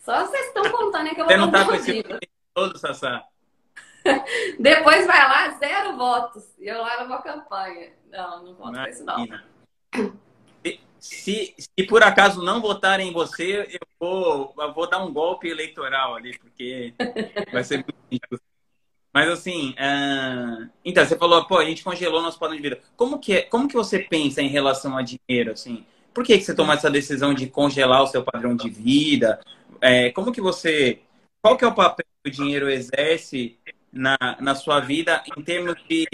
Só 0.00 0.26
vocês 0.26 0.46
estão 0.48 0.70
contando 0.70 1.14
que 1.14 1.20
eu 1.20 1.24
vou 1.24 1.26
Você 1.26 1.36
não 1.36 1.50
tá 1.50 1.64
com 1.64 1.74
esse 1.74 2.02
todo, 2.52 2.78
Sassá? 2.78 3.24
Depois 4.58 5.06
vai 5.06 5.18
lá, 5.18 5.50
zero 5.58 5.96
votos. 5.96 6.44
E 6.58 6.68
eu 6.68 6.80
lá 6.80 7.04
minha 7.04 7.18
campanha. 7.18 7.92
Não, 8.10 8.44
não 8.44 8.54
conto 8.54 8.78
com 8.78 8.88
isso, 8.88 9.04
não. 9.04 9.26
Se, 10.98 11.54
se 11.56 11.86
por 11.86 12.02
acaso 12.02 12.42
não 12.42 12.60
votarem 12.60 13.10
em 13.10 13.12
você, 13.12 13.66
eu 13.70 13.86
vou, 14.00 14.54
eu 14.58 14.72
vou 14.72 14.88
dar 14.88 15.04
um 15.04 15.12
golpe 15.12 15.48
eleitoral 15.48 16.16
ali, 16.16 16.36
porque 16.38 16.94
vai 17.52 17.62
ser 17.62 17.76
muito 17.76 17.94
injusto. 18.10 18.44
Mas 19.12 19.30
assim, 19.30 19.70
uh... 19.70 20.68
então, 20.84 21.04
você 21.04 21.16
falou, 21.16 21.46
pô, 21.46 21.58
a 21.58 21.64
gente 21.64 21.82
congelou 21.82 22.20
nosso 22.20 22.38
padrão 22.38 22.56
de 22.56 22.62
vida. 22.62 22.80
Como 22.96 23.18
que, 23.18 23.34
é, 23.34 23.42
como 23.42 23.68
que 23.68 23.74
você 23.74 24.00
pensa 24.00 24.42
em 24.42 24.48
relação 24.48 24.96
a 24.96 25.02
dinheiro, 25.02 25.52
assim? 25.52 25.86
Por 26.12 26.24
que, 26.24 26.36
que 26.36 26.44
você 26.44 26.54
tomou 26.54 26.74
essa 26.74 26.90
decisão 26.90 27.32
de 27.32 27.46
congelar 27.46 28.02
o 28.02 28.06
seu 28.06 28.22
padrão 28.22 28.56
de 28.56 28.68
vida? 28.68 29.40
É, 29.80 30.10
como 30.10 30.32
que 30.32 30.40
você... 30.40 31.00
Qual 31.40 31.56
que 31.56 31.64
é 31.64 31.68
o 31.68 31.74
papel 31.74 32.04
que 32.22 32.30
o 32.30 32.32
dinheiro 32.32 32.68
exerce 32.68 33.58
na, 33.92 34.16
na 34.40 34.54
sua 34.54 34.80
vida 34.80 35.22
em 35.36 35.42
termos 35.42 35.74
de, 35.88 36.06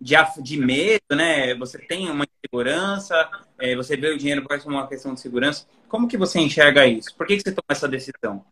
de, 0.00 0.16
de 0.42 0.56
medo, 0.58 1.02
né? 1.12 1.54
Você 1.54 1.78
tem 1.78 2.10
uma 2.10 2.24
insegurança, 2.24 3.28
é, 3.58 3.74
você 3.76 3.96
vê 3.96 4.08
o 4.10 4.18
dinheiro 4.18 4.44
como 4.44 4.76
uma 4.76 4.86
questão 4.86 5.14
de 5.14 5.20
segurança. 5.20 5.66
Como 5.88 6.08
que 6.08 6.16
você 6.16 6.40
enxerga 6.40 6.86
isso? 6.86 7.14
Por 7.14 7.26
que, 7.26 7.36
que 7.36 7.42
você 7.42 7.52
tomou 7.52 7.66
essa 7.68 7.88
decisão? 7.88 8.44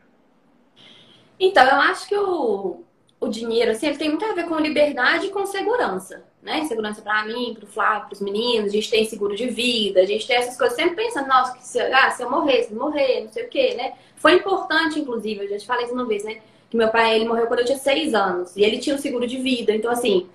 Então, 1.39 1.65
eu 1.65 1.81
acho 1.81 2.07
que 2.07 2.17
o, 2.17 2.85
o 3.21 3.29
dinheiro, 3.29 3.71
assim, 3.73 3.87
ele 3.87 3.99
tem 3.99 4.09
muito 4.09 4.25
a 4.25 4.33
ver 4.33 4.47
com 4.47 4.59
liberdade 4.59 5.27
e 5.27 5.31
com 5.31 5.45
segurança, 5.45 6.25
né? 6.41 6.65
Segurança 6.67 7.03
para 7.03 7.25
mim, 7.25 7.55
para 7.55 7.65
o 7.65 7.69
Flávio, 7.69 8.09
para 8.09 8.15
os 8.15 8.21
meninos. 8.21 8.71
A 8.71 8.73
gente 8.73 8.91
tem 8.91 9.05
seguro 9.05 9.35
de 9.35 9.49
vida, 9.49 10.01
a 10.01 10.05
gente 10.05 10.27
tem 10.27 10.37
essas 10.37 10.57
coisas 10.57 10.77
sempre 10.77 10.97
pensando, 10.97 11.29
nossa, 11.29 11.59
se, 11.61 11.81
ah, 11.81 12.11
se 12.11 12.23
eu 12.23 12.31
morrer, 12.31 12.65
se 12.65 12.73
eu 12.73 12.79
morrer, 12.79 13.23
não 13.23 13.29
sei 13.33 13.47
o 13.47 13.49
quê, 13.49 13.75
né? 13.75 13.95
Foi 14.17 14.35
importante, 14.35 15.01
inclusive, 15.01 15.45
eu 15.45 15.49
já 15.49 15.59
te 15.59 15.67
falei 15.67 15.85
isso 15.85 15.95
uma 15.95 16.07
vez, 16.07 16.25
né? 16.25 16.41
Que 16.73 16.77
meu 16.79 16.89
pai, 16.89 17.17
ele 17.17 17.29
morreu 17.29 17.47
quando 17.49 17.61
eu 17.61 17.67
tinha 17.67 17.77
seis 17.77 18.15
anos 18.15 18.57
e 18.57 18.63
ele 18.63 18.79
tinha 18.79 18.97
o 18.97 18.99
um 18.99 19.03
seguro 19.03 19.27
de 19.27 19.37
vida. 19.37 19.75
Então, 19.75 19.91
assim, 19.91 20.27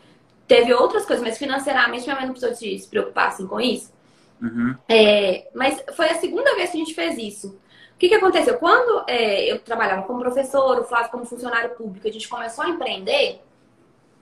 teve 0.48 0.72
outras 0.72 1.04
coisas, 1.04 1.26
mas 1.26 1.36
financeiramente 1.36 2.04
minha 2.04 2.16
mãe 2.16 2.28
não 2.28 2.34
precisou 2.36 2.56
se 2.56 2.88
preocupar, 2.88 3.30
assim, 3.30 3.48
com 3.48 3.60
isso. 3.60 3.92
Uhum. 4.40 4.76
É, 4.88 5.50
mas 5.56 5.84
foi 5.96 6.08
a 6.10 6.20
segunda 6.20 6.54
vez 6.54 6.70
que 6.70 6.78
a 6.78 6.80
gente 6.80 6.94
fez 6.94 7.18
isso. 7.18 7.58
O 7.96 7.98
que, 7.98 8.08
que 8.08 8.14
aconteceu? 8.14 8.54
Quando 8.60 9.04
é, 9.08 9.52
eu 9.52 9.58
trabalhava 9.58 10.04
como 10.04 10.20
professor, 10.20 10.78
o 10.78 10.84
Flávio 10.84 11.10
como 11.10 11.26
funcionário 11.26 11.72
público, 11.72 12.08
a 12.08 12.12
gente 12.12 12.30
começou 12.30 12.66
a 12.66 12.70
empreender 12.70 13.42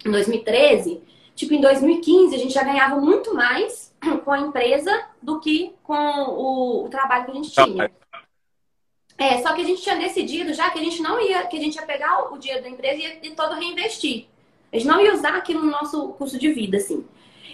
em 0.06 0.10
2013. 0.10 1.04
Tipo, 1.36 1.54
em 1.54 1.60
2015 1.60 2.34
a 2.34 2.40
gente 2.40 2.54
já 2.54 2.64
ganhava 2.64 2.96
muito 2.96 3.36
mais 3.36 3.94
com 4.24 4.32
a 4.32 4.40
empresa 4.40 4.90
do 5.22 5.42
que 5.42 5.76
com 5.84 5.94
o, 5.94 6.86
o 6.86 6.90
trabalho 6.90 7.26
que 7.26 7.32
a 7.32 7.34
gente 7.34 7.52
tinha. 7.52 7.92
É, 9.18 9.42
só 9.42 9.54
que 9.54 9.62
a 9.62 9.66
gente 9.66 9.82
tinha 9.82 9.96
decidido 9.96 10.54
já 10.54 10.70
que 10.70 10.80
a 10.80 10.84
gente 10.84 11.02
não 11.02 11.20
ia, 11.20 11.46
que 11.48 11.58
a 11.58 11.60
gente 11.60 11.76
ia 11.76 11.84
pegar 11.84 12.34
o 12.34 12.38
dinheiro 12.38 12.64
da 12.64 12.70
empresa 12.70 12.96
e 12.96 13.02
ia 13.02 13.20
e 13.24 13.32
todo 13.32 13.56
reinvestir. 13.56 14.28
A 14.72 14.78
gente 14.78 14.88
não 14.88 15.00
ia 15.00 15.14
usar 15.14 15.36
aquilo 15.36 15.64
no 15.64 15.72
nosso 15.72 16.10
custo 16.10 16.38
de 16.38 16.52
vida, 16.52 16.78
assim. 16.78 17.06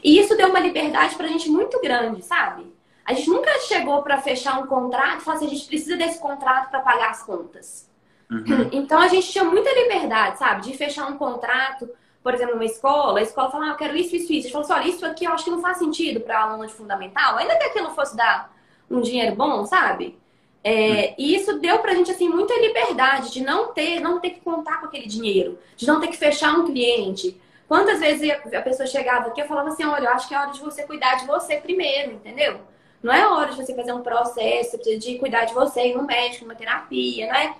E 0.04 0.20
isso 0.20 0.36
deu 0.36 0.50
uma 0.50 0.60
liberdade 0.60 1.16
pra 1.16 1.28
gente 1.28 1.50
muito 1.50 1.80
grande, 1.80 2.24
sabe? 2.24 2.66
A 3.06 3.14
gente 3.14 3.30
nunca 3.30 3.60
chegou 3.60 4.02
para 4.02 4.22
fechar 4.22 4.60
um 4.60 4.66
contrato 4.66 5.20
e 5.20 5.24
falar 5.24 5.38
assim, 5.38 5.48
a 5.48 5.50
gente 5.50 5.68
precisa 5.68 5.96
desse 5.96 6.20
contrato 6.20 6.70
para 6.70 6.80
pagar 6.80 7.12
as 7.12 7.24
contas. 7.24 7.90
Uhum. 8.30 8.70
Então 8.74 9.00
a 9.00 9.08
gente 9.08 9.32
tinha 9.32 9.44
muita 9.44 9.72
liberdade, 9.72 10.40
sabe? 10.40 10.64
De 10.64 10.76
fechar 10.76 11.08
um 11.08 11.18
contrato, 11.18 11.90
por 12.24 12.34
exemplo, 12.34 12.56
numa 12.56 12.66
escola, 12.66 13.20
a 13.20 13.24
escola 13.24 13.52
fala, 13.52 13.66
ah, 13.66 13.70
eu 13.70 13.76
quero 13.76 13.96
isso, 13.96 14.16
isso, 14.16 14.32
isso. 14.32 14.32
A 14.32 14.42
gente 14.42 14.52
falou 14.52 14.66
assim, 14.66 14.74
olha, 14.74 14.88
isso 14.88 15.06
aqui 15.06 15.26
eu 15.26 15.32
acho 15.32 15.44
que 15.44 15.52
não 15.52 15.62
faz 15.62 15.78
sentido 15.78 16.22
para 16.22 16.42
aluno 16.42 16.66
de 16.66 16.74
fundamental, 16.74 17.38
ainda 17.38 17.58
que 17.58 17.66
aquilo 17.66 17.90
fosse 17.92 18.16
dar 18.16 18.56
um 18.90 19.02
dinheiro 19.02 19.36
bom, 19.36 19.66
sabe? 19.66 20.18
É. 20.64 21.16
E 21.18 21.36
isso 21.36 21.60
deu 21.60 21.80
pra 21.80 21.96
gente, 21.96 22.12
assim, 22.12 22.30
muita 22.30 22.54
liberdade 22.60 23.32
de 23.32 23.42
não 23.42 23.74
ter, 23.74 24.00
não 24.00 24.20
ter 24.20 24.32
que 24.32 24.42
contar 24.42 24.80
com 24.80 24.86
aquele 24.86 25.08
dinheiro, 25.08 25.58
de 25.76 25.88
não 25.88 26.00
ter 26.00 26.08
que 26.08 26.18
fechar 26.18 26.54
um 26.54 26.66
cliente. 26.66 27.40
Quantas 27.68 28.00
vezes 28.00 28.30
a 28.30 28.62
pessoa 28.62 28.86
chegava 28.86 29.30
aqui 29.30 29.42
e 29.42 29.48
falava 29.48 29.70
assim, 29.70 29.86
olha, 29.86 30.06
eu 30.06 30.12
acho 30.12 30.28
que 30.28 30.36
é 30.36 30.40
hora 30.40 30.52
de 30.52 30.60
você 30.60 30.84
cuidar 30.84 31.16
de 31.16 31.26
você 31.26 31.56
primeiro, 31.58 32.12
entendeu? 32.12 32.60
Não 33.02 33.14
é 33.14 33.26
hora 33.26 33.52
de 33.52 33.58
você 33.58 33.74
fazer 33.74 33.94
um 33.94 34.02
processo, 34.02 34.78
de 35.00 35.18
cuidar 35.18 35.46
de 35.46 35.54
você, 35.54 35.88
ir 35.88 35.96
no 35.96 36.04
médico, 36.04 36.46
numa 36.46 36.54
terapia, 36.54 37.28
não 37.28 37.36
é? 37.36 37.56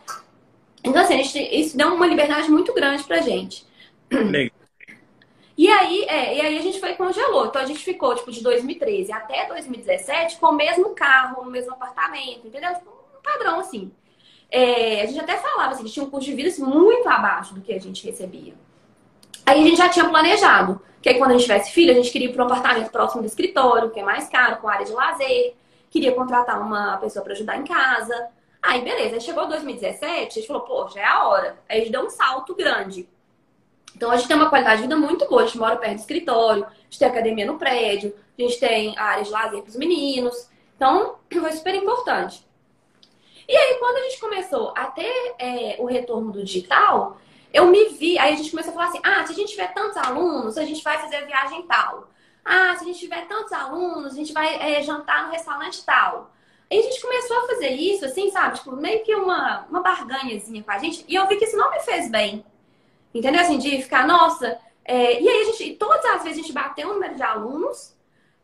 Então, 0.84 1.02
assim, 1.02 1.24
gente, 1.24 1.40
isso 1.40 1.78
deu 1.78 1.88
uma 1.94 2.06
liberdade 2.06 2.50
muito 2.52 2.74
grande 2.74 3.04
pra 3.04 3.22
gente. 3.22 3.66
Legal. 4.12 4.61
E 5.62 5.68
aí, 5.70 6.06
é, 6.08 6.38
e 6.38 6.42
aí 6.42 6.58
a 6.58 6.62
gente 6.64 6.80
foi 6.80 6.96
congelou. 6.96 7.46
Então 7.46 7.62
a 7.62 7.66
gente 7.66 7.84
ficou, 7.84 8.16
tipo, 8.16 8.32
de 8.32 8.42
2013 8.42 9.12
até 9.12 9.46
2017 9.46 10.40
com 10.40 10.48
o 10.48 10.54
mesmo 10.54 10.96
carro, 10.96 11.46
no 11.46 11.52
mesmo 11.52 11.72
apartamento, 11.72 12.48
entendeu? 12.48 12.74
Tipo, 12.74 12.90
um 12.90 13.22
padrão, 13.22 13.60
assim. 13.60 13.92
É, 14.50 15.04
a 15.04 15.06
gente 15.06 15.20
até 15.20 15.38
falava 15.38 15.74
assim, 15.74 15.84
que 15.84 15.92
tinha 15.92 16.04
um 16.04 16.10
custo 16.10 16.32
de 16.32 16.36
vida 16.36 16.50
assim, 16.50 16.64
muito 16.64 17.08
abaixo 17.08 17.54
do 17.54 17.62
que 17.62 17.72
a 17.74 17.80
gente 17.80 18.04
recebia. 18.04 18.56
Aí 19.46 19.62
a 19.62 19.64
gente 19.64 19.78
já 19.78 19.88
tinha 19.88 20.10
planejado 20.10 20.82
que 21.00 21.10
aí, 21.10 21.20
quando 21.20 21.30
a 21.30 21.34
gente 21.34 21.44
tivesse 21.44 21.72
filho, 21.72 21.92
a 21.92 21.96
gente 21.96 22.10
queria 22.10 22.28
ir 22.30 22.34
para 22.34 22.42
um 22.42 22.48
apartamento 22.48 22.90
próximo 22.90 23.22
do 23.22 23.28
escritório, 23.28 23.92
que 23.92 24.00
é 24.00 24.04
mais 24.04 24.28
caro, 24.30 24.58
com 24.58 24.68
área 24.68 24.88
de 24.88 24.94
lazer. 24.94 25.54
Queria 25.92 26.12
contratar 26.12 26.60
uma 26.60 26.98
pessoa 26.98 27.24
para 27.24 27.34
ajudar 27.34 27.58
em 27.58 27.66
casa. 27.66 28.30
Aí, 28.64 28.82
beleza. 28.82 29.14
Aí 29.14 29.22
chegou 29.22 29.48
2017, 29.48 30.40
a 30.40 30.42
gente 30.42 30.48
falou, 30.48 30.90
já 30.90 31.02
é 31.02 31.06
a 31.06 31.28
hora. 31.28 31.60
Aí 31.70 31.78
a 31.78 31.80
gente 31.82 31.92
deu 31.92 32.02
um 32.02 32.10
salto 32.10 32.56
grande. 32.56 33.08
Então, 33.96 34.12
a 34.12 34.18
gente 34.18 34.28
tem 34.28 34.38
uma 34.38 34.50
qualidade 34.50 34.78
de 34.78 34.84
vida 34.84 34.96
muito 34.96 35.28
boa. 35.28 35.44
A 35.44 35.46
gente 35.46 35.58
mora 35.58 35.76
perto 35.76 35.96
do 35.96 36.00
escritório, 36.00 36.66
a 36.66 36.84
gente 36.84 37.00
tem 37.00 37.08
academia 37.08 37.46
no 37.46 37.58
prédio, 37.58 38.16
a 38.38 38.42
gente 38.42 38.60
tem 38.60 38.98
a 38.98 39.04
área 39.04 39.24
de 39.24 39.30
lazer 39.30 39.62
para 39.62 39.70
os 39.70 39.76
meninos. 39.76 40.50
Então, 40.76 41.16
foi 41.32 41.52
super 41.52 41.76
importante. 41.76 42.46
E 43.48 43.56
aí, 43.56 43.76
quando 43.80 43.98
a 43.98 44.04
gente 44.04 44.20
começou 44.20 44.74
a 44.76 44.86
ter 44.86 45.36
é, 45.38 45.76
o 45.80 45.86
retorno 45.86 46.32
do 46.32 46.44
digital, 46.44 47.18
eu 47.54 47.68
me 47.68 47.90
vi, 47.90 48.18
aí 48.18 48.34
a 48.34 48.36
gente 48.38 48.50
começou 48.50 48.72
a 48.72 48.74
falar 48.74 48.88
assim: 48.88 49.02
ah, 49.04 49.26
se 49.26 49.34
a 49.34 49.36
gente 49.36 49.52
tiver 49.52 49.74
tantos 49.74 49.98
alunos, 49.98 50.58
a 50.58 50.66
gente 50.66 50.84
vai 50.84 50.98
fazer 51.00 51.18
a 51.18 51.26
viagem 51.26 51.62
tal. 51.64 52.08
Ah, 52.44 52.76
se 52.76 52.84
a 52.84 52.88
gente 52.88 53.00
tiver 53.00 53.28
tantos 53.28 53.52
alunos, 53.52 54.14
a 54.14 54.16
gente 54.16 54.34
vai 54.34 54.56
é, 54.56 54.82
jantar 54.82 55.26
no 55.26 55.32
restaurante 55.32 55.84
tal. 55.86 56.32
Aí 56.72 56.80
a 56.80 56.82
gente 56.82 57.02
começou 57.02 57.38
a 57.38 57.48
fazer 57.48 57.72
isso, 57.72 58.06
assim, 58.06 58.32
sabe? 58.32 58.58
Tipo, 58.58 58.76
meio 58.78 59.04
que 59.04 59.14
uma, 59.14 59.66
uma 59.70 59.82
barganhazinha 59.82 60.64
com 60.64 60.72
a 60.72 60.78
gente. 60.78 61.04
E 61.08 61.16
eu 61.16 61.28
vi 61.28 61.36
que 61.36 61.44
isso 61.44 61.58
não 61.58 61.70
me 61.70 61.82
fez 61.82 62.10
bem. 62.10 62.46
Entendeu? 63.14 63.42
Assim, 63.42 63.58
de 63.58 63.82
ficar, 63.82 64.08
nossa. 64.08 64.60
É... 64.84 65.22
e 65.22 65.28
aí 65.28 65.42
a 65.42 65.46
gente, 65.46 65.76
todas 65.76 66.04
as 66.06 66.24
vezes 66.24 66.40
a 66.40 66.42
gente 66.42 66.54
bateu 66.54 66.90
o 66.90 66.94
número 66.94 67.16
de 67.16 67.24
alunos. 67.24 67.96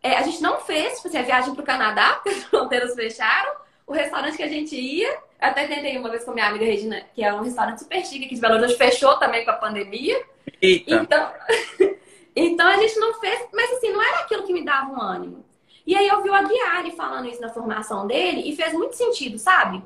É, 0.01 0.15
a 0.17 0.21
gente 0.21 0.41
não 0.41 0.59
fez, 0.59 0.95
tipo 0.95 1.07
assim, 1.07 1.17
a 1.17 1.23
viagem 1.23 1.53
para 1.53 1.63
o 1.63 1.65
Canadá, 1.65 2.13
porque 2.23 2.29
as 2.29 2.43
fronteiras 2.45 2.95
fecharam. 2.95 3.51
O 3.85 3.93
restaurante 3.93 4.35
que 4.35 4.43
a 4.43 4.47
gente 4.47 4.75
ia, 4.75 5.17
até 5.39 5.65
tentei 5.65 5.97
uma 5.97 6.09
vez 6.09 6.23
com 6.23 6.31
a 6.31 6.33
minha 6.33 6.47
amiga 6.47 6.65
Regina, 6.65 7.05
que 7.15 7.23
é 7.23 7.33
um 7.33 7.41
restaurante 7.41 7.79
super 7.79 8.05
chique 8.05 8.25
aqui 8.25 8.35
de 8.35 8.41
Belo 8.41 8.55
Horizonte, 8.55 8.77
fechou 8.77 9.17
também 9.17 9.45
com 9.45 9.51
a 9.51 9.55
pandemia. 9.55 10.21
Eita. 10.61 10.95
Então, 10.95 11.31
então 12.35 12.67
a 12.67 12.77
gente 12.77 12.99
não 12.99 13.13
fez, 13.13 13.47
mas 13.53 13.71
assim, 13.71 13.91
não 13.93 14.01
era 14.01 14.19
aquilo 14.19 14.43
que 14.43 14.51
me 14.51 14.63
dava 14.63 14.91
um 14.91 15.01
ânimo. 15.01 15.45
E 15.85 15.95
aí 15.95 16.05
eu 16.05 16.21
vi 16.21 16.29
o 16.29 16.33
Aguiari 16.33 16.91
falando 16.91 17.29
isso 17.29 17.39
na 17.39 17.47
formação 17.47 18.05
dele 18.05 18.41
e 18.49 18.53
fez 18.53 18.73
muito 18.73 18.93
sentido, 18.93 19.37
sabe? 19.37 19.81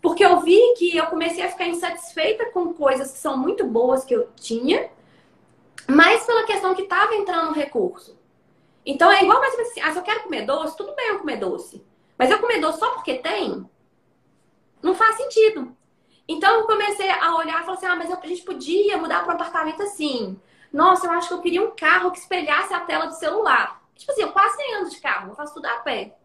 Porque 0.00 0.24
eu 0.24 0.40
vi 0.40 0.60
que 0.76 0.96
eu 0.96 1.06
comecei 1.06 1.44
a 1.44 1.50
ficar 1.50 1.66
insatisfeita 1.66 2.46
com 2.52 2.72
coisas 2.72 3.12
que 3.12 3.18
são 3.18 3.36
muito 3.36 3.66
boas 3.66 4.04
que 4.04 4.14
eu 4.14 4.28
tinha, 4.36 4.90
mas 5.88 6.24
pela 6.24 6.44
questão 6.44 6.74
que 6.74 6.82
estava 6.82 7.14
entrando 7.14 7.52
recurso. 7.52 8.18
Então 8.86 9.10
é 9.10 9.22
igual 9.22 9.40
mais 9.40 9.58
assim, 9.58 9.80
ah, 9.80 9.92
se 9.92 9.98
eu 9.98 10.02
quero 10.02 10.22
comer 10.22 10.46
doce, 10.46 10.76
tudo 10.76 10.94
bem 10.94 11.08
eu 11.08 11.18
comer 11.18 11.36
doce. 11.38 11.84
Mas 12.16 12.30
eu 12.30 12.38
comer 12.38 12.60
doce 12.60 12.78
só 12.78 12.90
porque 12.90 13.14
tem, 13.14 13.68
não 14.82 14.94
faz 14.94 15.16
sentido. 15.16 15.76
Então 16.28 16.60
eu 16.60 16.66
comecei 16.66 17.10
a 17.10 17.34
olhar 17.36 17.60
e 17.60 17.64
falei 17.64 17.74
assim: 17.74 17.86
ah, 17.86 17.96
mas 17.96 18.12
a 18.12 18.26
gente 18.26 18.42
podia 18.42 18.98
mudar 18.98 19.20
para 19.24 19.32
um 19.32 19.34
apartamento 19.34 19.82
assim. 19.82 20.38
Nossa, 20.72 21.06
eu 21.06 21.12
acho 21.12 21.28
que 21.28 21.34
eu 21.34 21.40
queria 21.40 21.62
um 21.62 21.74
carro 21.74 22.10
que 22.10 22.18
espelhasse 22.18 22.74
a 22.74 22.80
tela 22.80 23.06
do 23.06 23.14
celular. 23.14 23.82
Tipo 23.94 24.12
assim, 24.12 24.22
eu 24.22 24.32
quase 24.32 24.56
nem 24.58 24.74
ando 24.74 24.90
de 24.90 25.00
carro, 25.00 25.30
eu 25.30 25.34
faço 25.34 25.54
tudo 25.54 25.66
a 25.66 25.78
pé. 25.78 26.17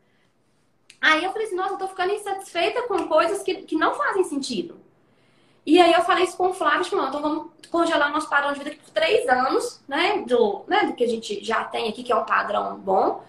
Aí 1.04 1.24
eu 1.24 1.32
falei 1.32 1.48
assim: 1.48 1.56
nossa, 1.56 1.74
eu 1.74 1.78
tô 1.78 1.88
ficando 1.90 2.14
insatisfeita 2.14 2.84
com 2.84 3.08
coisas 3.08 3.44
que, 3.44 3.56
que 3.64 3.76
não 3.76 3.94
fazem 3.94 4.24
sentido. 4.24 4.80
E 5.66 5.80
aí 5.80 5.94
eu 5.94 6.02
falei 6.02 6.24
isso 6.24 6.38
com 6.38 6.48
o 6.50 6.54
Flávio, 6.54 6.84
tipo, 6.84 6.96
não, 6.96 7.10
então 7.10 7.22
vamos 7.22 7.52
congelar 7.70 8.12
nosso 8.12 8.30
padrão 8.30 8.54
de 8.54 8.60
vida 8.60 8.76
por 8.82 8.92
três 8.92 9.28
anos, 9.28 9.82
né? 9.88 10.24
Do, 10.28 10.64
né, 10.68 10.86
do 10.86 10.94
que 10.94 11.04
a 11.04 11.08
gente 11.08 11.44
já 11.44 11.64
tem 11.66 11.90
aqui, 11.90 12.04
que 12.04 12.12
é 12.12 12.16
um 12.16 12.26
padrão 12.26 12.78
bom. 12.78 13.24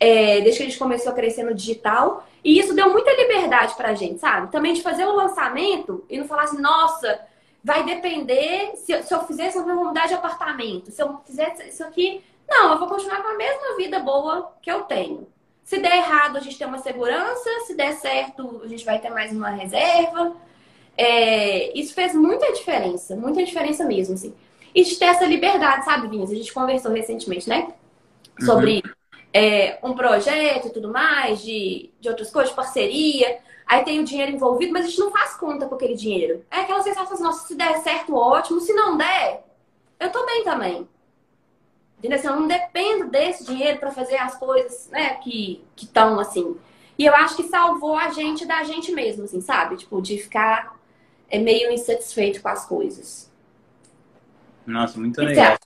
é, 0.00 0.40
desde 0.40 0.58
que 0.58 0.62
a 0.62 0.66
gente 0.66 0.78
começou 0.78 1.12
a 1.12 1.14
crescer 1.14 1.42
no 1.42 1.54
digital. 1.54 2.26
E 2.44 2.58
isso 2.58 2.74
deu 2.74 2.90
muita 2.90 3.10
liberdade 3.12 3.74
pra 3.74 3.94
gente, 3.94 4.20
sabe? 4.20 4.50
Também 4.52 4.72
de 4.72 4.82
fazer 4.82 5.04
o 5.04 5.14
lançamento 5.14 6.04
e 6.08 6.18
não 6.18 6.26
falar 6.26 6.44
assim, 6.44 6.60
nossa, 6.60 7.20
vai 7.62 7.84
depender 7.84 8.72
se, 8.76 9.02
se 9.02 9.12
eu 9.14 9.24
fizer 9.24 9.48
isso, 9.48 9.58
eu 9.58 9.64
vou 9.64 9.86
mudar 9.86 10.06
de 10.06 10.14
apartamento. 10.14 10.90
Se 10.90 11.02
eu 11.02 11.18
fizer 11.26 11.54
isso 11.68 11.84
aqui, 11.84 12.22
não, 12.48 12.72
eu 12.72 12.78
vou 12.78 12.88
continuar 12.88 13.22
com 13.22 13.28
a 13.28 13.34
mesma 13.36 13.76
vida 13.76 13.98
boa 13.98 14.52
que 14.62 14.70
eu 14.70 14.82
tenho. 14.82 15.26
Se 15.68 15.78
der 15.78 15.98
errado, 15.98 16.38
a 16.38 16.40
gente 16.40 16.56
tem 16.56 16.66
uma 16.66 16.78
segurança. 16.78 17.50
Se 17.66 17.74
der 17.74 17.92
certo, 17.92 18.62
a 18.64 18.66
gente 18.66 18.86
vai 18.86 18.98
ter 18.98 19.10
mais 19.10 19.32
uma 19.32 19.50
reserva. 19.50 20.34
É, 20.96 21.78
isso 21.78 21.92
fez 21.92 22.14
muita 22.14 22.50
diferença, 22.54 23.14
muita 23.14 23.44
diferença 23.44 23.84
mesmo, 23.84 24.14
assim. 24.14 24.34
E 24.74 24.82
de 24.82 24.96
ter 24.96 25.04
essa 25.04 25.26
liberdade, 25.26 25.84
sabe, 25.84 26.08
Vinhas? 26.08 26.30
A 26.30 26.34
gente 26.34 26.54
conversou 26.54 26.90
recentemente, 26.90 27.46
né? 27.46 27.68
Sobre 28.40 28.76
uhum. 28.82 28.92
é, 29.30 29.78
um 29.82 29.92
projeto 29.92 30.68
e 30.68 30.70
tudo 30.70 30.90
mais, 30.90 31.42
de, 31.42 31.90
de 32.00 32.08
outras 32.08 32.30
coisas, 32.30 32.48
de 32.48 32.56
parceria. 32.56 33.38
Aí 33.66 33.84
tem 33.84 34.00
o 34.00 34.04
dinheiro 34.04 34.32
envolvido, 34.32 34.72
mas 34.72 34.86
a 34.86 34.88
gente 34.88 35.00
não 35.00 35.10
faz 35.10 35.34
conta 35.34 35.66
com 35.66 35.74
aquele 35.74 35.96
dinheiro. 35.96 36.46
É 36.50 36.60
aquela 36.60 36.82
sensação 36.82 37.12
assim, 37.12 37.22
nossa, 37.22 37.46
se 37.46 37.54
der 37.54 37.76
certo, 37.80 38.14
ótimo. 38.16 38.58
Se 38.58 38.72
não 38.72 38.96
der, 38.96 39.44
eu 40.00 40.10
tô 40.10 40.24
bem 40.24 40.44
também. 40.44 40.88
Entendeu? 41.98 42.18
Assim, 42.18 42.28
eu 42.28 42.36
não 42.36 42.46
dependo 42.46 43.10
desse 43.10 43.44
dinheiro 43.44 43.78
para 43.78 43.90
fazer 43.90 44.16
as 44.16 44.36
coisas, 44.36 44.88
né, 44.90 45.14
que 45.16 45.64
estão 45.76 46.20
assim. 46.20 46.56
E 46.96 47.04
eu 47.04 47.14
acho 47.14 47.36
que 47.36 47.44
salvou 47.44 47.96
a 47.96 48.10
gente 48.10 48.46
da 48.46 48.62
gente 48.64 48.92
mesmo, 48.92 49.24
assim, 49.24 49.40
sabe? 49.40 49.76
Tipo, 49.76 50.00
de 50.00 50.18
ficar 50.18 50.78
é, 51.28 51.38
meio 51.38 51.70
insatisfeito 51.70 52.40
com 52.40 52.48
as 52.48 52.66
coisas. 52.66 53.32
Nossa, 54.66 54.98
muito 54.98 55.20
legal. 55.20 55.56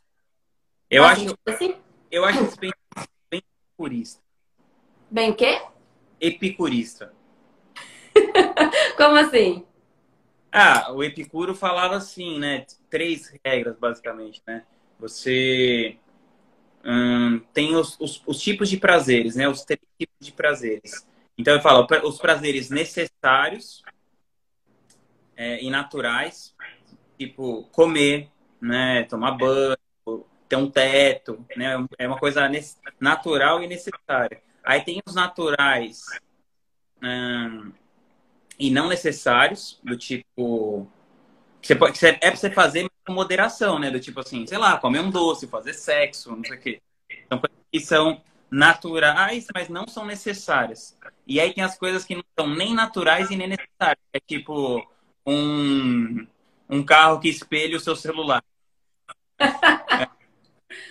Eu 0.91 1.05
acho, 1.05 1.27
tipo 1.27 1.39
assim? 1.47 1.75
eu 2.11 2.25
acho 2.25 2.45
isso 2.45 2.61
bem, 2.61 2.71
bem 3.31 3.43
epicurista. 3.67 4.23
Bem 5.11 5.31
o 5.31 5.35
quê? 5.35 5.63
Epicurista. 6.21 7.13
Como 8.97 9.17
assim? 9.17 9.67
Ah, 10.51 10.93
o 10.93 11.03
Epicuro 11.03 11.55
falava 11.55 11.97
assim, 11.97 12.39
né? 12.39 12.67
Três 12.91 13.33
regras, 13.43 13.79
basicamente, 13.79 14.43
né? 14.47 14.65
Você 15.01 15.97
hum, 16.85 17.41
tem 17.53 17.75
os, 17.75 17.99
os, 18.01 18.23
os, 18.27 18.41
tipos 18.41 18.69
de 18.69 18.77
prazeres, 18.77 19.37
né? 19.37 19.49
Os 19.49 19.65
três 19.65 19.81
tipos 19.99 20.17
de 20.21 20.33
prazeres. 20.33 21.07
Então, 21.37 21.55
eu 21.55 21.61
falo 21.61 21.87
os 22.05 22.19
prazeres 22.19 22.71
necessários 22.71 23.83
é, 25.37 25.63
e 25.63 25.71
naturais, 25.71 26.55
tipo 27.19 27.65
comer, 27.73 28.29
né? 28.61 29.05
Tomar 29.05 29.33
banho, 29.33 29.77
ter 30.49 30.57
um 30.57 30.71
teto, 30.71 31.45
né? 31.57 31.87
É 31.99 32.07
uma 32.07 32.19
coisa 32.19 32.43
natural 33.01 33.63
e 33.63 33.67
necessária. 33.67 34.43
Aí 34.63 34.83
tem 34.83 35.01
os 35.07 35.15
naturais 35.15 36.05
hum, 37.03 37.73
e 38.59 38.71
não 38.71 38.89
necessários, 38.89 39.81
do 39.83 39.97
tipo. 39.97 40.87
Você 41.63 41.77
pode, 41.77 42.05
é 42.05 42.13
pra 42.15 42.37
você 42.37 42.51
fazer 42.51 42.91
com 43.07 43.13
moderação, 43.13 43.79
né? 43.79 43.91
Do 43.91 44.01
tipo 44.01 44.21
assim, 44.21 44.47
sei 44.47 44.59
lá, 44.59 44.79
comer 44.79 45.01
um 45.01 45.11
doce, 45.11 45.47
fazer 45.47 45.73
sexo, 45.75 46.35
não 46.35 46.45
sei 46.45 46.57
o 46.57 46.61
quê. 46.61 46.83
São 47.29 47.39
coisas 47.39 47.59
que 47.71 47.81
são 47.81 48.21
naturais, 48.51 49.47
mas 49.55 49.69
não 49.69 49.87
são 49.87 50.05
necessárias. 50.05 50.99
E 51.27 51.41
aí 51.41 51.55
tem 51.55 51.63
as 51.63 51.79
coisas 51.79 52.05
que 52.05 52.17
não 52.17 52.25
são 52.39 52.49
nem 52.49 52.75
naturais 52.75 53.31
e 53.31 53.37
nem 53.37 53.49
necessárias. 53.49 54.05
É 54.13 54.19
tipo 54.21 54.87
um, 55.27 56.27
um 56.69 56.85
carro 56.85 57.21
que 57.21 57.29
espelha 57.29 57.77
o 57.77 57.81
seu 57.81 57.97
celular. 57.97 58.43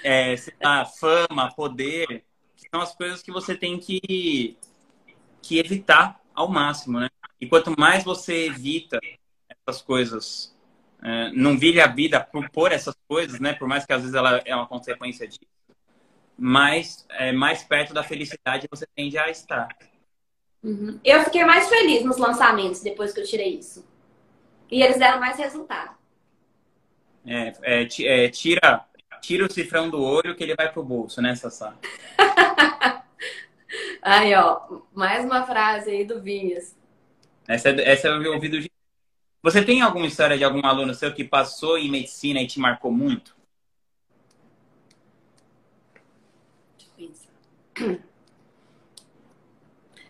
É, 0.04 0.34
é, 0.34 0.38
sei 0.38 0.54
lá, 0.62 0.86
fama, 0.86 1.52
poder, 1.56 2.24
são 2.72 2.82
as 2.82 2.96
coisas 2.96 3.22
que 3.22 3.32
você 3.32 3.56
tem 3.56 3.80
que, 3.80 4.56
que 5.42 5.58
evitar 5.60 6.22
ao 6.34 6.48
máximo, 6.48 7.00
né? 7.00 7.10
E 7.40 7.48
quanto 7.48 7.74
mais 7.80 8.04
você 8.04 8.46
evita 8.46 9.00
essas 9.68 9.82
coisas, 9.82 10.56
é, 11.04 11.32
não 11.32 11.58
vive 11.58 11.82
a 11.82 11.88
vida 11.88 12.20
por, 12.20 12.50
por 12.50 12.72
essas 12.72 12.96
coisas, 13.08 13.40
né? 13.40 13.54
Por 13.54 13.68
mais 13.68 13.86
que 13.86 13.94
às 13.94 14.02
vezes 14.02 14.16
ela 14.16 14.42
é 14.46 14.56
uma 14.56 14.68
consequência 14.68 15.28
disso, 15.28 15.42
mais, 16.38 17.06
é, 17.12 17.32
mais 17.32 17.64
perto 17.64 17.94
da 17.94 18.04
felicidade 18.04 18.68
você 18.70 18.86
tende 18.96 19.18
a 19.18 19.30
estar. 19.30 19.68
Uhum. 20.64 21.00
Eu 21.04 21.24
fiquei 21.24 21.44
mais 21.44 21.68
feliz 21.68 22.04
nos 22.04 22.18
lançamentos 22.18 22.82
depois 22.82 23.12
que 23.14 23.20
eu 23.20 23.26
tirei 23.26 23.56
isso. 23.58 23.88
E 24.70 24.82
eles 24.84 24.98
deram 24.98 25.20
mais 25.20 25.38
resultado. 25.38 25.96
É, 27.26 27.54
é, 27.62 27.88
é, 28.04 28.30
tira, 28.30 28.86
tira 29.22 29.46
o 29.46 29.52
cifrão 29.52 29.90
do 29.90 30.02
olho 30.02 30.36
que 30.36 30.44
ele 30.44 30.56
vai 30.56 30.72
pro 30.72 30.84
bolso, 30.84 31.22
né, 31.22 31.36
Sassá? 31.36 31.76
aí, 34.02 34.34
ó, 34.36 34.82
mais 34.94 35.26
uma 35.26 35.46
frase 35.46 35.90
aí 35.90 36.06
do 36.06 36.22
Vinhas. 36.22 36.76
Essa, 37.48 37.70
essa 37.70 38.08
eu 38.08 38.34
ouvi 38.34 38.50
do 38.50 38.62
Você 39.44 39.64
tem 39.64 39.82
alguma 39.82 40.06
história 40.06 40.38
de 40.38 40.44
algum 40.44 40.66
aluno 40.66 40.94
seu 40.94 41.14
que 41.14 41.24
passou 41.24 41.78
em 41.78 41.90
medicina 41.90 42.42
e 42.42 42.48
te 42.48 42.60
marcou 42.60 42.92
muito? 42.92 43.36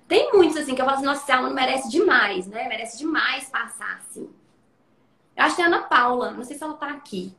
Tem 0.08 0.30
muitos, 0.34 0.58
assim, 0.58 0.76
que 0.76 0.82
eu 0.82 0.86
falo 0.86 0.98
assim, 0.98 1.06
nossa, 1.06 1.22
esse 1.22 1.32
aluno 1.32 1.56
merece 1.56 1.90
demais, 1.90 2.46
né? 2.46 2.68
Merece 2.68 2.98
demais 2.98 3.50
passar, 3.50 3.98
assim. 4.00 4.30
Eu 5.38 5.46
acho 5.46 5.56
que 5.56 5.62
é 5.62 5.66
a 5.66 5.68
Ana 5.68 5.84
Paula, 5.84 6.32
não 6.32 6.44
sei 6.44 6.58
se 6.58 6.64
ela 6.64 6.74
tá 6.74 6.90
aqui. 6.90 7.34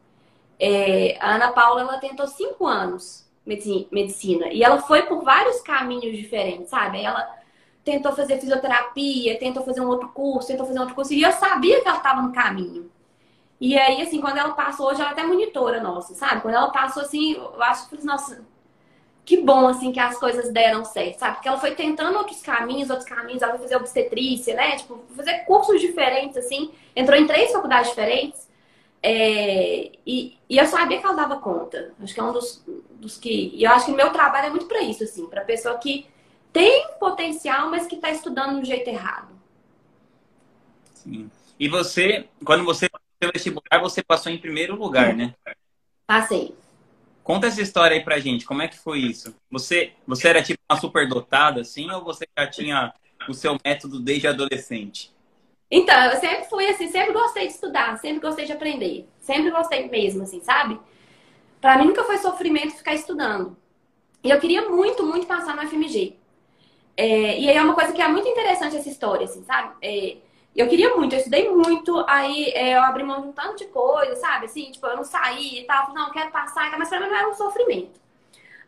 É, 0.59 1.19
a 1.21 1.35
Ana 1.35 1.53
Paula, 1.53 1.83
ela 1.83 1.99
tentou 1.99 2.27
cinco 2.27 2.67
anos 2.67 3.31
medicina, 3.45 4.49
e 4.53 4.63
ela 4.63 4.81
foi 4.81 5.03
por 5.03 5.23
vários 5.23 5.61
caminhos 5.61 6.17
diferentes, 6.17 6.71
sabe? 6.71 7.03
Ela 7.03 7.42
tentou 7.85 8.13
fazer 8.13 8.39
fisioterapia, 8.39 9.39
tentou 9.39 9.65
fazer 9.65 9.81
um 9.81 9.89
outro 9.89 10.09
curso, 10.09 10.49
tentou 10.49 10.67
fazer 10.67 10.79
um 10.79 10.83
outro 10.83 10.95
curso. 10.95 11.13
E 11.13 11.23
eu 11.23 11.33
sabia 11.33 11.81
que 11.81 11.89
ela 11.89 11.99
estava 11.99 12.23
no 12.23 12.33
caminho. 12.33 12.91
E 13.61 13.79
aí, 13.79 14.03
assim, 14.03 14.21
quando 14.21 14.39
ela 14.39 14.55
passou, 14.55 14.89
hoje 14.89 15.01
ela 15.01 15.11
é 15.11 15.13
até 15.13 15.25
monitora 15.25 15.81
nossa, 15.81 16.15
sabe? 16.15 16.41
Quando 16.43 16.55
ela 16.55 16.71
passou, 16.71 17.03
assim, 17.03 17.35
eu 17.35 17.63
acho 17.63 17.89
que, 17.89 18.05
nossa, 18.05 18.45
que 19.25 19.41
bom, 19.41 19.69
assim, 19.69 19.93
que 19.93 20.01
as 20.01 20.19
coisas 20.19 20.53
deram 20.53 20.85
certo, 20.85 21.19
sabe? 21.21 21.37
Porque 21.37 21.49
ela 21.49 21.59
foi 21.59 21.75
tentando 21.75 22.19
outros 22.19 22.43
caminhos, 22.43 22.91
outros 22.91 23.09
caminhos, 23.09 23.41
ela 23.41 23.53
foi 23.53 23.63
fazer 23.63 23.77
obstetrícia, 23.77 24.55
né? 24.55 24.77
Tipo, 24.77 25.01
fazer 25.17 25.45
cursos 25.45 25.81
diferentes, 25.81 26.37
assim. 26.37 26.73
Entrou 26.95 27.19
em 27.19 27.27
três 27.27 27.53
faculdades 27.53 27.91
diferentes. 27.91 28.51
É, 29.01 29.93
e, 30.07 30.39
e, 30.49 30.59
eu 30.59 30.67
sabia 30.67 30.99
que 30.99 31.07
ela 31.07 31.15
dava 31.15 31.37
conta. 31.37 31.93
Acho 32.03 32.15
que 32.15 32.21
é 32.21 32.23
um 32.23 32.33
dos, 32.33 32.65
dos 32.91 33.17
que. 33.17 33.53
E 33.55 33.65
eu 33.65 33.71
acho 33.71 33.87
que 33.87 33.93
o 33.93 33.97
meu 33.97 34.11
trabalho 34.11 34.47
é 34.47 34.51
muito 34.51 34.67
para 34.67 34.81
isso, 34.83 35.05
assim, 35.05 35.27
para 35.27 35.43
pessoa 35.43 35.77
que 35.79 36.07
tem 36.53 36.87
potencial, 36.99 37.71
mas 37.71 37.87
que 37.87 37.95
está 37.95 38.11
estudando 38.11 38.61
do 38.61 38.67
jeito 38.67 38.89
errado. 38.89 39.33
Sim. 40.95 41.31
E 41.59 41.69
você, 41.69 42.29
quando 42.45 42.65
você 42.65 42.89
fez 43.19 43.33
vestibular, 43.33 43.81
você 43.81 44.03
passou 44.03 44.31
em 44.31 44.39
primeiro 44.39 44.77
lugar, 44.77 45.15
né? 45.15 45.35
Passei. 46.07 46.55
Conta 47.23 47.47
essa 47.47 47.63
história 47.63 47.97
aí 47.97 48.05
pra 48.05 48.19
gente, 48.19 48.45
como 48.45 48.63
é 48.63 48.69
que 48.69 48.77
foi 48.77 48.99
isso? 48.99 49.35
Você, 49.51 49.93
você 50.07 50.29
era 50.29 50.43
tipo 50.43 50.59
uma 50.69 50.79
superdotada, 50.79 51.61
assim, 51.61 51.89
ou 51.91 52.03
você 52.03 52.27
já 52.37 52.47
tinha 52.49 52.93
o 53.29 53.33
seu 53.33 53.57
método 53.65 54.01
desde 54.01 54.27
adolescente? 54.27 55.13
Então, 55.71 56.05
eu 56.11 56.17
sempre 56.19 56.45
fui 56.51 56.67
assim, 56.67 56.89
sempre 56.89 57.13
gostei 57.13 57.47
de 57.47 57.53
estudar, 57.55 57.97
sempre 57.99 58.21
gostei 58.21 58.45
de 58.45 58.53
aprender. 58.53 59.09
Sempre 59.21 59.51
gostei 59.51 59.89
mesmo, 59.89 60.25
assim, 60.25 60.41
sabe? 60.41 60.79
Pra 61.61 61.79
mim 61.79 61.87
nunca 61.87 62.05
foi 62.05 62.19
sofrimento 62.19 62.77
ficar 62.77 62.95
estudando. 62.95 63.57
E 64.23 64.31
eu 64.31 64.39
queria 64.39 64.69
muito, 64.69 65.05
muito 65.07 65.27
passar 65.27 65.57
no 65.57 65.63
FMG. 65.63 66.17
É, 66.97 67.39
e 67.39 67.49
aí 67.49 67.57
é 67.57 67.63
uma 67.63 67.75
coisa 67.75 67.93
que 67.93 68.03
é 68.03 68.09
muito 68.09 68.29
interessante 68.29 68.77
essa 68.77 68.89
história, 68.89 69.25
assim, 69.25 69.43
sabe? 69.45 69.75
É, 69.83 70.17
eu 70.55 70.69
queria 70.69 70.95
muito, 70.95 71.15
eu 71.15 71.19
estudei 71.19 71.49
muito, 71.51 72.05
aí 72.07 72.51
é, 72.51 72.75
eu 72.77 72.83
abri 72.83 73.03
mão 73.03 73.23
de 73.23 73.29
um 73.29 73.33
tanto 73.33 73.57
de 73.57 73.65
coisa, 73.67 74.15
sabe? 74.17 74.47
Assim, 74.47 74.71
tipo, 74.71 74.87
eu 74.87 74.97
não 74.97 75.05
saí 75.05 75.61
e 75.61 75.65
tal, 75.65 75.95
não, 75.95 76.11
quero 76.11 76.31
passar, 76.31 76.77
mas 76.79 76.89
pra 76.89 77.01
mim 77.01 77.09
não 77.09 77.17
era 77.17 77.29
um 77.29 77.35
sofrimento. 77.35 78.01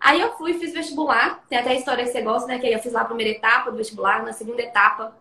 Aí 0.01 0.21
eu 0.21 0.33
fui, 0.37 0.55
fiz 0.55 0.73
vestibular, 0.73 1.43
tem 1.49 1.59
até 1.59 1.71
a 1.71 1.75
história 1.75 2.05
que 2.05 2.11
você 2.11 2.23
gosta, 2.23 2.49
né? 2.49 2.59
Que 2.59 2.69
eu 2.69 2.79
fiz 2.79 2.93
lá 2.93 3.03
a 3.03 3.05
primeira 3.07 3.33
etapa 3.33 3.71
do 3.71 3.77
vestibular, 3.77 4.23
na 4.23 4.33
segunda 4.33 4.63
etapa, 4.63 5.17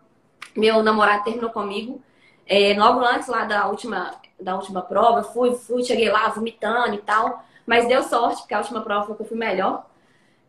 meu 0.56 0.82
namorado 0.84 1.24
terminou 1.24 1.50
comigo. 1.50 2.02
É, 2.46 2.74
logo 2.78 3.00
antes 3.00 3.28
lá 3.28 3.46
da 3.46 3.68
última, 3.68 4.14
da 4.40 4.56
última 4.56 4.82
prova, 4.82 5.24
fui, 5.24 5.56
fui, 5.56 5.84
cheguei 5.84 6.10
lá 6.10 6.28
vomitando 6.30 6.96
e 6.96 7.02
tal, 7.02 7.44
mas 7.66 7.88
deu 7.88 8.04
sorte, 8.04 8.42
porque 8.42 8.54
a 8.54 8.60
última 8.60 8.82
prova 8.82 9.06
foi 9.06 9.16
que 9.16 9.22
eu 9.22 9.28
fui 9.28 9.38
melhor. 9.38 9.86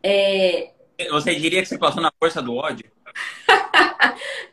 É, 0.03 0.71
você 1.11 1.35
diria 1.35 1.61
que 1.61 1.67
você 1.67 1.77
passou 1.77 2.01
na 2.01 2.11
força 2.19 2.41
do 2.41 2.55
ódio? 2.55 2.89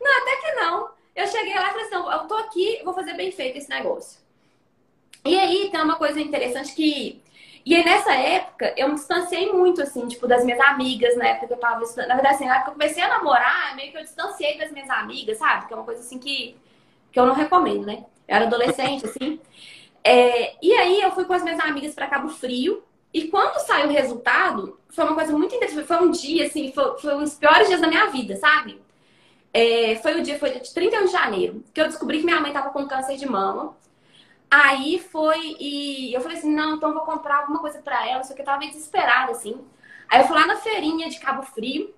não, 0.01 0.23
até 0.23 0.37
que 0.37 0.53
não. 0.55 0.91
Eu 1.15 1.27
cheguei 1.27 1.55
lá 1.55 1.69
e 1.69 1.71
falei 1.71 1.87
assim, 1.87 1.95
eu 1.95 2.29
tô 2.29 2.35
aqui, 2.37 2.81
vou 2.85 2.95
fazer 2.95 3.15
bem 3.15 3.31
feito 3.31 3.59
esse 3.59 3.69
negócio. 3.69 4.21
E 5.25 5.39
aí 5.39 5.71
tem 5.71 5.81
uma 5.81 5.97
coisa 5.97 6.21
interessante 6.21 6.75
que... 6.75 7.23
E 7.65 7.77
aí, 7.77 7.85
nessa 7.85 8.13
época, 8.13 8.75
eu 8.77 8.89
me 8.89 8.95
distanciei 8.95 9.53
muito, 9.53 9.81
assim, 9.81 10.09
tipo, 10.09 10.27
das 10.27 10.45
minhas 10.45 10.59
amigas, 10.59 11.17
na 11.17 11.29
época 11.29 11.47
que 11.47 11.53
eu 11.53 11.59
tava 11.59 11.81
estudando. 11.85 12.09
Na 12.09 12.15
verdade, 12.15 12.35
assim, 12.35 12.47
na 12.47 12.57
época 12.57 12.65
que 12.65 12.71
eu 12.71 12.81
comecei 12.81 13.03
a 13.05 13.09
namorar, 13.09 13.77
meio 13.77 13.93
que 13.93 13.99
eu 13.99 14.03
distanciei 14.03 14.59
das 14.59 14.73
minhas 14.73 14.91
amigas, 14.91 15.39
sabe? 15.39 15.69
Que 15.69 15.73
é 15.73 15.77
uma 15.77 15.85
coisa, 15.85 16.01
assim, 16.01 16.19
que, 16.19 16.57
que 17.13 17.21
eu 17.21 17.25
não 17.25 17.35
recomendo, 17.35 17.87
né? 17.87 18.05
Eu 18.27 18.35
era 18.35 18.47
adolescente, 18.47 19.07
assim. 19.07 19.39
É... 20.03 20.57
E 20.61 20.73
aí, 20.73 21.03
eu 21.03 21.13
fui 21.13 21.25
com 21.25 21.35
as 21.35 21.45
minhas 21.45 21.61
amigas 21.61 21.95
para 21.95 22.09
Cabo 22.09 22.31
Frio, 22.31 22.83
E 23.13 23.29
quando 23.29 23.59
saiu 23.67 23.89
o 23.89 23.93
resultado, 23.93 24.79
foi 24.89 25.05
uma 25.05 25.15
coisa 25.15 25.37
muito 25.37 25.55
interessante. 25.55 25.87
Foi 25.87 25.97
um 25.99 26.11
dia, 26.11 26.47
assim, 26.47 26.73
foi, 26.73 26.99
foi 26.99 27.15
um 27.15 27.21
dos 27.21 27.35
piores 27.35 27.69
dias 27.69 27.81
da 27.81 27.89
minha 27.89 28.07
vida, 28.07 28.37
sabe? 28.37 28.81
É, 29.53 29.97
foi 29.97 30.19
o 30.19 30.23
dia, 30.23 30.39
foi 30.39 30.51
de 30.59 30.73
31 30.73 31.07
de 31.07 31.13
janeiro, 31.13 31.63
que 31.75 31.81
eu 31.81 31.87
descobri 31.87 32.19
que 32.19 32.25
minha 32.25 32.41
mãe 32.41 32.53
tava 32.53 32.71
com 32.71 32.87
câncer 32.89 33.17
de 33.17 33.27
mama. 33.27 33.77
Aí 34.51 34.99
foi 34.99 35.57
e 35.59 36.13
eu 36.15 36.21
falei 36.21 36.39
assim, 36.39 36.55
não, 36.55 36.77
então 36.77 36.93
vou 36.93 37.03
comprar 37.03 37.39
alguma 37.39 37.59
coisa 37.61 37.81
para 37.81 38.07
ela, 38.09 38.23
só 38.23 38.35
que 38.35 38.43
eu 38.43 38.45
tava 38.47 38.61
desesperada, 38.67 39.33
assim. 39.33 39.59
Aí 40.11 40.21
eu 40.21 40.27
fui 40.27 40.37
lá 40.37 40.47
na 40.47 40.57
feirinha 40.57 41.09
de 41.09 41.19
Cabo 41.21 41.43
Frio, 41.43 41.95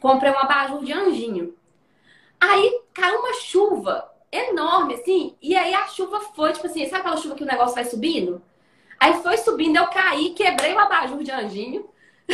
comprei 0.00 0.32
um 0.32 0.38
abajur 0.38 0.84
de 0.84 0.92
anjinho. 0.92 1.56
Aí 2.40 2.82
caiu 2.92 3.20
uma 3.20 3.34
chuva 3.34 4.12
enorme, 4.32 4.94
assim, 4.94 5.36
e 5.40 5.54
aí 5.56 5.74
a 5.74 5.86
chuva 5.86 6.20
foi, 6.34 6.52
tipo 6.52 6.66
assim, 6.66 6.84
sabe 6.86 7.02
aquela 7.02 7.16
chuva 7.16 7.34
que 7.36 7.44
o 7.44 7.46
negócio 7.46 7.74
vai 7.74 7.84
subindo? 7.84 8.42
Aí 9.02 9.20
foi 9.20 9.36
subindo, 9.36 9.78
eu 9.78 9.88
caí, 9.88 10.30
quebrei 10.30 10.72
o 10.74 10.78
abajur 10.78 11.24
de 11.24 11.32
anjinho. 11.32 11.90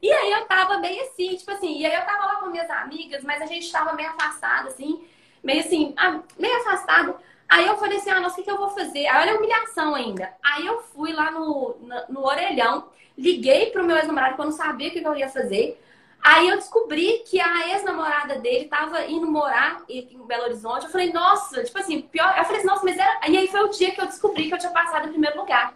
e 0.00 0.12
aí 0.12 0.30
eu 0.30 0.46
tava 0.46 0.78
meio 0.78 1.02
assim, 1.02 1.34
tipo 1.34 1.50
assim, 1.50 1.80
e 1.80 1.84
aí 1.84 1.92
eu 1.92 2.06
tava 2.06 2.24
lá 2.24 2.36
com 2.36 2.46
minhas 2.46 2.70
amigas, 2.70 3.24
mas 3.24 3.42
a 3.42 3.46
gente 3.46 3.68
tava 3.72 3.94
meio 3.94 4.10
afastado, 4.10 4.68
assim, 4.68 5.04
meio 5.42 5.58
assim, 5.58 5.92
ah, 5.96 6.20
meio 6.38 6.56
afastado. 6.58 7.16
Aí 7.48 7.66
eu 7.66 7.76
falei 7.78 7.98
assim, 7.98 8.10
ah, 8.10 8.20
nossa, 8.20 8.40
o 8.40 8.44
que, 8.44 8.48
eu 8.48 8.56
vou 8.56 8.70
fazer? 8.70 9.08
Aí 9.08 9.22
olha 9.22 9.32
a 9.32 9.38
humilhação 9.38 9.92
ainda. 9.92 10.32
Aí 10.40 10.64
eu 10.64 10.80
fui 10.80 11.12
lá 11.12 11.32
no, 11.32 11.76
no, 11.80 12.04
no 12.08 12.24
orelhão, 12.24 12.88
liguei 13.18 13.72
pro 13.72 13.84
meu 13.84 13.96
ex-namorado, 13.96 14.36
que 14.36 14.40
eu 14.40 14.44
não 14.44 14.52
sabia 14.52 14.86
o 14.86 14.92
que 14.92 15.02
eu 15.02 15.16
ia 15.16 15.28
fazer. 15.28 15.82
Aí 16.22 16.48
eu 16.48 16.56
descobri 16.56 17.22
que 17.26 17.40
a 17.40 17.68
ex-namorada 17.68 18.36
dele 18.36 18.66
tava 18.66 19.04
indo 19.06 19.30
morar 19.30 19.82
em 19.88 20.18
Belo 20.26 20.44
Horizonte. 20.44 20.84
Eu 20.84 20.90
falei, 20.90 21.12
nossa, 21.12 21.62
tipo 21.62 21.78
assim, 21.78 22.02
pior. 22.02 22.34
Eu 22.36 22.44
falei 22.44 22.58
assim, 22.58 22.66
nossa, 22.66 22.84
mas 22.84 22.98
era. 22.98 23.28
E 23.28 23.36
aí 23.36 23.48
foi 23.48 23.60
o 23.62 23.68
dia 23.68 23.92
que 23.92 24.00
eu 24.00 24.06
descobri 24.06 24.48
que 24.48 24.54
eu 24.54 24.58
tinha 24.58 24.72
passado 24.72 25.06
em 25.06 25.10
primeiro 25.12 25.38
lugar. 25.38 25.74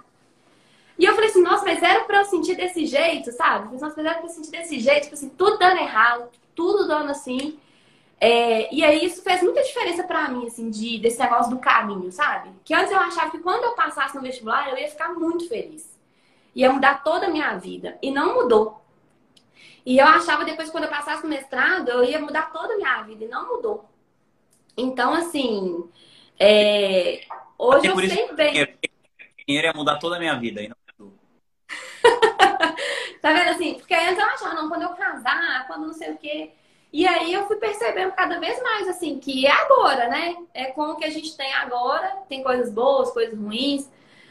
E 0.98 1.04
eu 1.04 1.14
falei 1.14 1.30
assim, 1.30 1.42
nossa, 1.42 1.64
mas 1.64 1.82
era 1.82 2.04
pra 2.04 2.18
eu 2.18 2.24
sentir 2.24 2.56
desse 2.56 2.84
jeito, 2.84 3.32
sabe? 3.32 3.60
Eu 3.60 3.64
falei, 3.64 3.80
nossa, 3.80 3.94
mas 3.96 4.06
era 4.06 4.14
pra 4.16 4.24
eu 4.24 4.28
sentir 4.28 4.50
desse 4.50 4.78
jeito, 4.80 5.04
tipo 5.04 5.14
assim, 5.14 5.30
tudo 5.30 5.56
dando 5.56 5.78
errado, 5.78 6.28
tudo 6.54 6.86
dando 6.86 7.10
assim. 7.10 7.58
É, 8.20 8.72
e 8.74 8.84
aí 8.84 9.02
isso 9.02 9.22
fez 9.22 9.42
muita 9.42 9.62
diferença 9.62 10.02
para 10.02 10.28
mim, 10.28 10.46
assim, 10.46 10.68
de, 10.68 10.98
desse 10.98 11.18
negócio 11.18 11.50
do 11.50 11.58
caminho, 11.58 12.12
sabe? 12.12 12.50
Que 12.62 12.74
antes 12.74 12.92
eu 12.92 12.98
achava 12.98 13.30
que 13.30 13.38
quando 13.38 13.64
eu 13.64 13.72
passasse 13.72 14.14
no 14.14 14.20
vestibular, 14.20 14.68
eu 14.68 14.76
ia 14.76 14.88
ficar 14.88 15.14
muito 15.14 15.48
feliz. 15.48 15.88
Ia 16.54 16.70
mudar 16.70 17.02
toda 17.02 17.26
a 17.26 17.30
minha 17.30 17.56
vida. 17.56 17.96
E 18.02 18.10
não 18.10 18.34
mudou. 18.34 18.79
E 19.84 19.98
eu 19.98 20.06
achava 20.06 20.44
depois, 20.44 20.70
quando 20.70 20.84
eu 20.84 20.90
passasse 20.90 21.22
no 21.22 21.28
mestrado, 21.28 21.88
eu 21.88 22.04
ia 22.04 22.18
mudar 22.18 22.52
toda 22.52 22.74
a 22.74 22.76
minha 22.76 23.02
vida, 23.02 23.24
e 23.24 23.28
não 23.28 23.48
mudou. 23.48 23.88
Então, 24.76 25.14
assim, 25.14 25.88
é... 26.38 27.22
hoje 27.58 27.86
eu 27.86 27.96
sei 27.96 28.32
bem. 28.32 28.78
Dinheiro 29.46 29.66
ia 29.66 29.72
mudar 29.74 29.98
toda 29.98 30.16
a 30.16 30.18
minha 30.18 30.38
vida, 30.38 30.62
e 30.62 30.68
não 30.68 30.76
mudou. 30.98 31.18
tá 33.20 33.32
vendo 33.32 33.50
assim? 33.50 33.74
Porque 33.74 33.94
antes 33.94 34.18
eu 34.18 34.26
achava, 34.26 34.54
não, 34.54 34.68
quando 34.68 34.82
eu 34.82 34.90
casar, 34.90 35.66
quando 35.66 35.86
não 35.86 35.94
sei 35.94 36.12
o 36.12 36.18
quê. 36.18 36.52
E 36.92 37.06
aí 37.06 37.32
eu 37.32 37.46
fui 37.46 37.56
percebendo 37.56 38.12
cada 38.12 38.40
vez 38.40 38.60
mais, 38.62 38.88
assim, 38.88 39.18
que 39.20 39.46
é 39.46 39.52
agora, 39.52 40.08
né? 40.08 40.36
É 40.52 40.66
com 40.66 40.82
o 40.82 40.96
que 40.96 41.04
a 41.04 41.10
gente 41.10 41.36
tem 41.36 41.52
agora, 41.54 42.18
tem 42.28 42.42
coisas 42.42 42.72
boas, 42.72 43.12
coisas 43.12 43.38
ruins. 43.38 43.88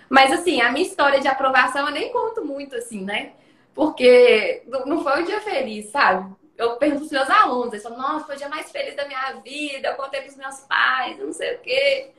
Mas, 0.10 0.32
assim, 0.32 0.60
a 0.60 0.72
minha 0.72 0.86
história 0.86 1.22
de 1.22 1.28
aprovação 1.28 1.88
eu 1.88 1.94
nem 1.94 2.12
conto 2.12 2.44
muito, 2.44 2.76
assim, 2.76 3.06
né? 3.06 3.34
Porque 3.74 4.64
não 4.86 5.04
foi 5.04 5.22
um 5.22 5.26
dia 5.26 5.42
feliz, 5.42 5.88
sabe? 5.88 6.34
Eu 6.58 6.76
pergunto 6.76 7.08
pros 7.08 7.12
meus 7.12 7.30
alunos, 7.30 7.72
eles 7.72 7.84
falam, 7.84 7.98
nossa, 7.98 8.26
foi 8.26 8.36
o 8.36 8.38
dia 8.38 8.50
mais 8.50 8.72
feliz 8.72 8.96
da 8.96 9.08
minha 9.08 9.32
vida, 9.44 9.90
eu 9.90 9.96
contei 9.96 10.22
pros 10.22 10.36
meus 10.36 10.60
pais, 10.62 11.18
não 11.18 11.32
sei 11.32 11.56
o 11.56 11.60
quê. 11.60 12.12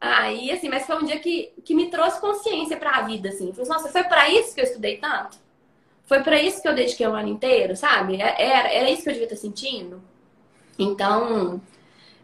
Aí, 0.00 0.50
assim, 0.50 0.68
mas 0.68 0.86
foi 0.86 0.96
um 0.96 1.04
dia 1.04 1.18
que, 1.20 1.52
que 1.64 1.74
me 1.74 1.88
trouxe 1.90 2.20
consciência 2.20 2.76
para 2.76 2.96
a 2.96 3.02
vida, 3.02 3.28
assim. 3.28 3.52
Falei, 3.52 3.68
nossa, 3.68 3.88
foi 3.88 4.04
para 4.04 4.28
isso 4.28 4.54
que 4.54 4.60
eu 4.60 4.64
estudei 4.64 4.98
tanto? 4.98 5.38
Foi 6.04 6.22
para 6.22 6.40
isso 6.42 6.60
que 6.60 6.68
eu 6.68 6.74
dediquei 6.74 7.06
o 7.06 7.14
ano 7.14 7.28
inteiro, 7.28 7.76
sabe? 7.76 8.20
É, 8.20 8.42
era, 8.42 8.68
era 8.72 8.90
isso 8.90 9.02
que 9.02 9.08
eu 9.08 9.12
devia 9.12 9.26
estar 9.26 9.36
sentindo? 9.36 10.02
Então, 10.78 11.60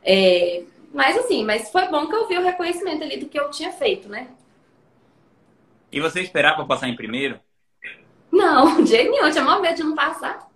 é... 0.03 0.64
mas 0.93 1.16
assim, 1.19 1.45
mas 1.45 1.71
foi 1.71 1.89
bom 1.89 2.07
que 2.09 2.14
eu 2.14 2.29
vi 2.29 2.39
o 2.39 2.43
reconhecimento 2.43 3.03
ali 3.05 3.19
do 3.19 3.29
que 3.29 3.39
eu 3.39 3.51
tinha 3.51 3.73
feito, 3.73 4.09
né? 4.09 4.29
E 5.93 6.01
você 6.01 6.21
esperava 6.21 6.66
passar 6.66 6.89
em 6.89 6.97
primeiro? 6.97 7.41
Não, 8.39 8.76
de 8.82 8.91
jeito 8.91 9.11
nenhum. 9.11 9.26
Eu 9.26 9.32
tinha 9.32 9.45
maior 9.45 9.61
medo 9.61 9.76
de 9.76 9.82
não 9.82 9.95
passar. 9.95 10.49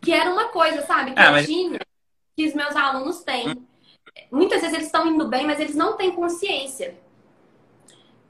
Que 0.00 0.12
era 0.12 0.30
uma 0.30 0.48
coisa, 0.48 0.82
sabe? 0.86 1.12
Que 1.12 1.20
ah, 1.20 1.32
mas... 1.32 1.46
tinha, 1.46 1.80
que 2.36 2.46
os 2.46 2.54
meus 2.54 2.74
alunos 2.74 3.22
têm. 3.22 3.54
Muitas 4.30 4.60
vezes 4.60 4.74
eles 4.74 4.86
estão 4.86 5.06
indo 5.06 5.26
bem, 5.28 5.46
mas 5.46 5.60
eles 5.60 5.74
não 5.74 5.96
têm 5.96 6.12
consciência. 6.12 6.96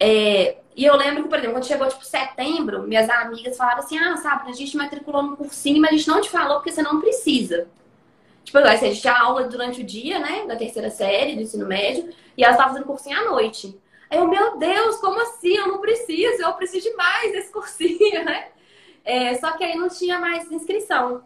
É, 0.00 0.58
e 0.74 0.84
eu 0.84 0.96
lembro 0.96 1.22
que, 1.22 1.28
por 1.28 1.38
exemplo, 1.38 1.54
quando 1.54 1.66
chegou 1.66 1.88
tipo 1.88 2.04
setembro, 2.04 2.82
minhas 2.82 3.08
amigas 3.08 3.56
falaram 3.56 3.80
assim: 3.80 3.98
ah, 3.98 4.16
sabe, 4.16 4.50
a 4.50 4.54
gente 4.54 4.76
matriculou 4.76 5.22
no 5.22 5.36
cursinho, 5.36 5.80
mas 5.80 5.92
a 5.92 5.96
gente 5.96 6.08
não 6.08 6.20
te 6.20 6.30
falou 6.30 6.56
porque 6.56 6.72
você 6.72 6.82
não 6.82 7.00
precisa. 7.00 7.68
Tipo, 8.44 8.58
assim, 8.58 8.86
a 8.86 8.88
gente 8.88 9.00
tinha 9.00 9.16
aula 9.16 9.44
durante 9.44 9.80
o 9.80 9.84
dia, 9.84 10.18
né, 10.18 10.46
da 10.46 10.56
terceira 10.56 10.90
série 10.90 11.36
do 11.36 11.42
ensino 11.42 11.66
médio, 11.66 12.10
e 12.36 12.42
elas 12.42 12.56
estavam 12.56 12.72
fazendo 12.72 12.86
cursinho 12.86 13.18
à 13.18 13.24
noite. 13.30 13.78
Eu, 14.12 14.28
meu 14.28 14.58
Deus, 14.58 14.96
como 14.98 15.20
assim? 15.22 15.56
Eu 15.56 15.68
não 15.68 15.80
preciso, 15.80 16.42
eu 16.42 16.52
preciso 16.52 16.90
de 16.90 16.94
mais 16.96 17.32
desse 17.32 17.50
cursinho, 17.50 18.22
né? 18.26 18.50
É, 19.04 19.34
só 19.36 19.52
que 19.56 19.64
aí 19.64 19.74
não 19.74 19.88
tinha 19.88 20.20
mais 20.20 20.50
inscrição. 20.52 21.24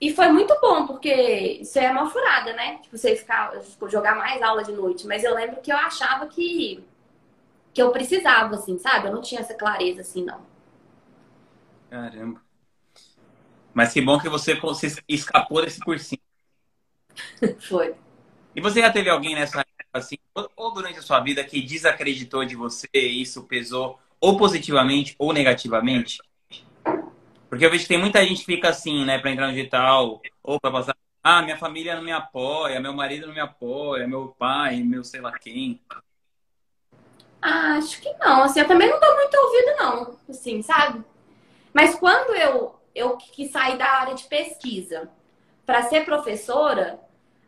E 0.00 0.12
foi 0.14 0.28
muito 0.28 0.58
bom, 0.60 0.86
porque 0.86 1.12
isso 1.60 1.78
é 1.78 1.90
uma 1.90 2.08
furada, 2.10 2.54
né? 2.54 2.78
Tipo, 2.78 2.96
você 2.96 3.14
ficar, 3.14 3.52
jogar 3.88 4.16
mais 4.16 4.42
aula 4.42 4.64
de 4.64 4.72
noite. 4.72 5.06
Mas 5.06 5.22
eu 5.22 5.34
lembro 5.34 5.60
que 5.60 5.70
eu 5.70 5.76
achava 5.76 6.26
que, 6.26 6.82
que 7.74 7.82
eu 7.82 7.92
precisava, 7.92 8.54
assim, 8.54 8.78
sabe? 8.78 9.08
Eu 9.08 9.12
não 9.12 9.20
tinha 9.20 9.42
essa 9.42 9.54
clareza, 9.54 10.00
assim, 10.00 10.24
não. 10.24 10.40
Caramba. 11.90 12.40
Mas 13.74 13.92
que 13.92 14.00
bom 14.00 14.18
que 14.18 14.28
você, 14.30 14.54
você 14.54 15.02
escapou 15.08 15.62
desse 15.62 15.80
cursinho. 15.80 16.22
foi. 17.68 17.94
E 18.56 18.60
você 18.60 18.80
já 18.80 18.90
teve 18.90 19.10
alguém 19.10 19.34
nessa 19.34 19.64
assim, 19.94 20.16
ou 20.56 20.72
durante 20.72 20.98
a 20.98 21.02
sua 21.02 21.20
vida 21.20 21.44
que 21.44 21.62
desacreditou 21.62 22.44
de 22.44 22.56
você 22.56 22.88
isso 22.94 23.44
pesou 23.44 23.98
ou 24.20 24.36
positivamente 24.36 25.14
ou 25.18 25.32
negativamente? 25.32 26.18
Porque 27.48 27.64
eu 27.64 27.70
vejo 27.70 27.84
que 27.84 27.88
tem 27.88 27.98
muita 27.98 28.24
gente 28.24 28.40
que 28.40 28.46
fica 28.46 28.68
assim, 28.68 29.04
né, 29.04 29.18
para 29.18 29.30
entrar 29.30 29.46
no 29.46 29.52
digital 29.52 30.20
ou 30.42 30.60
para 30.60 30.72
passar, 30.72 30.96
ah, 31.22 31.40
minha 31.40 31.56
família 31.56 31.94
não 31.94 32.02
me 32.02 32.12
apoia, 32.12 32.80
meu 32.80 32.92
marido 32.92 33.28
não 33.28 33.34
me 33.34 33.40
apoia, 33.40 34.08
meu 34.08 34.34
pai, 34.36 34.82
meu 34.82 35.04
sei 35.04 35.20
lá 35.20 35.32
quem. 35.38 35.80
Ah, 37.40 37.76
acho 37.76 38.00
que 38.00 38.12
não, 38.14 38.42
assim, 38.42 38.60
eu 38.60 38.66
também 38.66 38.90
não 38.90 38.98
dou 38.98 39.14
muito 39.14 39.34
ouvido 39.34 39.76
não, 39.78 40.18
assim, 40.28 40.62
sabe? 40.62 41.04
Mas 41.72 41.94
quando 41.94 42.34
eu 42.34 42.74
eu 42.94 43.16
quis 43.16 43.50
sair 43.50 43.76
da 43.76 43.86
área 43.86 44.14
de 44.14 44.24
pesquisa 44.24 45.10
para 45.66 45.82
ser 45.82 46.04
professora, 46.04 47.00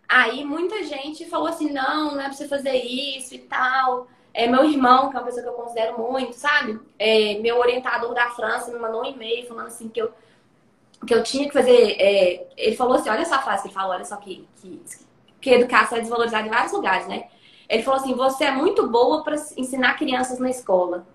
Aí 0.09 0.45
muita 0.45 0.83
gente 0.85 1.27
falou 1.27 1.49
assim, 1.49 1.73
não, 1.73 2.13
não 2.13 2.21
é 2.21 2.25
pra 2.25 2.33
você 2.33 2.47
fazer 2.47 2.75
isso 2.75 3.35
e 3.35 3.39
tal. 3.39 4.07
É, 4.33 4.47
meu 4.47 4.65
irmão, 4.65 5.11
que 5.11 5.17
é 5.17 5.19
uma 5.19 5.25
pessoa 5.27 5.43
que 5.43 5.49
eu 5.49 5.55
considero 5.55 5.99
muito, 5.99 6.35
sabe? 6.35 6.79
É, 6.99 7.39
meu 7.39 7.59
orientador 7.59 8.15
da 8.15 8.31
França 8.31 8.71
me 8.71 8.79
mandou 8.79 9.03
um 9.03 9.05
e-mail 9.05 9.47
falando 9.49 9.69
assim 9.69 9.89
que 9.89 10.01
eu, 10.01 10.13
que 11.07 11.15
eu 11.15 11.23
tinha 11.23 11.47
que 11.47 11.53
fazer. 11.53 11.97
É, 11.99 12.47
ele 12.57 12.77
falou 12.77 12.97
assim, 12.97 13.09
olha 13.09 13.25
só 13.25 13.37
a 13.37 13.43
frase 13.43 13.63
que 13.63 13.69
ele 13.69 13.75
falou, 13.75 13.93
olha 13.93 14.05
só 14.05 14.17
que, 14.17 14.47
que, 14.61 14.81
que 15.41 15.51
educação 15.51 15.99
é 15.99 16.03
desvalorizada 16.03 16.47
em 16.47 16.51
vários 16.51 16.73
lugares, 16.73 17.09
né? 17.09 17.29
Ele 17.69 17.83
falou 17.83 17.99
assim, 17.99 18.15
você 18.15 18.45
é 18.45 18.51
muito 18.53 18.87
boa 18.89 19.25
para 19.25 19.37
ensinar 19.57 19.95
crianças 19.95 20.39
na 20.39 20.51
escola. 20.51 21.07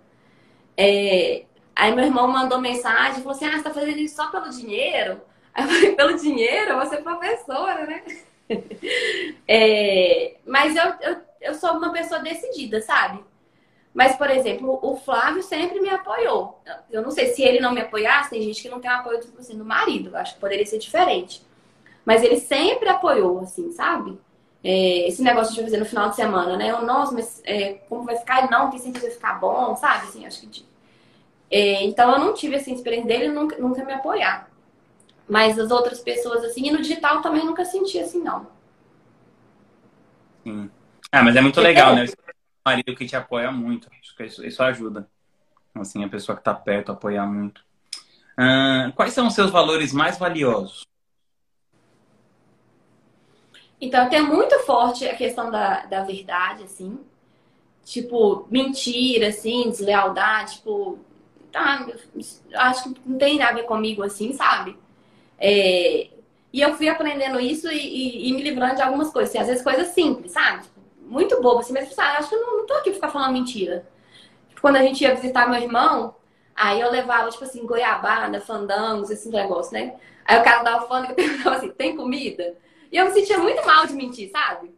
É, 0.76 1.46
aí 1.76 1.94
meu 1.96 2.06
irmão 2.06 2.28
mandou 2.28 2.60
mensagem 2.60 3.20
e 3.20 3.24
falou 3.24 3.32
assim, 3.32 3.46
ah, 3.46 3.58
você 3.58 3.64
tá 3.64 3.74
fazendo 3.74 4.00
isso 4.00 4.16
só 4.16 4.32
pelo 4.32 4.50
dinheiro? 4.50 5.22
Aí 5.54 5.64
eu 5.64 5.70
falei, 5.70 5.96
pelo 5.96 6.18
dinheiro? 6.18 6.76
Você 6.78 6.96
é 6.96 7.02
professora, 7.02 7.86
né? 7.86 8.04
É, 9.48 10.36
mas 10.46 10.76
eu, 10.76 10.94
eu, 11.02 11.18
eu 11.42 11.54
sou 11.56 11.72
uma 11.72 11.92
pessoa 11.92 12.20
decidida, 12.22 12.82
sabe? 12.82 13.24
Mas, 13.94 14.16
por 14.16 14.30
exemplo, 14.30 14.80
o 14.82 14.96
Flávio 14.96 15.44
sempre 15.44 15.80
me 15.82 15.90
apoiou. 15.90 16.62
Eu 16.90 17.02
não 17.02 17.12
sei 17.12 17.28
se 17.28 17.44
ele 17.44 17.60
não 17.60 17.74
me 17.74 17.82
apoiasse, 17.82 18.30
tem 18.30 18.42
gente 18.42 18.62
que 18.62 18.70
não 18.70 18.80
tem 18.80 18.90
apoio 18.90 19.20
tipo 19.20 19.40
assim, 19.40 19.58
do 19.58 19.66
marido. 19.66 20.10
Eu 20.10 20.18
acho 20.18 20.36
que 20.36 20.40
poderia 20.40 20.66
ser 20.66 20.78
diferente. 20.78 21.44
Mas 22.06 22.24
ele 22.24 22.38
sempre 22.38 22.88
apoiou, 22.88 23.42
assim, 23.42 23.72
sabe? 23.72 24.18
É, 24.64 25.08
esse 25.08 25.22
negócio 25.22 25.54
de 25.54 25.62
fazer 25.62 25.78
no 25.78 25.86
final 25.86 26.10
de 26.10 26.16
semana, 26.16 26.56
né? 26.56 26.72
Eu, 26.72 26.84
nossa, 26.84 27.14
mas 27.14 27.42
é, 27.46 27.74
como 27.90 28.04
vai 28.04 28.16
ficar? 28.16 28.50
Não, 28.50 28.70
tem 28.70 28.80
certeza 28.80 29.08
vai 29.08 29.16
ficar 29.16 29.40
bom, 29.40 29.76
sabe? 29.76 30.08
Assim, 30.08 30.26
acho 30.26 30.48
que. 30.48 30.66
É, 31.50 31.84
então 31.84 32.12
eu 32.14 32.20
não 32.20 32.34
tive 32.34 32.56
essa 32.56 32.72
experiência 32.72 33.08
dele 33.08 33.28
nunca, 33.28 33.58
nunca 33.58 33.84
me 33.84 33.94
apoiar. 33.94 34.50
Mas 35.32 35.58
as 35.58 35.72
outras 35.72 36.02
pessoas, 36.02 36.44
assim, 36.44 36.68
e 36.68 36.72
no 36.72 36.82
digital 36.82 37.22
também 37.22 37.46
nunca 37.46 37.64
senti 37.64 37.98
assim, 37.98 38.22
não. 38.22 38.46
Sim. 40.44 40.70
Ah, 41.10 41.24
mas 41.24 41.38
é 41.38 41.42
muito 41.42 41.62
legal, 41.62 41.96
né? 41.96 42.04
O 42.04 42.70
marido 42.70 42.94
que 42.94 43.06
te 43.06 43.16
apoia 43.16 43.50
muito. 43.50 43.88
Acho 44.02 44.14
que 44.14 44.26
isso, 44.26 44.46
isso 44.46 44.62
ajuda. 44.62 45.10
Assim, 45.74 46.04
a 46.04 46.10
pessoa 46.10 46.38
que 46.38 46.44
tá 46.44 46.54
perto 46.54 46.92
apoiar 46.92 47.26
muito. 47.26 47.64
Uh, 48.38 48.92
quais 48.94 49.14
são 49.14 49.28
os 49.28 49.34
seus 49.34 49.50
valores 49.50 49.94
mais 49.94 50.18
valiosos? 50.18 50.86
Então, 53.80 54.10
tem 54.10 54.22
muito 54.22 54.60
forte 54.60 55.08
a 55.08 55.16
questão 55.16 55.50
da, 55.50 55.86
da 55.86 56.04
verdade, 56.04 56.64
assim. 56.64 57.00
tipo, 57.86 58.48
mentira, 58.52 59.30
assim, 59.30 59.70
deslealdade, 59.70 60.56
tipo, 60.56 61.00
tá, 61.52 61.88
acho 62.56 62.94
que 62.94 63.02
não 63.10 63.18
tem 63.18 63.38
nada 63.38 63.52
a 63.52 63.56
ver 63.56 63.64
comigo, 63.64 64.04
assim, 64.04 64.34
sabe? 64.34 64.78
É, 65.44 66.08
e 66.54 66.62
eu 66.62 66.76
fui 66.76 66.88
aprendendo 66.88 67.40
isso 67.40 67.68
e, 67.72 67.78
e, 67.78 68.30
e, 68.30 68.34
me 68.34 68.44
livrando 68.44 68.76
de 68.76 68.82
algumas 68.84 69.10
coisas, 69.10 69.32
assim, 69.32 69.40
às 69.40 69.48
vezes 69.48 69.64
coisas 69.64 69.88
simples, 69.88 70.32
sabe? 70.32 70.64
Tipo, 70.64 70.80
muito 71.02 71.42
bobo, 71.42 71.60
assim, 71.60 71.74
mas 71.74 71.92
sabe, 71.94 72.18
acho 72.18 72.30
que 72.30 72.36
eu 72.36 72.42
não, 72.42 72.58
não 72.60 72.66
tô 72.68 72.74
aqui 72.76 72.92
pra 72.92 72.94
ficar 72.94 73.10
falando 73.10 73.34
mentira. 73.34 73.88
Tipo, 74.50 74.62
quando 74.62 74.76
a 74.76 74.84
gente 74.84 75.02
ia 75.02 75.16
visitar 75.16 75.50
meu 75.50 75.60
irmão, 75.60 76.16
aí 76.56 76.80
eu 76.80 76.92
levava, 76.92 77.32
tipo 77.32 77.44
assim, 77.44 77.66
goiabada, 77.66 78.40
fandangos, 78.40 79.10
esse 79.10 79.30
negócio, 79.30 79.74
né? 79.74 79.96
Aí 80.26 80.40
o 80.40 80.44
cara 80.44 80.82
fã 80.82 81.08
e 81.10 81.14
perguntava 81.14 81.56
assim, 81.56 81.70
tem 81.70 81.96
comida? 81.96 82.56
E 82.92 82.98
eu 82.98 83.06
me 83.06 83.12
sentia 83.12 83.40
muito 83.40 83.66
mal 83.66 83.88
de 83.88 83.94
mentir, 83.94 84.30
sabe? 84.30 84.72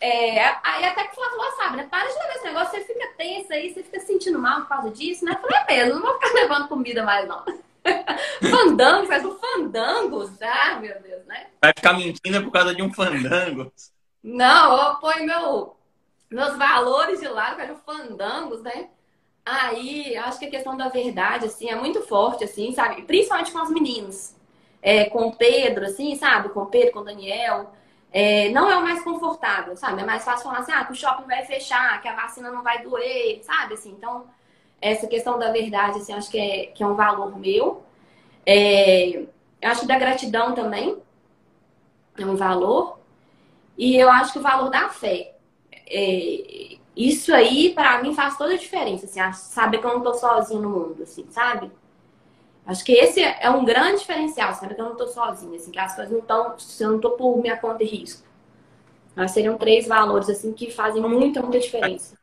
É, 0.00 0.42
aí 0.64 0.84
até 0.84 1.04
que 1.04 1.12
o 1.12 1.14
Flávio 1.14 1.56
sabe, 1.56 1.76
né? 1.76 1.88
Para 1.90 2.08
de 2.08 2.14
levar 2.14 2.34
esse 2.34 2.44
negócio, 2.44 2.70
você 2.70 2.84
fica 2.84 3.08
tensa 3.18 3.54
aí, 3.54 3.72
você 3.72 3.82
fica 3.82 4.00
sentindo 4.00 4.38
mal 4.38 4.62
por 4.62 4.68
causa 4.68 4.90
disso, 4.90 5.24
né? 5.24 5.32
Eu 5.32 5.38
falei, 5.38 5.58
é 5.68 5.84
mesmo, 5.84 6.00
não 6.00 6.02
vou 6.02 6.14
ficar 6.14 6.32
levando 6.40 6.68
comida 6.68 7.04
mais, 7.04 7.28
não. 7.28 7.44
fandango, 8.50 9.06
faz 9.06 9.24
um 9.24 9.34
fandango, 9.34 10.30
ah, 10.40 10.80
meu 10.80 11.00
Deus, 11.00 11.24
né? 11.26 11.46
Vai 11.60 11.72
ficar 11.74 11.92
mentindo 11.94 12.42
por 12.42 12.50
causa 12.50 12.74
de 12.74 12.82
um 12.82 12.92
fandango. 12.92 13.72
Não, 14.22 14.76
eu 14.76 14.96
ponho 14.96 15.26
meu, 15.26 15.76
meus 16.30 16.56
valores 16.56 17.20
de 17.20 17.28
lado, 17.28 17.56
causa 17.56 17.74
de 17.74 17.80
fandangos, 17.80 18.62
né? 18.62 18.88
Aí, 19.44 20.16
acho 20.16 20.38
que 20.38 20.46
a 20.46 20.50
questão 20.50 20.76
da 20.76 20.88
verdade, 20.88 21.46
assim, 21.46 21.68
é 21.68 21.74
muito 21.74 22.02
forte, 22.02 22.44
assim, 22.44 22.72
sabe? 22.72 23.02
Principalmente 23.02 23.50
com 23.50 23.62
os 23.62 23.70
meninos. 23.70 24.36
É, 24.80 25.06
com 25.06 25.28
o 25.28 25.36
Pedro, 25.36 25.84
assim, 25.84 26.14
sabe? 26.16 26.48
Com 26.50 26.60
o 26.60 26.66
Pedro, 26.66 26.92
com 26.92 27.00
o 27.00 27.04
Daniel 27.04 27.72
é, 28.12 28.50
não 28.50 28.70
é 28.70 28.76
o 28.76 28.82
mais 28.82 29.02
confortável, 29.02 29.74
sabe? 29.74 30.02
É 30.02 30.04
mais 30.04 30.22
fácil 30.24 30.44
falar 30.44 30.58
assim, 30.58 30.72
ah, 30.72 30.84
que 30.84 30.92
o 30.92 30.94
shopping 30.94 31.26
vai 31.26 31.44
fechar, 31.46 32.00
que 32.02 32.08
a 32.08 32.14
vacina 32.14 32.50
não 32.50 32.62
vai 32.62 32.82
doer, 32.82 33.42
sabe? 33.42 33.74
Assim, 33.74 33.90
então, 33.92 34.26
essa 34.82 35.06
questão 35.06 35.38
da 35.38 35.52
verdade, 35.52 35.98
assim, 35.98 36.12
acho 36.12 36.30
que 36.30 36.38
é, 36.38 36.66
que 36.66 36.82
é 36.82 36.86
um 36.86 36.94
valor 36.94 37.38
meu. 37.38 37.84
É, 38.44 39.24
acho 39.62 39.82
que 39.82 39.86
da 39.86 39.98
gratidão 39.98 40.54
também 40.54 40.98
é 42.18 42.26
um 42.26 42.34
valor. 42.34 42.98
E 43.78 43.96
eu 43.96 44.10
acho 44.10 44.32
que 44.32 44.38
o 44.40 44.42
valor 44.42 44.68
da 44.68 44.88
fé. 44.88 45.36
É, 45.86 46.76
isso 46.96 47.32
aí, 47.32 47.72
para 47.72 48.02
mim, 48.02 48.12
faz 48.12 48.36
toda 48.36 48.52
a 48.52 48.58
diferença, 48.58 49.06
assim, 49.06 49.20
saber 49.32 49.78
que 49.78 49.86
eu 49.86 49.94
não 49.94 50.02
tô 50.02 50.12
sozinho 50.14 50.60
no 50.60 50.68
mundo, 50.68 51.04
assim, 51.04 51.24
sabe? 51.30 51.70
Acho 52.66 52.84
que 52.84 52.92
esse 52.92 53.20
é 53.20 53.48
um 53.50 53.64
grande 53.64 54.00
diferencial, 54.00 54.52
sabe? 54.54 54.74
Que 54.74 54.80
eu 54.80 54.84
não 54.84 54.92
estou 54.92 55.08
sozinha, 55.08 55.56
assim, 55.56 55.70
que 55.70 55.78
as 55.78 55.94
coisas 55.94 56.12
não 56.12 56.20
estão, 56.20 56.56
eu 56.80 56.88
não 56.90 56.96
estou 56.96 57.12
por 57.12 57.40
minha 57.40 57.56
conta 57.56 57.82
e 57.82 57.86
risco. 57.86 58.26
Mas 59.14 59.30
seriam 59.30 59.56
três 59.56 59.86
valores, 59.86 60.28
assim, 60.28 60.52
que 60.52 60.70
fazem 60.70 61.00
muita, 61.02 61.40
muita 61.40 61.58
diferença. 61.58 62.16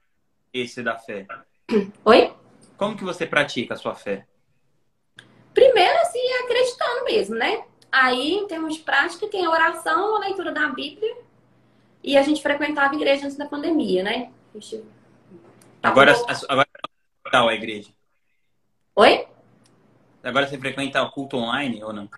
Esse 0.53 0.83
da 0.83 0.97
fé. 0.97 1.25
Oi? 2.05 2.33
Como 2.79 2.95
que 2.95 3.03
você 3.03 3.25
pratica 3.27 3.73
a 3.73 3.77
sua 3.77 3.93
fé? 3.93 4.25
Primeiro, 5.53 5.99
assim, 5.99 6.25
acreditando 6.45 7.03
mesmo, 7.03 7.35
né? 7.35 7.65
Aí, 7.91 8.35
em 8.35 8.47
termos 8.47 8.75
de 8.75 8.79
prática, 8.79 9.27
tem 9.27 9.45
a 9.45 9.49
oração, 9.49 10.15
a 10.15 10.19
leitura 10.19 10.53
da 10.53 10.69
Bíblia. 10.69 11.17
E 12.01 12.17
a 12.17 12.23
gente 12.23 12.41
frequentava 12.41 12.93
a 12.93 12.95
igreja 12.95 13.25
antes 13.25 13.35
da 13.35 13.45
pandemia, 13.45 14.01
né? 14.01 14.31
Gente... 14.55 14.81
Agora, 15.83 16.15
agora 16.47 16.69
a 17.49 17.53
igreja? 17.53 17.89
Oi? 18.95 19.27
Agora 20.23 20.47
você 20.47 20.57
frequenta 20.57 21.03
o 21.03 21.11
culto 21.11 21.35
online 21.35 21.83
ou 21.83 21.91
não? 21.91 22.09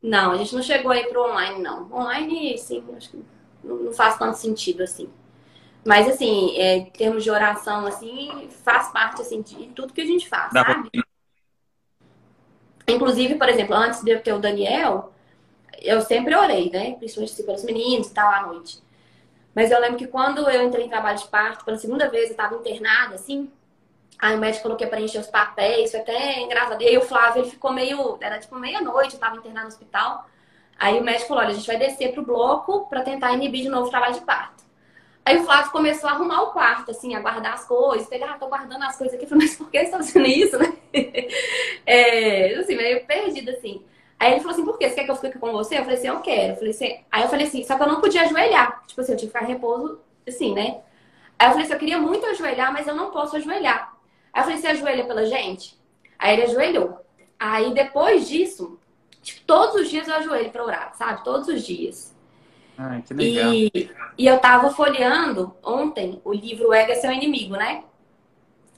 Não, 0.00 0.32
a 0.32 0.38
gente 0.38 0.54
não 0.54 0.62
chegou 0.62 0.92
aí 0.92 1.06
pro 1.08 1.24
online, 1.24 1.60
não. 1.60 1.92
Online, 1.92 2.56
sim, 2.56 2.82
acho 2.96 3.10
que 3.10 3.22
não 3.62 3.92
faz 3.92 4.16
tanto 4.16 4.38
sentido, 4.38 4.82
assim. 4.82 5.10
Mas, 5.84 6.08
assim, 6.08 6.56
é, 6.56 6.76
em 6.76 6.90
termos 6.90 7.22
de 7.22 7.30
oração, 7.30 7.86
assim, 7.86 8.48
faz 8.64 8.88
parte, 8.88 9.20
assim, 9.20 9.42
de 9.42 9.66
tudo 9.68 9.92
que 9.92 10.00
a 10.00 10.06
gente 10.06 10.28
faz, 10.28 10.52
Dá 10.52 10.64
sabe? 10.64 10.90
Pra... 10.90 11.04
Inclusive, 12.88 13.34
por 13.36 13.48
exemplo, 13.48 13.74
antes 13.74 14.02
de 14.02 14.10
eu 14.10 14.22
ter 14.22 14.32
o 14.32 14.38
Daniel, 14.38 15.12
eu 15.80 16.00
sempre 16.00 16.34
orei, 16.34 16.70
né? 16.70 16.94
Principalmente 16.94 17.32
assim, 17.32 17.44
pelos 17.44 17.64
meninos 17.64 18.08
e 18.08 18.14
tal, 18.14 18.30
à 18.30 18.46
noite. 18.46 18.82
Mas 19.54 19.70
eu 19.70 19.80
lembro 19.80 19.98
que 19.98 20.06
quando 20.06 20.48
eu 20.48 20.66
entrei 20.66 20.86
em 20.86 20.88
trabalho 20.88 21.18
de 21.18 21.28
parto, 21.28 21.64
pela 21.64 21.78
segunda 21.78 22.08
vez, 22.08 22.24
eu 22.24 22.30
estava 22.30 22.56
internada, 22.56 23.14
assim, 23.14 23.50
Aí 24.18 24.34
o 24.34 24.38
médico 24.38 24.62
falou 24.62 24.78
que 24.78 24.84
ia 24.84 24.90
preencher 24.90 25.18
os 25.18 25.26
papéis, 25.26 25.90
foi 25.90 26.00
até 26.00 26.40
engraçado. 26.40 26.80
E 26.80 26.88
aí 26.88 26.96
o 26.96 27.02
Flávio, 27.02 27.42
ele 27.42 27.50
ficou 27.50 27.72
meio, 27.72 28.16
era 28.20 28.38
tipo 28.38 28.56
meia-noite, 28.56 29.14
eu 29.14 29.20
tava 29.20 29.36
internado 29.36 29.66
no 29.66 29.72
hospital. 29.72 30.26
Aí 30.78 30.98
o 30.98 31.04
médico 31.04 31.28
falou, 31.28 31.42
olha, 31.42 31.52
a 31.52 31.54
gente 31.54 31.66
vai 31.66 31.76
descer 31.76 32.12
pro 32.12 32.24
bloco 32.24 32.86
para 32.88 33.02
tentar 33.02 33.32
inibir 33.32 33.62
de 33.62 33.68
novo 33.68 33.86
o 33.86 33.90
trabalho 33.90 34.14
de 34.14 34.22
parto. 34.22 34.63
Aí 35.24 35.38
o 35.38 35.44
Flávio 35.44 35.72
começou 35.72 36.08
a 36.08 36.12
arrumar 36.12 36.42
o 36.42 36.52
quarto, 36.52 36.90
assim, 36.90 37.14
a 37.14 37.20
guardar 37.20 37.54
as 37.54 37.64
coisas. 37.64 38.06
Pegar, 38.08 38.32
ah, 38.32 38.38
tô 38.38 38.46
guardando 38.46 38.82
as 38.82 38.96
coisas 38.96 39.14
aqui. 39.14 39.24
Eu 39.24 39.28
falei, 39.28 39.46
mas 39.46 39.56
por 39.56 39.70
que 39.70 39.84
você 39.84 39.90
tá 39.90 39.96
fazendo 39.96 40.26
isso, 40.26 40.58
né? 40.58 40.72
é, 41.86 42.54
assim, 42.56 42.76
meio 42.76 43.06
perdido, 43.06 43.50
assim. 43.50 43.82
Aí 44.18 44.32
ele 44.32 44.40
falou 44.40 44.52
assim, 44.52 44.64
por 44.64 44.78
quê? 44.78 44.88
Você 44.88 44.96
quer 44.96 45.04
que 45.04 45.10
eu 45.10 45.16
fique 45.16 45.38
com 45.38 45.52
você? 45.52 45.78
Eu 45.78 45.82
falei 45.82 45.96
assim, 45.96 46.08
eu 46.08 46.20
quero. 46.20 46.52
Eu 46.52 46.56
falei 46.56 46.70
assim, 46.70 47.04
aí 47.10 47.22
eu 47.22 47.28
falei 47.28 47.46
assim, 47.46 47.64
só 47.64 47.76
que 47.76 47.82
eu 47.82 47.88
não 47.88 48.00
podia 48.00 48.22
ajoelhar. 48.22 48.84
Tipo 48.86 49.00
assim, 49.00 49.12
eu 49.12 49.18
tinha 49.18 49.30
que 49.30 49.34
ficar 49.38 49.48
em 49.48 49.52
repouso, 49.54 49.98
assim, 50.26 50.54
né? 50.54 50.82
Aí 51.38 51.48
eu 51.48 51.50
falei 51.52 51.64
assim, 51.64 51.72
eu 51.72 51.78
queria 51.78 51.98
muito 51.98 52.26
ajoelhar, 52.26 52.72
mas 52.72 52.86
eu 52.86 52.94
não 52.94 53.10
posso 53.10 53.36
ajoelhar. 53.36 53.96
Aí 54.32 54.40
eu 54.40 54.44
falei, 54.44 54.58
você 54.60 54.66
ajoelha 54.68 55.04
pela 55.04 55.24
gente? 55.24 55.78
Aí 56.18 56.34
ele 56.34 56.44
ajoelhou. 56.44 57.00
Aí 57.38 57.74
depois 57.74 58.28
disso, 58.28 58.78
tipo, 59.22 59.42
todos 59.46 59.74
os 59.74 59.90
dias 59.90 60.06
eu 60.06 60.14
ajoelho 60.14 60.50
pra 60.50 60.64
orar, 60.64 60.94
sabe? 60.94 61.24
Todos 61.24 61.48
os 61.48 61.62
dias. 61.62 62.13
Ai, 62.76 63.02
que 63.02 63.14
legal. 63.14 63.52
E, 63.52 63.90
e 64.18 64.26
eu 64.26 64.38
tava 64.38 64.70
folheando 64.70 65.54
ontem 65.62 66.20
o 66.24 66.32
livro 66.32 66.72
Ego 66.72 66.92
é 66.92 66.94
seu 66.96 67.12
inimigo, 67.12 67.56
né? 67.56 67.84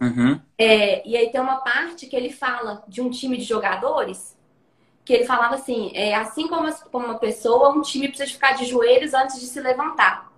Uhum. 0.01 0.41
É, 0.59 1.07
e 1.09 1.17
aí 1.17 1.31
tem 1.31 1.41
uma 1.41 1.57
parte 1.57 2.07
que 2.07 2.15
ele 2.15 2.31
fala 2.31 2.85
de 2.87 3.01
um 3.01 3.11
time 3.11 3.37
de 3.37 3.45
jogadores 3.45 4.37
que 5.07 5.13
ele 5.13 5.25
falava 5.25 5.55
assim, 5.55 5.93
é, 5.95 6.17
assim 6.17 6.49
como, 6.49 6.69
como 6.91 7.07
uma 7.07 7.19
pessoa, 7.19 7.71
um 7.71 7.81
time 7.81 8.09
precisa 8.09 8.29
ficar 8.31 8.55
de 8.55 8.65
joelhos 8.65 9.15
antes 9.15 9.39
de 9.39 9.47
se 9.47 9.61
levantar. 9.61 10.33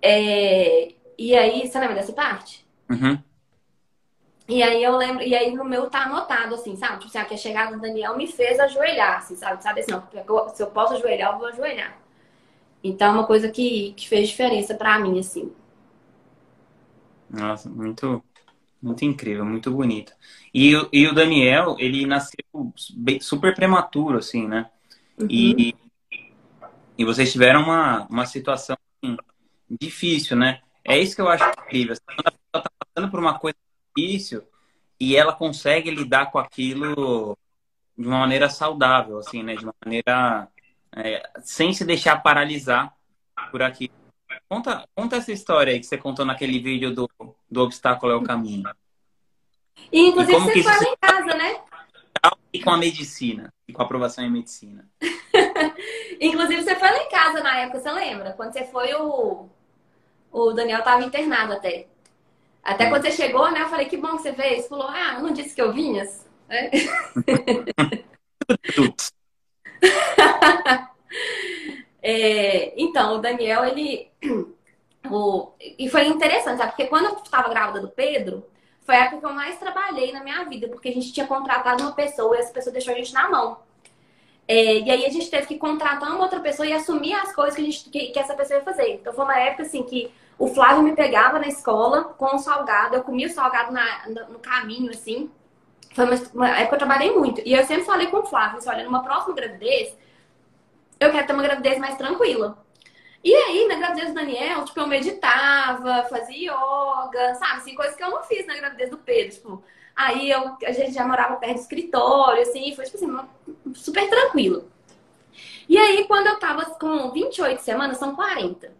É, 0.00 0.92
e 1.18 1.34
aí, 1.34 1.66
você 1.66 1.78
lembra 1.80 1.96
dessa 1.96 2.12
parte? 2.12 2.64
Uhum. 2.88 3.18
E 4.46 4.62
aí 4.62 4.84
eu 4.84 4.96
lembro, 4.96 5.24
e 5.24 5.34
aí 5.34 5.52
no 5.52 5.64
meu 5.64 5.90
tá 5.90 6.04
anotado, 6.04 6.54
assim, 6.54 6.76
sabe? 6.76 6.98
Tipo 6.98 7.06
assim, 7.06 7.18
ah, 7.18 7.34
a 7.34 7.36
chegada 7.36 7.74
do 7.74 7.80
Daniel 7.80 8.16
me 8.16 8.28
fez 8.28 8.60
ajoelhar, 8.60 9.18
assim, 9.18 9.34
sabe? 9.34 9.62
Sabe 9.62 9.80
assim, 9.80 9.92
ó, 9.92 10.48
se 10.50 10.62
eu 10.62 10.66
posso 10.68 10.94
ajoelhar, 10.94 11.32
eu 11.32 11.38
vou 11.38 11.48
ajoelhar. 11.48 11.96
Então 12.84 13.08
é 13.08 13.12
uma 13.12 13.26
coisa 13.26 13.50
que, 13.50 13.94
que 13.96 14.06
fez 14.06 14.28
diferença 14.28 14.74
para 14.74 14.98
mim, 14.98 15.18
assim. 15.18 15.50
Nossa, 17.30 17.70
muito, 17.70 18.22
muito 18.80 19.04
incrível, 19.06 19.46
muito 19.46 19.70
bonito. 19.70 20.12
E, 20.52 20.72
e 20.92 21.06
o 21.08 21.14
Daniel, 21.14 21.76
ele 21.78 22.04
nasceu 22.04 22.44
super 23.22 23.54
prematuro, 23.54 24.18
assim, 24.18 24.46
né? 24.46 24.70
Uhum. 25.18 25.26
E, 25.30 25.74
e 26.98 27.04
vocês 27.06 27.32
tiveram 27.32 27.62
uma, 27.62 28.06
uma 28.06 28.26
situação 28.26 28.76
assim, 29.02 29.16
difícil, 29.80 30.36
né? 30.36 30.60
É 30.84 30.98
isso 30.98 31.16
que 31.16 31.22
eu 31.22 31.28
acho 31.28 31.44
incrível. 31.62 31.96
Quando 32.04 32.20
a 32.20 32.30
pessoa 32.30 32.62
tá 32.62 32.70
passando 32.78 33.10
por 33.10 33.18
uma 33.18 33.38
coisa 33.38 33.56
difícil 33.96 34.42
e 35.00 35.16
ela 35.16 35.32
consegue 35.32 35.90
lidar 35.90 36.30
com 36.30 36.38
aquilo 36.38 37.36
de 37.96 38.06
uma 38.06 38.18
maneira 38.18 38.50
saudável, 38.50 39.18
assim, 39.18 39.42
né? 39.42 39.56
De 39.56 39.64
uma 39.64 39.74
maneira 39.82 40.48
é, 40.96 41.22
sem 41.42 41.72
se 41.72 41.84
deixar 41.84 42.22
paralisar 42.22 42.94
por 43.50 43.62
aqui. 43.62 43.90
Conta, 44.48 44.86
conta 44.94 45.16
essa 45.16 45.32
história 45.32 45.72
aí 45.72 45.80
que 45.80 45.86
você 45.86 45.98
contou 45.98 46.24
naquele 46.24 46.58
vídeo 46.58 46.94
do, 46.94 47.08
do 47.50 47.62
obstáculo 47.62 48.12
é 48.12 48.16
o 48.16 48.22
caminho. 48.22 48.64
E, 49.92 50.08
inclusive, 50.08 50.36
e 50.36 50.40
você 50.40 50.62
foi 50.62 50.72
lá 50.72 50.92
em 50.92 50.96
casa, 50.96 51.34
né? 51.34 51.60
E 52.52 52.62
com 52.62 52.70
a 52.70 52.76
medicina, 52.76 53.52
e 53.66 53.72
com 53.72 53.82
a 53.82 53.84
aprovação 53.84 54.24
em 54.24 54.30
medicina. 54.30 54.88
inclusive, 56.20 56.62
você 56.62 56.76
foi 56.76 56.90
lá 56.90 56.98
em 56.98 57.08
casa 57.08 57.42
na 57.42 57.58
época, 57.58 57.80
você 57.80 57.90
lembra? 57.90 58.32
Quando 58.32 58.52
você 58.52 58.64
foi, 58.64 58.94
o, 58.94 59.48
o 60.30 60.52
Daniel 60.52 60.78
estava 60.78 61.02
internado 61.02 61.52
até. 61.54 61.88
Até 62.62 62.88
quando 62.88 63.02
você 63.02 63.10
chegou, 63.10 63.50
né? 63.50 63.62
Eu 63.62 63.68
falei, 63.68 63.86
que 63.86 63.96
bom 63.96 64.16
que 64.16 64.22
você 64.22 64.32
veio. 64.32 64.62
Você 64.62 64.68
falou, 64.68 64.88
ah, 64.88 65.20
não 65.20 65.32
disse 65.32 65.54
que 65.54 65.60
eu 65.60 65.72
vinhas? 65.72 66.26
É. 66.48 66.70
é, 72.02 72.80
então, 72.80 73.16
o 73.16 73.18
Daniel, 73.18 73.64
ele. 73.64 74.10
O, 75.10 75.52
e 75.60 75.86
foi 75.90 76.06
interessante, 76.06 76.56
sabe? 76.56 76.70
Porque 76.70 76.86
quando 76.86 77.04
eu 77.04 77.16
estava 77.22 77.50
grávida 77.50 77.78
do 77.78 77.90
Pedro, 77.90 78.42
foi 78.86 78.96
a 78.96 79.00
época 79.00 79.18
que 79.18 79.26
eu 79.26 79.34
mais 79.34 79.58
trabalhei 79.58 80.10
na 80.12 80.24
minha 80.24 80.42
vida, 80.44 80.66
porque 80.66 80.88
a 80.88 80.92
gente 80.92 81.12
tinha 81.12 81.26
contratado 81.26 81.82
uma 81.82 81.92
pessoa 81.92 82.34
e 82.34 82.40
essa 82.40 82.50
pessoa 82.50 82.72
deixou 82.72 82.94
a 82.94 82.96
gente 82.96 83.12
na 83.12 83.28
mão. 83.28 83.58
É, 84.46 84.80
e 84.80 84.90
aí 84.90 85.06
a 85.06 85.10
gente 85.10 85.30
teve 85.30 85.46
que 85.46 85.58
contratar 85.58 86.10
uma 86.10 86.22
outra 86.22 86.40
pessoa 86.40 86.66
e 86.66 86.72
assumir 86.72 87.14
as 87.14 87.34
coisas 87.34 87.54
que, 87.54 87.62
a 87.62 87.64
gente, 87.64 87.90
que, 87.90 88.06
que 88.08 88.18
essa 88.18 88.34
pessoa 88.34 88.58
ia 88.58 88.64
fazer. 88.64 88.94
Então 88.94 89.12
foi 89.12 89.24
uma 89.24 89.38
época 89.38 89.62
assim 89.62 89.82
que 89.82 90.12
o 90.38 90.48
Flávio 90.48 90.82
me 90.82 90.94
pegava 90.94 91.38
na 91.38 91.46
escola 91.46 92.04
com 92.04 92.36
o 92.36 92.38
salgado, 92.38 92.96
eu 92.96 93.02
comia 93.02 93.26
o 93.26 93.30
salgado 93.30 93.72
na, 93.72 94.08
no 94.08 94.38
caminho, 94.38 94.90
assim. 94.90 95.30
Foi 95.94 96.04
uma, 96.04 96.48
época 96.48 96.68
que 96.68 96.74
eu 96.74 96.78
trabalhei 96.78 97.12
muito. 97.12 97.40
E 97.44 97.54
eu 97.54 97.64
sempre 97.64 97.84
falei 97.84 98.08
com 98.08 98.18
o 98.18 98.26
Flávio, 98.26 98.58
assim, 98.58 98.68
olha, 98.68 98.84
numa 98.84 99.02
próxima 99.02 99.34
gravidez, 99.34 99.96
eu 100.98 101.10
quero 101.12 101.26
ter 101.26 101.32
uma 101.32 101.42
gravidez 101.42 101.78
mais 101.78 101.96
tranquila. 101.96 102.58
E 103.22 103.32
aí, 103.32 103.66
na 103.68 103.76
gravidez 103.76 104.08
do 104.08 104.14
Daniel, 104.14 104.64
tipo, 104.64 104.80
eu 104.80 104.86
meditava, 104.86 106.02
fazia 106.10 106.52
yoga, 106.52 107.34
sabe? 107.36 107.58
Assim, 107.58 107.74
coisas 107.74 107.94
que 107.94 108.02
eu 108.02 108.10
não 108.10 108.22
fiz 108.24 108.46
na 108.46 108.56
gravidez 108.56 108.90
do 108.90 108.98
Pedro. 108.98 109.32
Tipo, 109.32 109.64
aí 109.96 110.30
eu, 110.30 110.56
a 110.66 110.72
gente 110.72 110.92
já 110.92 111.06
morava 111.06 111.36
perto 111.36 111.54
do 111.54 111.60
escritório, 111.60 112.42
assim, 112.42 112.74
foi, 112.74 112.84
tipo 112.84 112.96
assim, 112.96 113.28
super 113.74 114.10
tranquilo. 114.10 114.68
E 115.68 115.78
aí, 115.78 116.04
quando 116.06 116.26
eu 116.26 116.38
tava 116.38 116.66
com 116.66 117.10
28 117.12 117.62
semanas, 117.62 117.98
são 117.98 118.14
40. 118.14 118.72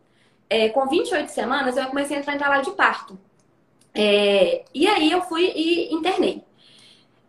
É, 0.50 0.68
com 0.68 0.86
28 0.86 1.30
semanas, 1.30 1.76
eu 1.76 1.86
comecei 1.86 2.16
a 2.16 2.20
entrar 2.20 2.34
em 2.34 2.38
trabalho 2.38 2.64
de 2.64 2.72
parto. 2.72 3.18
É, 3.94 4.64
e 4.74 4.86
aí, 4.86 5.10
eu 5.10 5.22
fui 5.22 5.44
e 5.54 5.94
internei. 5.94 6.43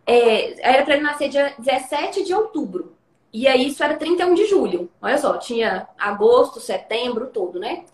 É, 0.06 0.74
era 0.74 0.84
para 0.84 0.94
ele 0.94 1.02
nascer 1.02 1.28
dia 1.28 1.54
17 1.58 2.24
de 2.24 2.32
outubro. 2.32 2.96
E 3.32 3.46
aí 3.46 3.66
isso 3.68 3.82
era 3.82 3.96
31 3.96 4.34
de 4.34 4.46
julho. 4.46 4.90
Olha 5.02 5.18
só, 5.18 5.36
tinha 5.36 5.88
agosto, 5.98 6.60
setembro, 6.60 7.26
todo, 7.26 7.58
né? 7.58 7.84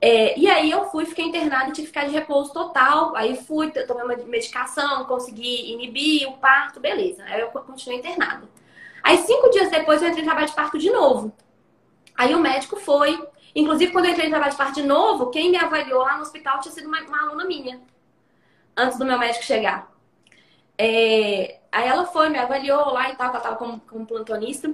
É, 0.00 0.38
e 0.38 0.48
aí 0.48 0.70
eu 0.70 0.86
fui, 0.86 1.04
fiquei 1.04 1.26
internada 1.26 1.68
e 1.68 1.72
tive 1.72 1.88
que 1.88 1.92
ficar 1.92 2.06
de 2.06 2.12
repouso 2.12 2.52
total. 2.52 3.14
Aí 3.14 3.36
fui, 3.36 3.70
tomei 3.70 4.04
uma 4.04 4.16
medicação, 4.16 5.04
consegui 5.04 5.72
inibir 5.72 6.28
o 6.28 6.38
parto, 6.38 6.80
beleza. 6.80 7.22
Aí 7.24 7.40
eu 7.40 7.48
continuei 7.48 7.98
internada. 7.98 8.48
Aí 9.02 9.18
cinco 9.18 9.50
dias 9.50 9.70
depois 9.70 10.00
eu 10.00 10.08
entrei 10.08 10.22
em 10.22 10.26
trabalho 10.26 10.46
de 10.46 10.54
parto 10.54 10.78
de 10.78 10.90
novo. 10.90 11.32
Aí 12.16 12.34
o 12.34 12.40
médico 12.40 12.76
foi. 12.76 13.22
Inclusive, 13.54 13.92
quando 13.92 14.06
eu 14.06 14.12
entrei 14.12 14.26
em 14.28 14.30
trabalho 14.30 14.52
de 14.52 14.56
parto 14.56 14.74
de 14.74 14.82
novo, 14.82 15.30
quem 15.30 15.50
me 15.50 15.56
avaliou 15.56 16.02
lá 16.02 16.16
no 16.16 16.22
hospital 16.22 16.60
tinha 16.60 16.72
sido 16.72 16.86
uma, 16.86 17.00
uma 17.02 17.22
aluna 17.22 17.44
minha. 17.44 17.80
Antes 18.76 18.98
do 18.98 19.04
meu 19.04 19.18
médico 19.18 19.44
chegar. 19.44 19.90
É, 20.82 21.58
aí 21.70 21.86
ela 21.86 22.06
foi, 22.06 22.30
me 22.30 22.38
avaliou 22.38 22.86
lá 22.90 23.10
e 23.10 23.14
tal, 23.14 23.28
que 23.28 23.36
ela 23.36 23.44
tava 23.44 23.56
como, 23.56 23.78
como 23.80 24.06
plantonista. 24.06 24.72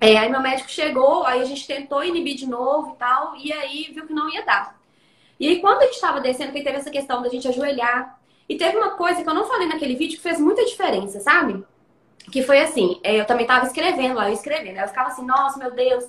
É, 0.00 0.16
aí 0.16 0.30
meu 0.30 0.40
médico 0.40 0.70
chegou, 0.70 1.26
aí 1.26 1.42
a 1.42 1.44
gente 1.44 1.66
tentou 1.66 2.02
inibir 2.02 2.36
de 2.36 2.46
novo 2.46 2.94
e 2.94 2.96
tal, 2.96 3.36
e 3.36 3.52
aí 3.52 3.90
viu 3.92 4.06
que 4.06 4.14
não 4.14 4.30
ia 4.30 4.42
dar. 4.46 4.80
E 5.38 5.46
aí 5.46 5.60
quando 5.60 5.82
a 5.82 5.84
gente 5.84 5.96
estava 5.96 6.22
descendo, 6.22 6.52
que 6.52 6.62
teve 6.62 6.78
essa 6.78 6.90
questão 6.90 7.20
da 7.20 7.28
gente 7.28 7.46
ajoelhar, 7.46 8.18
e 8.48 8.56
teve 8.56 8.78
uma 8.78 8.92
coisa 8.92 9.22
que 9.22 9.28
eu 9.28 9.34
não 9.34 9.44
falei 9.44 9.68
naquele 9.68 9.94
vídeo 9.94 10.16
que 10.16 10.22
fez 10.22 10.40
muita 10.40 10.64
diferença, 10.64 11.20
sabe? 11.20 11.62
Que 12.32 12.42
foi 12.42 12.60
assim, 12.60 12.98
é, 13.02 13.20
eu 13.20 13.26
também 13.26 13.46
tava 13.46 13.66
escrevendo 13.66 14.14
lá, 14.14 14.30
eu 14.30 14.34
escrevendo, 14.34 14.78
aí 14.78 14.84
eu 14.84 14.88
ficava 14.88 15.10
assim, 15.10 15.26
nossa, 15.26 15.58
meu 15.58 15.70
Deus, 15.70 16.06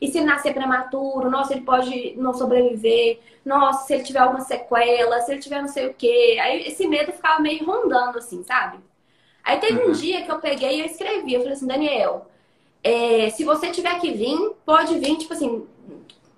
e 0.00 0.08
se 0.08 0.18
ele 0.18 0.26
nascer 0.26 0.54
prematuro, 0.54 1.30
nossa, 1.30 1.52
ele 1.52 1.62
pode 1.62 2.14
não 2.16 2.32
sobreviver, 2.32 3.20
nossa, 3.44 3.86
se 3.86 3.94
ele 3.94 4.02
tiver 4.02 4.20
alguma 4.20 4.40
sequela, 4.40 5.20
se 5.20 5.32
ele 5.32 5.40
tiver 5.40 5.60
não 5.60 5.68
sei 5.68 5.88
o 5.88 5.94
quê. 5.94 6.38
Aí 6.40 6.66
esse 6.66 6.86
medo 6.88 7.12
ficava 7.12 7.40
meio 7.40 7.64
rondando, 7.64 8.18
assim, 8.18 8.42
sabe? 8.42 8.78
Aí 9.44 9.58
teve 9.58 9.80
uhum. 9.80 9.90
um 9.90 9.92
dia 9.92 10.22
que 10.22 10.30
eu 10.30 10.38
peguei 10.38 10.76
e 10.76 10.80
eu 10.80 10.86
escrevi, 10.86 11.34
eu 11.34 11.40
falei 11.40 11.54
assim, 11.54 11.66
Daniel, 11.66 12.30
é, 12.82 13.28
se 13.30 13.44
você 13.44 13.70
tiver 13.70 13.98
que 14.00 14.10
vir, 14.12 14.52
pode 14.64 14.98
vir, 14.98 15.16
tipo 15.18 15.32
assim, 15.32 15.66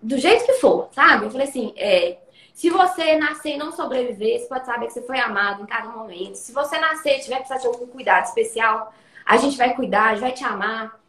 do 0.01 0.19
jeito 0.19 0.45
que 0.45 0.55
for, 0.55 0.89
sabe? 0.93 1.27
Eu 1.27 1.31
falei 1.31 1.47
assim, 1.47 1.73
é, 1.77 2.19
se 2.53 2.69
você 2.69 3.17
nascer 3.17 3.55
e 3.55 3.57
não 3.57 3.73
sobreviver, 3.73 4.41
você 4.41 4.47
pode 4.47 4.67
saber 4.67 4.87
que 4.87 4.93
você 4.93 5.03
foi 5.03 5.19
amado 5.19 5.63
em 5.63 5.67
cada 5.67 5.89
momento. 5.89 6.35
Se 6.35 6.53
você 6.53 6.79
nascer 6.79 7.19
e 7.19 7.21
tiver 7.21 7.37
que 7.37 7.49
precisar 7.49 7.59
de 7.59 7.67
algum 7.67 7.87
cuidado 7.87 8.25
especial, 8.25 8.93
a 9.25 9.37
gente 9.37 9.57
vai 9.57 9.75
cuidar, 9.75 10.07
a 10.07 10.11
gente 10.11 10.21
vai 10.21 10.33
te 10.33 10.45
amar. 10.45 11.01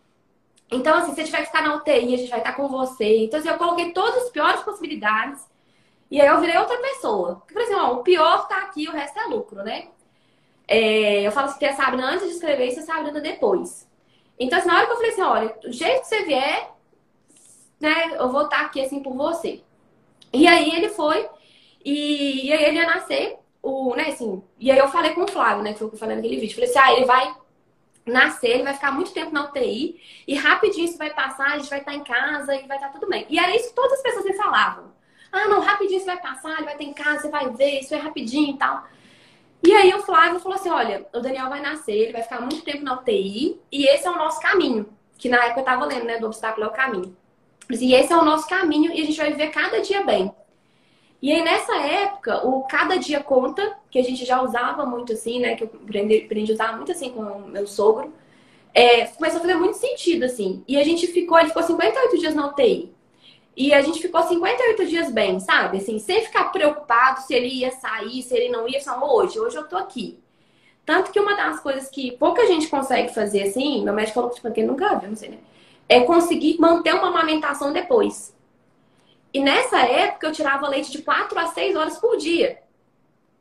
Então, 0.73 0.97
assim, 0.97 1.11
se 1.11 1.15
você 1.15 1.23
tiver 1.25 1.39
que 1.39 1.47
ficar 1.47 1.61
na 1.61 1.75
UTI, 1.75 2.13
a 2.13 2.17
gente 2.17 2.29
vai 2.29 2.39
estar 2.39 2.53
com 2.53 2.67
você. 2.67 3.25
Então, 3.25 3.39
assim, 3.39 3.49
eu 3.49 3.57
coloquei 3.57 3.91
todas 3.91 4.23
as 4.23 4.29
piores 4.29 4.61
possibilidades. 4.61 5.41
E 6.09 6.21
aí 6.21 6.27
eu 6.27 6.39
virei 6.39 6.57
outra 6.57 6.77
pessoa. 6.77 7.41
Eu 7.47 7.53
falei 7.53 7.67
assim, 7.67 7.75
ó, 7.75 7.93
o 7.93 8.03
pior 8.03 8.47
tá 8.47 8.57
aqui, 8.63 8.87
o 8.87 8.91
resto 8.91 9.19
é 9.19 9.25
lucro, 9.25 9.63
né? 9.63 9.87
É, 10.67 11.21
eu 11.21 11.31
falo 11.31 11.47
assim, 11.47 11.59
tem 11.59 11.69
a 11.69 11.75
Sabrina 11.75 12.11
antes 12.11 12.27
de 12.27 12.33
escrever 12.33 12.71
e 12.71 12.79
a 12.79 12.81
Sabrina 12.81 13.19
depois. 13.19 13.89
Então, 14.39 14.57
assim, 14.57 14.67
na 14.67 14.77
hora 14.77 14.85
que 14.85 14.91
eu 14.91 14.95
falei 14.95 15.11
assim, 15.11 15.21
olha, 15.21 15.55
do 15.61 15.71
jeito 15.71 16.01
que 16.01 16.07
você 16.07 16.23
vier, 16.23 16.71
né, 17.79 18.15
eu 18.17 18.29
vou 18.29 18.43
estar 18.43 18.61
aqui, 18.61 18.81
assim, 18.81 19.01
por 19.01 19.13
você. 19.13 19.61
E 20.31 20.47
aí 20.47 20.75
ele 20.75 20.89
foi, 20.89 21.27
e, 21.83 22.47
e 22.47 22.53
aí 22.53 22.63
ele 22.65 22.77
ia 22.77 22.87
nascer, 22.87 23.37
o, 23.61 23.95
né, 23.95 24.09
assim, 24.09 24.41
e 24.59 24.71
aí 24.71 24.77
eu 24.77 24.87
falei 24.87 25.13
com 25.13 25.23
o 25.23 25.27
Flávio, 25.27 25.63
né, 25.63 25.73
que 25.73 25.79
foi 25.79 25.87
o 25.87 25.89
que 25.89 25.95
eu 25.95 25.99
falei 25.99 26.15
naquele 26.15 26.39
vídeo. 26.39 26.55
Falei 26.55 26.69
assim, 26.69 26.79
ah, 26.79 26.93
ele 26.93 27.05
vai 27.05 27.35
nascer, 28.05 28.49
ele 28.49 28.63
vai 28.63 28.73
ficar 28.73 28.91
muito 28.91 29.13
tempo 29.13 29.31
na 29.31 29.45
UTI 29.45 29.99
e 30.27 30.35
rapidinho 30.35 30.85
isso 30.85 30.97
vai 30.97 31.13
passar, 31.13 31.53
a 31.53 31.57
gente 31.57 31.69
vai 31.69 31.79
estar 31.79 31.93
em 31.93 32.03
casa 32.03 32.55
e 32.55 32.67
vai 32.67 32.77
estar 32.77 32.89
tudo 32.89 33.07
bem. 33.07 33.25
E 33.29 33.39
era 33.39 33.55
isso 33.55 33.69
que 33.69 33.75
todas 33.75 33.93
as 33.93 34.01
pessoas 34.01 34.25
me 34.25 34.33
falavam. 34.33 34.91
Ah, 35.31 35.47
não, 35.47 35.61
rapidinho 35.61 35.97
isso 35.97 36.05
vai 36.05 36.19
passar, 36.19 36.53
ele 36.53 36.65
vai 36.65 36.77
ter 36.77 36.83
em 36.83 36.93
casa, 36.93 37.21
você 37.21 37.29
vai 37.29 37.49
ver, 37.49 37.79
isso 37.79 37.93
é 37.93 37.97
rapidinho 37.97 38.55
e 38.55 38.57
tal. 38.57 38.85
E 39.65 39.73
aí 39.73 39.93
o 39.93 40.03
Flávio 40.03 40.39
falou 40.39 40.57
assim: 40.57 40.69
olha, 40.69 41.07
o 41.13 41.19
Daniel 41.19 41.49
vai 41.49 41.61
nascer, 41.61 41.93
ele 41.93 42.11
vai 42.11 42.21
ficar 42.21 42.41
muito 42.41 42.61
tempo 42.63 42.83
na 42.83 42.95
UTI 42.95 43.59
e 43.71 43.85
esse 43.85 44.05
é 44.05 44.11
o 44.11 44.17
nosso 44.17 44.41
caminho. 44.41 44.89
Que 45.17 45.29
na 45.29 45.37
época 45.45 45.61
eu 45.61 45.65
tava 45.65 45.85
lendo, 45.85 46.03
né? 46.03 46.19
Do 46.19 46.27
obstáculo 46.27 46.65
é 46.65 46.69
o 46.69 46.73
caminho. 46.73 47.15
E 47.69 47.93
esse 47.93 48.11
é 48.11 48.17
o 48.17 48.25
nosso 48.25 48.47
caminho 48.47 48.91
e 48.91 49.01
a 49.01 49.05
gente 49.05 49.17
vai 49.17 49.31
viver 49.31 49.49
cada 49.51 49.79
dia 49.79 50.03
bem. 50.03 50.33
E 51.23 51.31
aí, 51.31 51.41
nessa 51.41 51.73
época, 51.77 52.45
o 52.45 52.63
cada 52.63 52.97
dia 52.97 53.23
conta, 53.23 53.77
que 53.89 53.97
a 53.97 54.03
gente 54.03 54.25
já 54.25 54.41
usava 54.41 54.85
muito 54.85 55.13
assim, 55.13 55.39
né? 55.39 55.55
Que 55.55 55.63
eu 55.63 55.71
aprendi, 55.81 56.17
aprendi 56.25 56.51
a 56.51 56.55
usar 56.55 56.75
muito 56.75 56.91
assim 56.91 57.11
com 57.11 57.21
o 57.21 57.47
meu 57.47 57.65
sogro. 57.65 58.13
É, 58.73 59.05
começou 59.05 59.37
a 59.37 59.41
fazer 59.41 59.55
muito 59.55 59.77
sentido, 59.77 60.25
assim. 60.25 60.65
E 60.67 60.77
a 60.77 60.83
gente 60.83 61.07
ficou, 61.07 61.39
ele 61.39 61.47
ficou 61.47 61.63
58 61.63 62.17
dias 62.19 62.35
na 62.35 62.47
UTI. 62.47 62.93
E 63.55 63.73
a 63.73 63.81
gente 63.81 64.01
ficou 64.01 64.21
58 64.21 64.85
dias 64.85 65.09
bem, 65.13 65.39
sabe? 65.39 65.77
Assim, 65.77 65.97
sem 65.97 66.21
ficar 66.25 66.51
preocupado 66.51 67.21
se 67.21 67.33
ele 67.33 67.47
ia 67.47 67.71
sair, 67.71 68.21
se 68.21 68.35
ele 68.35 68.49
não 68.49 68.67
ia. 68.67 68.81
Só 68.81 68.99
hoje, 69.01 69.39
hoje 69.39 69.55
eu 69.55 69.65
tô 69.65 69.77
aqui. 69.77 70.19
Tanto 70.85 71.09
que 71.09 71.21
uma 71.21 71.37
das 71.37 71.61
coisas 71.61 71.87
que 71.87 72.11
pouca 72.17 72.45
gente 72.47 72.67
consegue 72.67 73.13
fazer 73.13 73.43
assim, 73.43 73.81
meu 73.81 73.93
médico 73.93 74.15
falou 74.15 74.29
que 74.29 74.35
tipo, 74.35 74.49
ele 74.49 74.67
nunca 74.67 74.99
viu, 74.99 75.07
não 75.07 75.15
sei, 75.15 75.29
né? 75.29 75.37
É 75.87 76.01
conseguir 76.01 76.59
manter 76.59 76.93
uma 76.93 77.07
amamentação 77.07 77.71
depois. 77.71 78.35
E 79.33 79.41
nessa 79.41 79.79
época 79.79 80.27
eu 80.27 80.31
tirava 80.31 80.69
leite 80.69 80.91
de 80.91 81.01
4 81.01 81.39
a 81.39 81.47
6 81.47 81.75
horas 81.75 81.97
por 81.97 82.17
dia. 82.17 82.61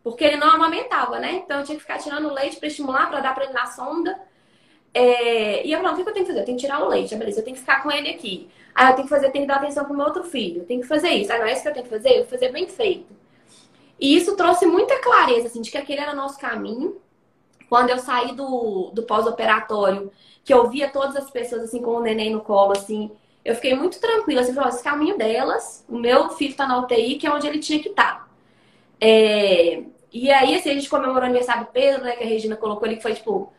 Porque 0.03 0.25
ele 0.25 0.37
não 0.37 0.49
amamentava, 0.49 1.19
né? 1.21 1.43
Então 1.45 1.59
eu 1.59 1.65
tinha 1.65 1.77
que 1.77 1.83
ficar 1.83 1.99
tirando 1.99 2.33
leite 2.33 2.57
para 2.57 2.69
estimular, 2.69 3.09
para 3.09 3.21
dar 3.21 3.35
para 3.35 3.45
ele 3.45 3.53
na 3.53 3.67
sonda. 3.67 4.19
É... 4.95 5.67
E 5.67 5.71
eu 5.71 5.79
falava, 5.79 6.01
o 6.01 6.03
que 6.03 6.09
eu 6.09 6.15
tenho 6.15 6.27
que 6.27 6.33
fazer? 6.33 6.41
Eu 6.41 6.45
tenho 6.47 6.59
que 6.59 6.65
tirar 6.65 6.83
o 6.83 6.89
leite, 6.89 7.15
beleza, 7.15 7.41
eu 7.41 7.45
tenho 7.45 7.55
que 7.55 7.61
ficar 7.61 7.83
com 7.83 7.91
ele 7.91 8.11
aqui. 8.11 8.49
Ah, 8.75 8.91
eu 8.91 8.95
tenho 8.95 9.07
que 9.07 9.15
fazer, 9.15 9.31
tenho 9.31 9.45
que 9.45 9.49
dar 9.49 9.57
atenção 9.57 9.85
pro 9.85 9.95
meu 9.95 10.07
outro 10.07 10.25
filho, 10.25 10.63
eu 10.63 10.67
tenho 10.67 10.81
que 10.81 10.87
fazer 10.87 11.11
isso. 11.11 11.33
Ah, 11.33 11.39
não 11.39 11.47
é 11.47 11.53
isso 11.53 11.63
que 11.63 11.69
eu 11.69 11.73
tenho 11.73 11.85
que 11.85 11.91
fazer? 11.91 12.11
Eu 12.11 12.23
vou 12.23 12.27
fazer 12.27 12.51
bem 12.51 12.67
feito. 12.67 13.15
E 14.01 14.17
isso 14.17 14.35
trouxe 14.35 14.67
muita 14.67 14.99
clareza, 15.01 15.47
assim, 15.47 15.61
de 15.61 15.71
que 15.71 15.79
aquele 15.79 16.01
era 16.01 16.15
nosso 16.15 16.39
caminho. 16.39 17.01
Quando 17.69 17.91
eu 17.91 17.99
saí 17.99 18.35
do, 18.35 18.91
do 18.93 19.05
pós-operatório, 19.05 20.11
que 20.45 20.53
eu 20.53 20.69
via 20.69 20.91
todas 20.91 21.17
as 21.17 21.31
pessoas, 21.31 21.63
assim, 21.63 21.81
com 21.81 21.93
o 21.93 22.03
neném 22.03 22.31
no 22.31 22.41
colo, 22.41 22.73
assim, 22.73 23.11
eu 23.45 23.55
fiquei 23.55 23.75
muito 23.75 24.01
tranquila, 24.01 24.41
assim, 24.41 24.55
falou, 24.55 24.69
esse 24.69 24.83
caminho 24.83 25.19
delas, 25.19 25.85
o 25.89 25.99
meu 25.99 26.31
filho 26.31 26.55
tá 26.55 26.67
na 26.67 26.79
UTI, 26.79 27.17
que 27.17 27.27
é 27.27 27.33
onde 27.33 27.47
ele 27.47 27.59
tinha 27.59 27.81
que 27.81 27.89
estar. 27.89 28.21
Tá. 28.21 28.29
É... 29.01 29.83
E 30.13 30.31
aí, 30.31 30.55
assim, 30.55 30.71
a 30.71 30.75
gente 30.75 30.89
comemorou 30.89 31.23
o 31.23 31.25
aniversário 31.25 31.65
do 31.65 31.73
Pedro, 31.73 32.05
né, 32.05 32.13
que 32.13 32.23
a 32.23 32.27
Regina 32.27 32.57
colocou 32.57 32.87
ali, 32.87 32.97
que 32.97 33.03
foi, 33.03 33.15
tipo, 33.15 33.53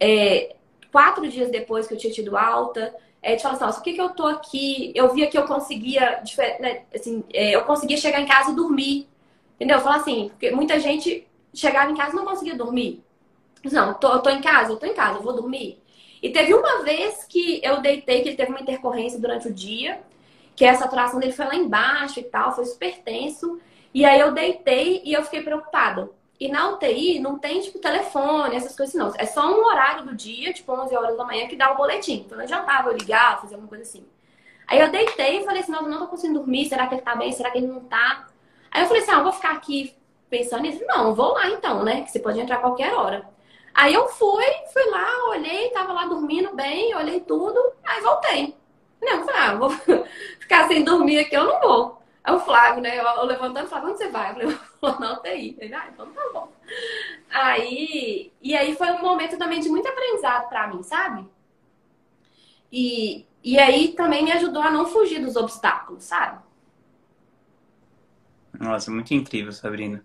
é... 0.00 0.54
quatro 0.90 1.28
dias 1.28 1.50
depois 1.50 1.86
que 1.86 1.94
eu 1.94 1.98
tinha 1.98 2.12
tido 2.12 2.36
alta. 2.36 2.94
É, 3.22 3.34
de 3.34 3.42
falar 3.42 3.54
assim, 3.54 3.64
nossa, 3.64 3.78
por 3.78 3.84
que, 3.84 3.94
que 3.94 4.00
eu 4.00 4.10
tô 4.10 4.26
aqui? 4.26 4.92
Eu 4.94 5.12
via 5.12 5.26
que 5.26 5.36
eu 5.36 5.44
conseguia, 5.44 6.22
né, 6.60 6.82
assim, 6.94 7.24
é, 7.32 7.56
eu 7.56 7.64
conseguia 7.64 7.96
chegar 7.96 8.20
em 8.20 8.26
casa 8.26 8.52
e 8.52 8.54
dormir. 8.54 9.08
Entendeu? 9.56 9.80
Falar 9.80 9.96
assim, 9.96 10.28
porque 10.28 10.50
muita 10.50 10.78
gente 10.78 11.26
chegava 11.52 11.90
em 11.90 11.96
casa 11.96 12.12
e 12.12 12.16
não 12.16 12.24
conseguia 12.24 12.54
dormir. 12.54 13.02
Não, 13.64 13.94
tô, 13.94 14.12
eu 14.12 14.20
tô 14.20 14.30
em 14.30 14.40
casa, 14.40 14.72
eu 14.72 14.76
tô 14.76 14.86
em 14.86 14.94
casa, 14.94 15.18
eu 15.18 15.22
vou 15.22 15.32
dormir. 15.32 15.82
E 16.22 16.30
teve 16.30 16.54
uma 16.54 16.82
vez 16.82 17.24
que 17.24 17.60
eu 17.62 17.80
deitei, 17.80 18.22
que 18.22 18.28
ele 18.30 18.36
teve 18.36 18.50
uma 18.50 18.60
intercorrência 18.60 19.18
durante 19.18 19.48
o 19.48 19.52
dia, 19.52 20.00
que 20.54 20.64
a 20.64 20.74
saturação 20.74 21.20
dele 21.20 21.32
foi 21.32 21.44
lá 21.44 21.54
embaixo 21.54 22.18
e 22.18 22.24
tal, 22.24 22.54
foi 22.54 22.64
super 22.64 22.98
tenso. 22.98 23.60
E 23.92 24.04
aí 24.04 24.20
eu 24.20 24.32
deitei 24.32 25.02
e 25.04 25.12
eu 25.12 25.22
fiquei 25.22 25.42
preocupada. 25.42 26.10
E 26.38 26.48
na 26.48 26.68
UTI 26.70 27.18
não 27.18 27.38
tem, 27.38 27.60
tipo, 27.60 27.78
telefone, 27.78 28.56
essas 28.56 28.76
coisas 28.76 28.94
não. 28.94 29.12
É 29.16 29.24
só 29.24 29.50
um 29.50 29.64
horário 29.64 30.04
do 30.04 30.14
dia, 30.14 30.52
tipo, 30.52 30.70
11 30.72 30.94
horas 30.94 31.16
da 31.16 31.24
manhã, 31.24 31.46
que 31.46 31.56
dá 31.56 31.72
o 31.72 31.76
boletim. 31.76 32.24
Então 32.26 32.36
não 32.36 32.44
adiantava 32.44 32.90
eu 32.90 32.96
ligar, 32.96 33.40
fazer 33.40 33.54
alguma 33.54 33.68
coisa 33.68 33.84
assim. 33.84 34.04
Aí 34.66 34.80
eu 34.80 34.90
deitei 34.90 35.40
e 35.40 35.44
falei 35.44 35.62
assim, 35.62 35.72
não, 35.72 35.88
não 35.88 35.98
tô 36.00 36.08
conseguindo 36.08 36.40
dormir, 36.40 36.66
será 36.66 36.86
que 36.86 36.94
ele 36.94 37.02
tá 37.02 37.14
bem? 37.14 37.32
Será 37.32 37.50
que 37.50 37.58
ele 37.58 37.68
não 37.68 37.80
tá? 37.80 38.26
Aí 38.70 38.82
eu 38.82 38.86
falei 38.86 39.02
assim, 39.02 39.12
ah, 39.12 39.18
eu 39.18 39.22
vou 39.22 39.32
ficar 39.32 39.52
aqui 39.52 39.94
pensando 40.28 40.62
nisso. 40.62 40.84
Não, 40.86 41.14
vou 41.14 41.32
lá 41.32 41.48
então, 41.48 41.82
né? 41.82 42.02
Que 42.02 42.10
você 42.10 42.18
pode 42.18 42.38
entrar 42.38 42.56
a 42.56 42.60
qualquer 42.60 42.92
hora. 42.92 43.26
Aí 43.76 43.92
eu 43.92 44.08
fui, 44.08 44.44
fui 44.72 44.84
lá, 44.86 45.28
olhei, 45.28 45.68
tava 45.68 45.92
lá 45.92 46.06
dormindo 46.06 46.56
bem, 46.56 46.94
olhei 46.94 47.20
tudo, 47.20 47.60
aí 47.84 48.00
voltei. 48.00 48.56
Não, 49.02 49.26
falei, 49.26 49.40
ah, 49.42 49.54
vou 49.54 49.68
ficar 50.40 50.66
sem 50.66 50.82
dormir 50.82 51.18
aqui, 51.18 51.36
eu 51.36 51.44
não 51.44 51.60
vou. 51.60 52.02
Aí 52.24 52.34
o 52.34 52.40
Flávio, 52.40 52.82
né, 52.82 52.98
eu, 52.98 53.04
eu 53.04 53.26
levantando, 53.26 53.68
falava, 53.68 53.90
onde 53.90 53.98
você 53.98 54.08
vai? 54.08 54.30
Eu 54.30 54.34
falei, 54.34 54.48
eu 54.56 54.58
vou 54.80 54.98
na 54.98 55.12
UTI. 55.18 55.58
Ele, 55.60 55.74
ah, 55.74 55.90
então 55.92 56.10
tá 56.10 56.22
bom. 56.32 56.50
Aí, 57.28 58.32
e 58.40 58.56
aí 58.56 58.74
foi 58.74 58.90
um 58.92 59.02
momento 59.02 59.36
também 59.36 59.60
de 59.60 59.68
muito 59.68 59.86
aprendizado 59.86 60.48
para 60.48 60.68
mim, 60.68 60.82
sabe? 60.82 61.28
E, 62.72 63.26
e 63.44 63.58
aí 63.58 63.92
também 63.92 64.24
me 64.24 64.32
ajudou 64.32 64.62
a 64.62 64.70
não 64.70 64.86
fugir 64.86 65.20
dos 65.20 65.36
obstáculos, 65.36 66.04
sabe? 66.04 66.40
Nossa, 68.58 68.90
muito 68.90 69.12
incrível, 69.12 69.52
Sabrina. 69.52 70.02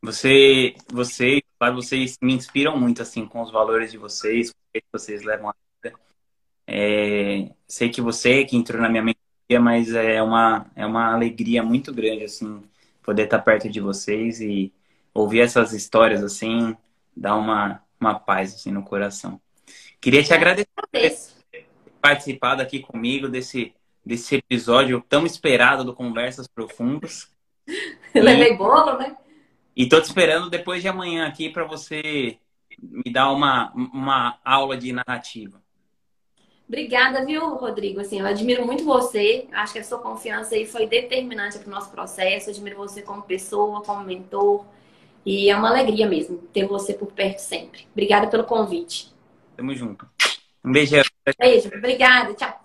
Você, 0.00 0.74
você, 0.90 1.42
claro, 1.62 1.76
vocês 1.76 2.18
me 2.20 2.34
inspiram 2.34 2.76
muito 2.76 3.02
assim 3.02 3.24
com 3.24 3.40
os 3.40 3.52
valores 3.52 3.92
de 3.92 3.96
vocês, 3.96 4.52
que 4.74 4.82
vocês 4.92 5.22
levam 5.22 5.48
a 5.48 5.54
vida. 5.80 5.96
É, 6.66 7.52
sei 7.68 7.88
que 7.88 8.00
você 8.00 8.44
que 8.44 8.56
entrou 8.56 8.82
na 8.82 8.88
minha 8.88 9.02
mente 9.02 9.20
mas 9.60 9.94
é 9.94 10.20
uma, 10.20 10.66
é 10.74 10.84
uma 10.84 11.12
alegria 11.12 11.62
muito 11.62 11.92
grande, 11.92 12.24
assim, 12.24 12.64
poder 13.00 13.24
estar 13.24 13.38
perto 13.38 13.68
de 13.68 13.80
vocês 13.80 14.40
e 14.40 14.72
ouvir 15.14 15.40
essas 15.40 15.72
histórias, 15.72 16.24
assim, 16.24 16.76
dá 17.16 17.36
uma, 17.36 17.80
uma 18.00 18.18
paz, 18.18 18.54
assim, 18.54 18.72
no 18.72 18.82
coração. 18.82 19.40
Queria 20.00 20.24
te 20.24 20.34
agradecer 20.34 20.66
por 20.74 20.88
ter 20.88 21.16
participado 22.00 22.60
aqui 22.60 22.80
comigo 22.80 23.28
desse, 23.28 23.72
desse 24.04 24.34
episódio 24.36 25.04
tão 25.08 25.24
esperado 25.24 25.84
do 25.84 25.94
Conversas 25.94 26.48
Profundas. 26.48 27.30
Levei 28.14 28.56
bolo, 28.56 28.98
né? 28.98 29.16
E 29.74 29.88
tô 29.88 30.00
te 30.00 30.04
esperando 30.04 30.50
depois 30.50 30.82
de 30.82 30.88
amanhã 30.88 31.26
aqui 31.26 31.48
para 31.48 31.64
você 31.64 32.38
me 32.80 33.12
dar 33.12 33.30
uma, 33.30 33.72
uma 33.72 34.38
aula 34.44 34.76
de 34.76 34.92
narrativa. 34.92 35.62
Obrigada, 36.68 37.24
viu, 37.24 37.54
Rodrigo? 37.56 38.00
Assim, 38.00 38.20
eu 38.20 38.26
admiro 38.26 38.64
muito 38.64 38.84
você. 38.84 39.46
Acho 39.52 39.74
que 39.74 39.78
a 39.78 39.84
sua 39.84 39.98
confiança 39.98 40.54
aí 40.54 40.66
foi 40.66 40.86
determinante 40.86 41.58
para 41.58 41.68
o 41.68 41.70
nosso 41.70 41.90
processo. 41.90 42.48
Eu 42.48 42.54
admiro 42.54 42.76
você 42.76 43.02
como 43.02 43.22
pessoa, 43.22 43.82
como 43.82 44.04
mentor. 44.04 44.64
E 45.24 45.50
é 45.50 45.56
uma 45.56 45.68
alegria 45.68 46.08
mesmo 46.08 46.38
ter 46.52 46.66
você 46.66 46.94
por 46.94 47.12
perto 47.12 47.40
sempre. 47.40 47.86
Obrigada 47.92 48.26
pelo 48.26 48.44
convite. 48.44 49.12
Tamo 49.56 49.74
junto. 49.74 50.08
Um 50.64 50.72
beijo. 50.72 51.02
Beijo. 51.38 51.68
Obrigada. 51.68 52.34
Tchau. 52.34 52.61